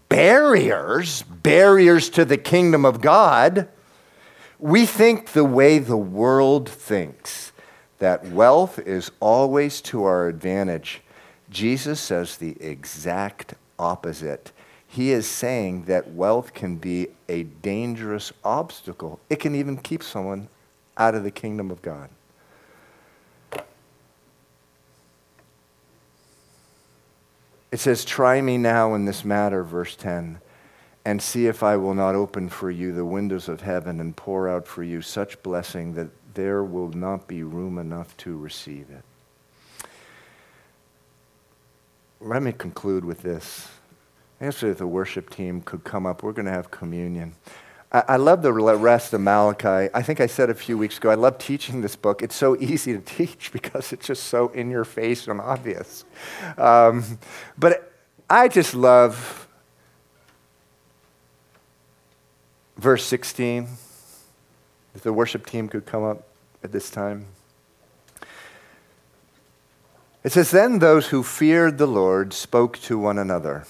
barriers, 0.09 1.23
barriers 1.23 2.09
to 2.11 2.25
the 2.25 2.37
kingdom 2.37 2.85
of 2.85 3.01
God, 3.01 3.69
we 4.59 4.87
think 4.87 5.33
the 5.33 5.45
way 5.45 5.79
the 5.79 5.97
world 5.97 6.69
thinks, 6.69 7.48
that 7.99 8.27
wealth 8.29 8.79
is 8.79 9.11
always 9.21 9.81
to 9.83 10.05
our 10.05 10.29
advantage. 10.29 11.03
Jesus 11.51 12.01
says 12.01 12.37
the 12.37 12.61
exact 12.63 13.55
opposite. 13.79 14.53
He 14.87 15.13
is 15.13 15.27
saying 15.29 15.85
that 15.85 16.13
wealth 16.13 16.55
can 16.55 16.77
be 16.77 17.09
a 17.29 17.43
dangerous 17.43 18.33
obstacle. 18.45 19.21
It 19.29 19.37
can 19.37 19.55
even 19.55 19.77
keep 19.77 20.03
someone 20.03 20.49
out 20.97 21.15
of 21.15 21.25
the 21.25 21.31
kingdom 21.31 21.71
of 21.71 21.83
God. 21.83 22.09
It 27.71 27.81
says, 27.81 28.05
Try 28.05 28.41
me 28.41 28.57
now 28.57 28.95
in 28.95 29.05
this 29.05 29.25
matter, 29.25 29.63
verse 29.63 29.95
10, 29.95 30.41
and 31.05 31.21
see 31.21 31.47
if 31.47 31.63
I 31.63 31.77
will 31.77 31.95
not 31.95 32.15
open 32.15 32.49
for 32.49 32.71
you 32.71 32.93
the 32.93 33.05
windows 33.05 33.49
of 33.49 33.61
heaven 33.61 34.01
and 34.01 34.17
pour 34.17 34.49
out 34.49 34.67
for 34.67 34.83
you 34.83 35.03
such 35.03 35.43
blessing 35.43 35.95
that 35.95 36.09
there 36.39 36.63
will 36.63 36.91
not 36.91 37.27
be 37.27 37.43
room 37.43 37.79
enough 37.79 38.17
to 38.17 38.37
receive 38.37 38.87
it. 38.91 39.03
Let 42.21 42.45
me 42.45 42.53
conclude 42.53 43.05
with 43.05 43.23
this. 43.23 43.67
Actually, 44.41 44.71
if 44.71 44.79
the 44.79 44.87
worship 44.87 45.31
team 45.31 45.61
could 45.61 45.83
come 45.83 46.07
up, 46.07 46.23
we're 46.23 46.31
going 46.31 46.47
to 46.47 46.53
have 46.53 46.71
communion. 46.71 47.35
I, 47.91 48.05
I 48.11 48.17
love 48.19 48.43
the 48.43 48.53
rest 48.53 49.13
of 49.15 49.21
Malachi. 49.21 49.91
I 49.93 50.01
think 50.01 50.21
I 50.21 50.29
said 50.29 50.49
a 50.49 50.55
few 50.55 50.79
weeks 50.79 50.99
ago, 50.99 51.11
I 51.11 51.17
love 51.17 51.39
teaching 51.39 51.81
this 51.81 51.97
book. 51.97 52.23
It's 52.23 52.37
so 52.37 52.57
easy 52.61 52.93
to 52.93 53.01
teach 53.17 53.51
because 53.51 53.93
it's 53.93 54.07
just 54.07 54.23
so 54.23 54.47
in 54.51 54.71
your 54.71 54.85
face 54.85 55.27
and 55.27 55.41
obvious. 55.41 56.05
Um, 56.57 57.19
but 57.59 57.93
I 58.31 58.47
just 58.47 58.77
love 58.77 59.49
verse 62.77 63.05
16. 63.07 63.67
If 64.95 65.03
the 65.03 65.13
worship 65.13 65.47
team 65.47 65.69
could 65.69 65.85
come 65.85 66.05
up 66.05 66.28
at 66.63 66.73
this 66.73 66.91
time. 66.91 67.27
It 70.25 70.33
says, 70.33 70.51
Then 70.51 70.79
those 70.79 71.09
who 71.09 71.23
feared 71.23 71.79
the 71.79 71.87
Lord 71.87 72.33
spoke 72.33 72.79
to 72.81 72.99
one 72.99 73.19
another. 73.19 73.65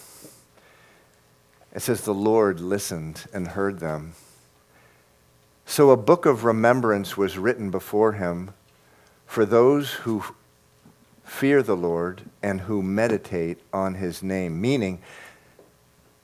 It 1.74 1.80
says, 1.80 2.02
The 2.02 2.14
Lord 2.14 2.60
listened 2.60 3.26
and 3.32 3.48
heard 3.48 3.80
them. 3.80 4.14
So 5.66 5.90
a 5.90 5.96
book 5.96 6.24
of 6.24 6.44
remembrance 6.44 7.16
was 7.16 7.36
written 7.36 7.70
before 7.70 8.14
him 8.14 8.54
for 9.26 9.44
those 9.44 9.92
who 9.92 10.24
fear 11.24 11.62
the 11.62 11.76
Lord 11.76 12.22
and 12.42 12.62
who 12.62 12.82
meditate 12.82 13.58
on 13.72 13.94
his 13.94 14.22
name. 14.22 14.60
Meaning, 14.60 15.00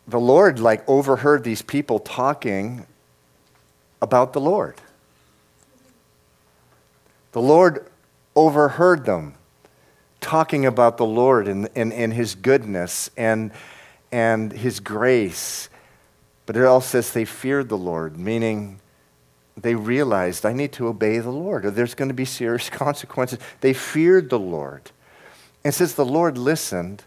the 0.08 0.18
Lord 0.18 0.58
like 0.58 0.82
overheard 0.88 1.44
these 1.44 1.62
people 1.62 1.98
talking 1.98 2.86
about 4.00 4.32
the 4.32 4.40
Lord. 4.40 4.80
The 7.34 7.42
Lord 7.42 7.90
overheard 8.36 9.06
them 9.06 9.34
talking 10.20 10.64
about 10.64 10.98
the 10.98 11.04
Lord 11.04 11.48
and, 11.48 11.68
and, 11.74 11.92
and 11.92 12.14
his 12.14 12.36
goodness 12.36 13.10
and 13.16 13.50
and 14.12 14.52
his 14.52 14.78
grace. 14.78 15.68
But 16.46 16.56
it 16.56 16.64
all 16.64 16.80
says 16.80 17.12
they 17.12 17.24
feared 17.24 17.68
the 17.68 17.76
Lord, 17.76 18.16
meaning 18.16 18.78
they 19.56 19.74
realized, 19.74 20.46
I 20.46 20.52
need 20.52 20.70
to 20.74 20.86
obey 20.86 21.18
the 21.18 21.32
Lord, 21.32 21.66
or 21.66 21.72
there's 21.72 21.96
going 21.96 22.08
to 22.08 22.14
be 22.14 22.24
serious 22.24 22.70
consequences. 22.70 23.40
They 23.62 23.72
feared 23.72 24.30
the 24.30 24.38
Lord. 24.38 24.92
And 25.64 25.74
says 25.74 25.96
the 25.96 26.04
Lord 26.04 26.38
listened. 26.38 27.02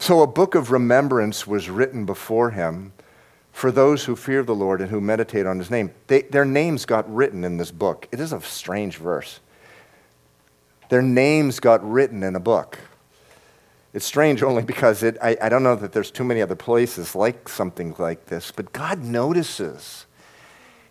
So 0.00 0.20
a 0.20 0.26
book 0.26 0.56
of 0.56 0.72
remembrance 0.72 1.46
was 1.46 1.70
written 1.70 2.06
before 2.06 2.50
him 2.50 2.92
for 3.56 3.72
those 3.72 4.04
who 4.04 4.14
fear 4.14 4.42
the 4.42 4.54
Lord 4.54 4.82
and 4.82 4.90
who 4.90 5.00
meditate 5.00 5.46
on 5.46 5.58
his 5.58 5.70
name. 5.70 5.90
They, 6.08 6.20
their 6.20 6.44
names 6.44 6.84
got 6.84 7.10
written 7.10 7.42
in 7.42 7.56
this 7.56 7.70
book. 7.70 8.06
It 8.12 8.20
is 8.20 8.34
a 8.34 8.40
strange 8.42 8.98
verse. 8.98 9.40
Their 10.90 11.00
names 11.00 11.58
got 11.58 11.82
written 11.82 12.22
in 12.22 12.36
a 12.36 12.38
book. 12.38 12.78
It's 13.94 14.04
strange 14.04 14.42
only 14.42 14.62
because 14.62 15.02
it, 15.02 15.16
I, 15.22 15.38
I 15.40 15.48
don't 15.48 15.62
know 15.62 15.74
that 15.74 15.94
there's 15.94 16.10
too 16.10 16.22
many 16.22 16.42
other 16.42 16.54
places 16.54 17.14
like 17.14 17.48
something 17.48 17.94
like 17.98 18.26
this, 18.26 18.52
but 18.52 18.74
God 18.74 19.02
notices. 19.02 20.04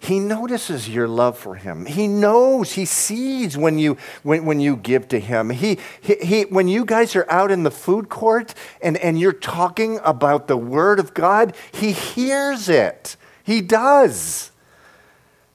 He 0.06 0.20
notices 0.20 0.88
your 0.88 1.08
love 1.08 1.38
for 1.38 1.56
him. 1.56 1.86
He 1.86 2.08
knows, 2.08 2.74
he 2.74 2.86
sees 2.86 3.58
when 3.58 3.80
you, 3.80 3.98
when, 4.24 4.46
when 4.46 4.60
you 4.60 4.76
give 4.76 5.08
to 5.10 5.20
him. 5.20 5.50
He, 5.50 5.80
he, 6.00 6.16
he, 6.16 6.42
when 6.44 6.68
you 6.68 6.86
guys 6.86 7.16
are 7.16 7.30
out 7.30 7.52
in 7.52 7.64
the 7.64 7.72
food 7.72 8.10
court 8.10 8.54
and, 8.82 8.98
and 8.98 9.20
you're 9.20 9.34
talking 9.34 10.00
about 10.04 10.48
the 10.48 10.58
word 10.58 11.00
of 11.00 11.14
God, 11.14 11.56
he 11.72 11.92
hears 11.92 12.70
it. 12.70 13.18
He 13.44 13.62
does. 13.62 14.52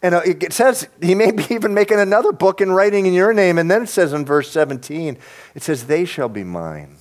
And 0.02 0.14
uh, 0.14 0.22
it 0.24 0.52
says 0.52 0.88
he 1.00 1.14
may 1.14 1.30
be 1.30 1.44
even 1.50 1.74
making 1.74 2.00
another 2.00 2.32
book 2.32 2.60
and 2.60 2.74
writing 2.74 3.06
in 3.06 3.12
your 3.12 3.32
name. 3.32 3.58
And 3.58 3.70
then 3.70 3.82
it 3.82 3.88
says 3.88 4.12
in 4.12 4.24
verse 4.24 4.50
17, 4.50 5.18
it 5.54 5.62
says, 5.62 5.86
They 5.86 6.04
shall 6.04 6.28
be 6.28 6.44
mine 6.44 6.96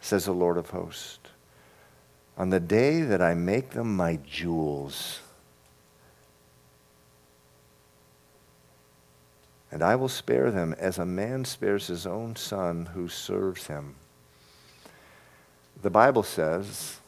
says 0.00 0.24
the 0.24 0.32
Lord 0.32 0.56
of 0.56 0.70
hosts. 0.70 1.19
On 2.40 2.48
the 2.48 2.58
day 2.58 3.02
that 3.02 3.20
I 3.20 3.34
make 3.34 3.72
them 3.72 3.94
my 3.94 4.18
jewels, 4.26 5.20
and 9.70 9.82
I 9.82 9.94
will 9.94 10.08
spare 10.08 10.50
them 10.50 10.74
as 10.78 10.96
a 10.96 11.04
man 11.04 11.44
spares 11.44 11.88
his 11.88 12.06
own 12.06 12.36
son 12.36 12.86
who 12.94 13.08
serves 13.08 13.66
him. 13.66 13.96
The 15.82 15.90
Bible 15.90 16.22
says 16.22 17.00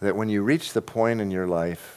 that 0.00 0.16
when 0.16 0.28
you 0.28 0.42
reach 0.42 0.72
the 0.72 0.82
point 0.82 1.20
in 1.20 1.30
your 1.30 1.46
life 1.46 1.95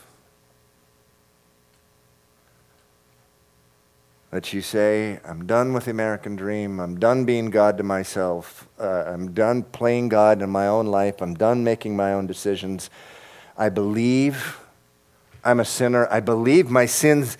that 4.32 4.54
you 4.54 4.62
say, 4.62 5.20
I'm 5.26 5.46
done 5.46 5.74
with 5.74 5.86
the 5.86 5.92
American 5.92 6.36
dream. 6.36 6.80
I'm 6.80 7.00
done 7.00 7.26
being 7.26 7.50
God 7.50 7.78
to 7.78 7.84
myself. 7.84 8.68
Uh, 8.80 9.06
I'm 9.08 9.34
done 9.34 9.64
playing 9.64 10.10
God 10.10 10.42
in 10.42 10.50
my 10.50 10.68
own 10.68 10.86
life. 10.86 11.22
I'm 11.22 11.34
done 11.34 11.64
making 11.64 11.96
my 11.96 12.14
own 12.14 12.28
decisions. 12.28 12.90
I 13.58 13.70
believe 13.70 14.60
I'm 15.44 15.60
a 15.60 15.66
sinner. 15.66 16.08
I 16.12 16.20
believe 16.20 16.70
my 16.70 16.86
sins 16.86 17.38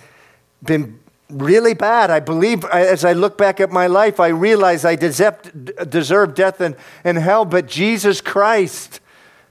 been 0.62 0.98
really 1.30 1.74
bad. 1.74 2.10
I 2.10 2.18
believe 2.18 2.64
as 2.64 3.04
I 3.04 3.12
look 3.12 3.38
back 3.38 3.60
at 3.60 3.70
my 3.70 3.86
life, 3.86 4.18
I 4.18 4.28
realize 4.28 4.84
I 4.84 4.96
deserve, 4.96 5.88
deserve 5.88 6.34
death 6.34 6.60
and, 6.60 6.74
and 7.04 7.18
hell, 7.18 7.44
but 7.44 7.68
Jesus 7.68 8.20
Christ 8.20 9.00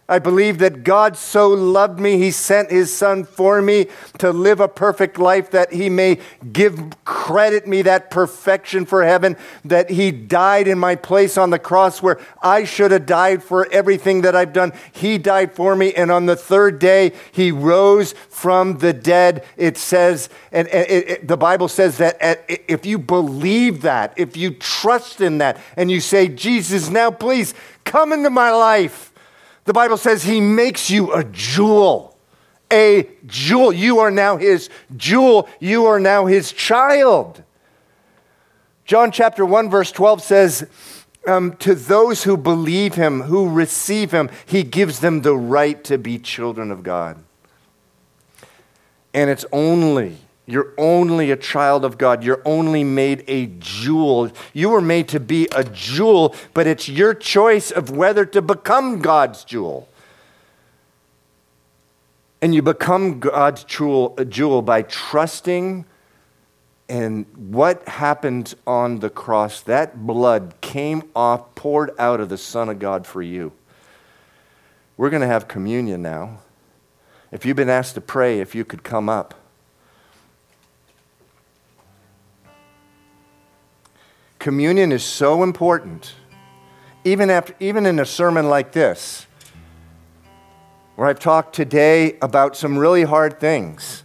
I 0.09 0.17
believe 0.17 0.57
that 0.57 0.83
God 0.83 1.15
so 1.15 1.49
loved 1.49 1.99
me, 1.99 2.17
He 2.17 2.31
sent 2.31 2.71
His 2.71 2.91
Son 2.91 3.23
for 3.23 3.61
me 3.61 3.87
to 4.17 4.31
live 4.31 4.59
a 4.59 4.67
perfect 4.67 5.19
life, 5.19 5.51
that 5.51 5.71
He 5.71 5.87
may 5.87 6.17
give 6.51 7.03
credit 7.05 7.67
me 7.67 7.83
that 7.83 8.09
perfection 8.09 8.87
for 8.87 9.03
heaven, 9.03 9.37
that 9.63 9.91
He 9.91 10.11
died 10.11 10.67
in 10.67 10.79
my 10.79 10.95
place 10.95 11.37
on 11.37 11.51
the 11.51 11.59
cross 11.59 12.01
where 12.01 12.19
I 12.41 12.63
should 12.63 12.89
have 12.89 13.05
died 13.05 13.43
for 13.43 13.71
everything 13.71 14.21
that 14.21 14.35
I've 14.35 14.51
done. 14.51 14.73
He 14.91 15.19
died 15.19 15.53
for 15.53 15.75
me, 15.75 15.93
and 15.93 16.11
on 16.11 16.25
the 16.25 16.35
third 16.35 16.79
day, 16.79 17.13
He 17.31 17.51
rose 17.51 18.13
from 18.29 18.79
the 18.79 18.93
dead. 18.93 19.45
It 19.57 19.77
says, 19.77 20.29
and 20.51 20.67
it, 20.69 20.89
it, 20.89 21.27
the 21.27 21.37
Bible 21.37 21.67
says 21.67 21.99
that 21.99 22.17
if 22.47 22.83
you 22.83 22.97
believe 22.97 23.83
that, 23.83 24.15
if 24.17 24.35
you 24.35 24.55
trust 24.55 25.21
in 25.21 25.37
that, 25.37 25.59
and 25.77 25.91
you 25.91 26.01
say, 26.01 26.27
Jesus, 26.27 26.89
now 26.89 27.11
please 27.11 27.53
come 27.85 28.11
into 28.11 28.31
my 28.31 28.49
life 28.51 29.08
the 29.65 29.73
Bible 29.73 29.97
says 29.97 30.23
he 30.23 30.41
makes 30.41 30.89
you 30.89 31.13
a 31.13 31.23
jewel. 31.23 32.17
A 32.71 33.09
jewel. 33.25 33.73
You 33.73 33.99
are 33.99 34.11
now 34.11 34.37
his 34.37 34.69
jewel. 34.95 35.49
You 35.59 35.85
are 35.85 35.99
now 35.99 36.25
his 36.25 36.51
child. 36.51 37.43
John 38.85 39.11
chapter 39.11 39.45
1, 39.45 39.69
verse 39.69 39.91
12 39.91 40.21
says, 40.23 40.67
um, 41.27 41.55
To 41.57 41.75
those 41.75 42.23
who 42.23 42.37
believe 42.37 42.95
him, 42.95 43.21
who 43.21 43.49
receive 43.49 44.11
him, 44.11 44.29
he 44.45 44.63
gives 44.63 44.99
them 44.99 45.21
the 45.21 45.35
right 45.35 45.83
to 45.83 45.97
be 45.97 46.17
children 46.17 46.71
of 46.71 46.81
God. 46.81 47.23
And 49.13 49.29
it's 49.29 49.45
only 49.51 50.17
you're 50.49 50.73
only 50.77 51.29
a 51.29 51.37
child 51.37 51.85
of 51.85 51.99
God. 51.99 52.23
You're 52.23 52.41
only 52.43 52.83
made 52.83 53.23
a 53.27 53.45
jewel. 53.59 54.31
You 54.51 54.69
were 54.69 54.81
made 54.81 55.07
to 55.09 55.19
be 55.19 55.47
a 55.51 55.63
jewel, 55.63 56.35
but 56.55 56.65
it's 56.65 56.89
your 56.89 57.13
choice 57.13 57.69
of 57.69 57.91
whether 57.91 58.25
to 58.25 58.41
become 58.41 58.99
God's 58.99 59.43
jewel. 59.43 59.87
And 62.41 62.55
you 62.55 62.63
become 62.63 63.19
God's 63.19 63.63
jewel, 63.63 64.17
jewel 64.27 64.61
by 64.63 64.81
trusting 64.81 65.85
and 66.87 67.27
what 67.35 67.87
happened 67.87 68.55
on 68.65 68.99
the 68.99 69.09
cross. 69.11 69.61
That 69.61 70.07
blood 70.07 70.55
came 70.61 71.03
off, 71.15 71.53
poured 71.53 71.91
out 71.99 72.19
of 72.19 72.29
the 72.29 72.37
Son 72.37 72.69
of 72.69 72.79
God 72.79 73.05
for 73.05 73.21
you. 73.21 73.51
We're 74.97 75.11
going 75.11 75.21
to 75.21 75.27
have 75.27 75.47
communion 75.47 76.01
now. 76.01 76.39
If 77.31 77.45
you've 77.45 77.55
been 77.55 77.69
asked 77.69 77.93
to 77.93 78.01
pray, 78.01 78.39
if 78.39 78.55
you 78.55 78.65
could 78.65 78.83
come 78.83 79.07
up. 79.07 79.38
Communion 84.39 84.93
is 84.93 85.03
so 85.03 85.43
important, 85.43 86.15
even, 87.03 87.29
after, 87.29 87.53
even 87.59 87.85
in 87.85 87.99
a 87.99 88.05
sermon 88.05 88.47
like 88.47 88.71
this, 88.71 89.27
where 90.95 91.09
I've 91.09 91.19
talked 91.19 91.53
today 91.53 92.17
about 92.21 92.55
some 92.55 92.77
really 92.77 93.03
hard 93.03 93.37
things. 93.41 94.03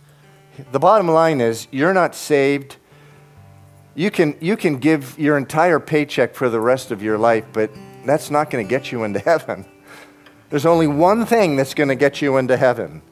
The 0.72 0.80
bottom 0.80 1.08
line 1.08 1.40
is 1.40 1.68
you're 1.70 1.94
not 1.94 2.16
saved. 2.16 2.76
You 3.94 4.10
can, 4.10 4.36
you 4.40 4.56
can 4.56 4.78
give 4.78 5.16
your 5.16 5.38
entire 5.38 5.78
paycheck 5.78 6.34
for 6.34 6.48
the 6.48 6.60
rest 6.60 6.90
of 6.90 7.00
your 7.00 7.16
life, 7.16 7.44
but 7.52 7.70
that's 8.04 8.28
not 8.28 8.50
going 8.50 8.66
to 8.66 8.68
get 8.68 8.90
you 8.90 9.04
into 9.04 9.20
heaven. 9.20 9.64
There's 10.50 10.66
only 10.66 10.88
one 10.88 11.26
thing 11.26 11.54
that's 11.54 11.74
going 11.74 11.90
to 11.90 11.94
get 11.94 12.20
you 12.20 12.38
into 12.38 12.56
heaven 12.56 13.02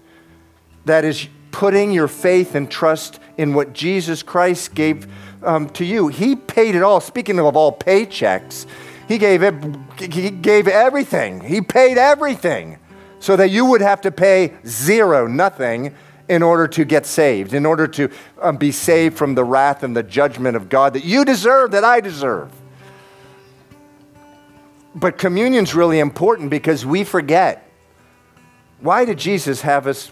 that 0.86 1.04
is 1.04 1.28
putting 1.52 1.92
your 1.92 2.08
faith 2.08 2.56
and 2.56 2.68
trust 2.68 3.20
in 3.36 3.54
what 3.54 3.72
Jesus 3.72 4.24
Christ 4.24 4.74
gave 4.74 5.06
um, 5.44 5.68
to 5.70 5.84
you. 5.84 6.08
He 6.08 6.36
paid 6.36 6.74
it 6.74 6.82
all. 6.82 7.00
Speaking 7.00 7.38
of 7.38 7.56
all 7.56 7.76
paychecks, 7.76 8.66
he 9.08 9.18
gave, 9.18 9.42
it, 9.42 9.54
he 9.98 10.30
gave 10.30 10.68
everything. 10.68 11.40
He 11.40 11.60
paid 11.60 11.98
everything 11.98 12.78
so 13.20 13.36
that 13.36 13.50
you 13.50 13.66
would 13.66 13.80
have 13.80 14.00
to 14.02 14.10
pay 14.10 14.54
zero, 14.66 15.26
nothing, 15.26 15.94
in 16.28 16.42
order 16.42 16.66
to 16.68 16.84
get 16.84 17.04
saved, 17.04 17.52
in 17.52 17.66
order 17.66 17.86
to 17.86 18.10
um, 18.40 18.56
be 18.56 18.72
saved 18.72 19.16
from 19.16 19.34
the 19.34 19.44
wrath 19.44 19.82
and 19.82 19.96
the 19.96 20.02
judgment 20.02 20.56
of 20.56 20.68
God 20.68 20.94
that 20.94 21.04
you 21.04 21.24
deserve, 21.24 21.72
that 21.72 21.84
I 21.84 22.00
deserve. 22.00 22.50
But 24.94 25.18
communion's 25.18 25.74
really 25.74 25.98
important 25.98 26.50
because 26.50 26.86
we 26.86 27.04
forget. 27.04 27.68
Why 28.80 29.04
did 29.04 29.18
Jesus 29.18 29.60
have 29.62 29.86
us 29.86 30.10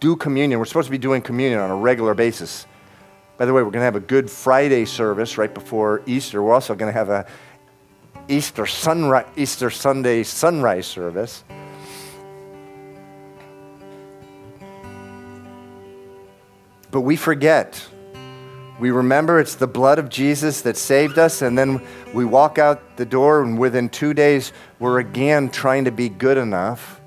do 0.00 0.16
communion? 0.16 0.58
We're 0.58 0.66
supposed 0.66 0.86
to 0.86 0.92
be 0.92 0.98
doing 0.98 1.22
communion 1.22 1.60
on 1.60 1.70
a 1.70 1.76
regular 1.76 2.14
basis. 2.14 2.66
By 3.38 3.44
the 3.44 3.52
way, 3.52 3.62
we're 3.62 3.70
going 3.70 3.80
to 3.80 3.84
have 3.84 3.96
a 3.96 4.00
Good 4.00 4.30
Friday 4.30 4.86
service 4.86 5.36
right 5.36 5.52
before 5.52 6.02
Easter. 6.06 6.42
We're 6.42 6.54
also 6.54 6.74
going 6.74 6.90
to 6.90 6.98
have 6.98 7.10
a 7.10 7.26
Easter 8.28 8.64
sunrise, 8.64 9.26
Easter 9.36 9.68
Sunday 9.68 10.22
sunrise 10.22 10.86
service. 10.86 11.44
But 16.90 17.02
we 17.02 17.16
forget. 17.16 17.86
We 18.80 18.90
remember 18.90 19.38
it's 19.38 19.54
the 19.54 19.66
blood 19.66 19.98
of 19.98 20.08
Jesus 20.08 20.62
that 20.62 20.78
saved 20.78 21.18
us, 21.18 21.42
and 21.42 21.58
then 21.58 21.82
we 22.14 22.24
walk 22.24 22.58
out 22.58 22.96
the 22.96 23.04
door, 23.04 23.42
and 23.42 23.58
within 23.58 23.90
two 23.90 24.14
days, 24.14 24.52
we're 24.78 24.98
again 24.98 25.50
trying 25.50 25.84
to 25.84 25.90
be 25.90 26.08
good 26.08 26.38
enough 26.38 27.00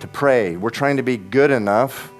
to 0.00 0.08
pray. 0.08 0.56
We're 0.56 0.70
trying 0.70 0.96
to 0.96 1.02
be 1.02 1.18
good 1.18 1.50
enough 1.50 2.12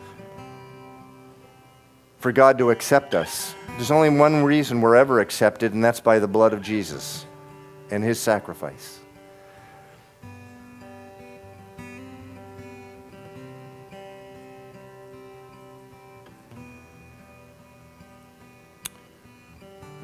for 2.20 2.32
God 2.32 2.58
to 2.58 2.70
accept 2.70 3.14
us. 3.14 3.54
There's 3.70 3.90
only 3.90 4.10
one 4.10 4.44
reason 4.44 4.82
we're 4.82 4.94
ever 4.94 5.20
accepted, 5.20 5.72
and 5.72 5.82
that's 5.82 6.00
by 6.00 6.18
the 6.18 6.28
blood 6.28 6.52
of 6.52 6.60
Jesus 6.62 7.24
and 7.90 8.04
his 8.04 8.20
sacrifice. 8.20 9.00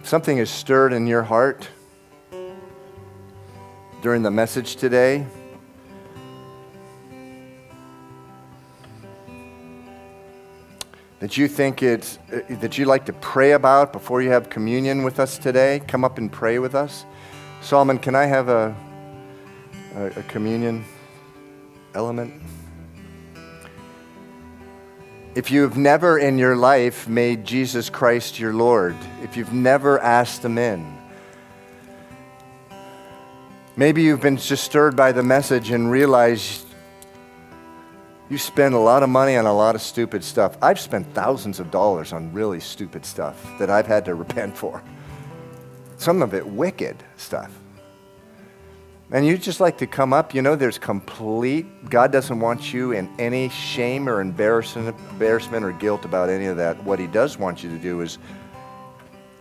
If 0.01 0.09
something 0.09 0.39
is 0.39 0.49
stirred 0.49 0.93
in 0.95 1.07
your 1.07 1.23
heart 1.23 1.69
during 4.01 4.23
the 4.23 4.31
message 4.31 4.77
today, 4.77 5.27
that 11.27 11.37
you 11.37 11.49
think 11.49 11.83
it's 11.83 12.20
uh, 12.33 12.41
that 12.61 12.79
you 12.79 12.85
like 12.85 13.05
to 13.05 13.12
pray 13.14 13.51
about 13.51 13.93
before 13.93 14.22
you 14.22 14.31
have 14.31 14.49
communion 14.49 15.03
with 15.03 15.18
us 15.18 15.39
today, 15.39 15.83
come 15.89 16.05
up 16.05 16.18
and 16.18 16.31
pray 16.31 16.61
with 16.61 16.77
us. 16.77 17.05
Solomon, 17.61 17.99
can 17.99 18.14
I 18.14 18.27
have 18.27 18.49
a, 18.49 18.72
a, 19.97 20.05
a 20.05 20.22
communion 20.29 20.85
element? 21.97 22.33
If 25.35 25.51
you've 25.51 25.77
never 25.77 26.16
in 26.16 26.39
your 26.39 26.55
life 26.55 27.09
made 27.09 27.45
Jesus 27.45 27.91
Christ 27.91 28.39
your 28.39 28.53
Lord, 28.53 28.95
if 29.20 29.37
you've 29.37 29.53
never 29.53 29.99
asked 29.99 30.45
Him 30.45 30.59
in, 30.59 30.97
maybe 33.74 34.05
you've 34.05 34.22
been 34.22 34.37
just 34.37 34.62
stirred 34.62 34.95
by 34.95 35.11
the 35.11 35.24
message 35.24 35.70
and 35.72 35.91
realized 35.91 36.66
you 38.29 38.39
spend 38.39 38.74
a 38.74 38.79
lot 38.79 39.03
of 39.03 39.09
money 39.09 39.37
on 39.37 39.47
a 39.47 39.55
lot 39.55 39.74
of 39.74 39.83
stupid 39.83 40.24
stuff. 40.24 40.57
I've 40.61 40.81
spent 40.81 41.12
thousands 41.14 41.61
of 41.61 41.70
dollars 41.70 42.12
on 42.12 42.33
really 42.33 42.61
stupid 42.61 43.05
stuff 43.05 43.47
that 43.59 43.70
I've 43.70 43.87
had 43.87 44.05
to 44.07 44.14
repent 44.24 44.57
for. 44.57 44.83
Some 45.99 46.22
of 46.22 46.35
it 46.35 46.47
wicked 46.47 47.03
stuff. 47.16 47.53
And 49.12 49.24
you 49.24 49.39
just 49.39 49.61
like 49.61 49.79
to 49.79 49.87
come 49.87 50.12
up, 50.12 50.35
you 50.35 50.43
know, 50.43 50.57
there's 50.57 50.79
complete, 50.79 51.89
God 51.89 52.11
doesn't 52.11 52.41
want 52.41 52.74
you 52.74 52.91
in 52.91 53.09
any 53.20 53.49
shame 53.51 54.09
or 54.09 54.20
embarrassment, 54.20 54.97
or 55.64 55.72
guilt 55.72 56.05
about 56.05 56.29
any 56.29 56.47
of 56.47 56.57
that. 56.57 56.83
What 56.83 56.99
He 56.99 57.07
does 57.07 57.39
want 57.39 57.62
you 57.62 57.70
to 57.70 57.79
do 57.79 58.01
is 58.01 58.18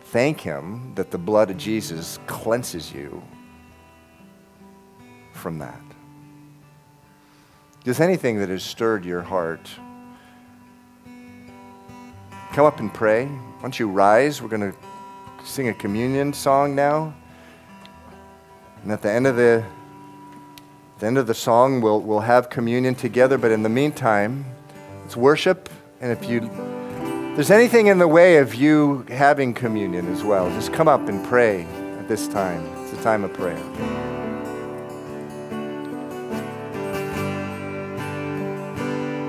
thank 0.05 0.39
Him 0.39 0.93
that 0.93 1.09
the 1.09 1.17
blood 1.17 1.49
of 1.49 1.57
Jesus 1.57 2.19
cleanses 2.27 2.93
you 2.93 3.23
from 5.33 5.57
that. 5.57 5.84
Does 7.85 7.99
anything 7.99 8.39
that 8.39 8.49
has 8.49 8.63
stirred 8.63 9.05
your 9.05 9.21
heart 9.21 9.69
come 12.51 12.65
up 12.65 12.79
and 12.79 12.91
pray? 12.91 13.27
Why 13.27 13.61
don't 13.61 13.79
you 13.79 13.87
rise? 13.87 14.41
We're 14.41 14.49
going 14.49 14.71
to 14.71 14.77
sing 15.45 15.69
a 15.69 15.73
communion 15.75 16.33
song 16.33 16.73
now. 16.73 17.13
And 18.81 18.91
at 18.91 19.03
the 19.03 19.11
end 19.11 19.27
of 19.27 19.35
the, 19.35 19.63
the 20.97 21.05
end 21.05 21.19
of 21.19 21.27
the 21.27 21.35
song, 21.35 21.79
we'll, 21.79 22.01
we'll 22.01 22.21
have 22.21 22.49
communion 22.49 22.95
together. 22.95 23.37
But 23.37 23.51
in 23.51 23.61
the 23.61 23.69
meantime, 23.69 24.45
it's 25.05 25.15
worship. 25.15 25.69
And 26.01 26.11
if 26.11 26.27
you 26.27 26.39
there's 27.35 27.51
anything 27.51 27.87
in 27.87 27.99
the 27.99 28.07
way 28.07 28.37
of 28.37 28.55
you 28.55 29.05
having 29.09 29.53
communion 29.53 30.11
as 30.11 30.23
well, 30.23 30.49
just 30.51 30.73
come 30.73 30.87
up 30.87 31.07
and 31.07 31.23
pray 31.27 31.65
at 31.99 32.07
this 32.07 32.27
time. 32.29 32.65
It's 32.83 32.99
a 32.99 33.03
time 33.03 33.23
of 33.23 33.33
prayer. 33.33 33.94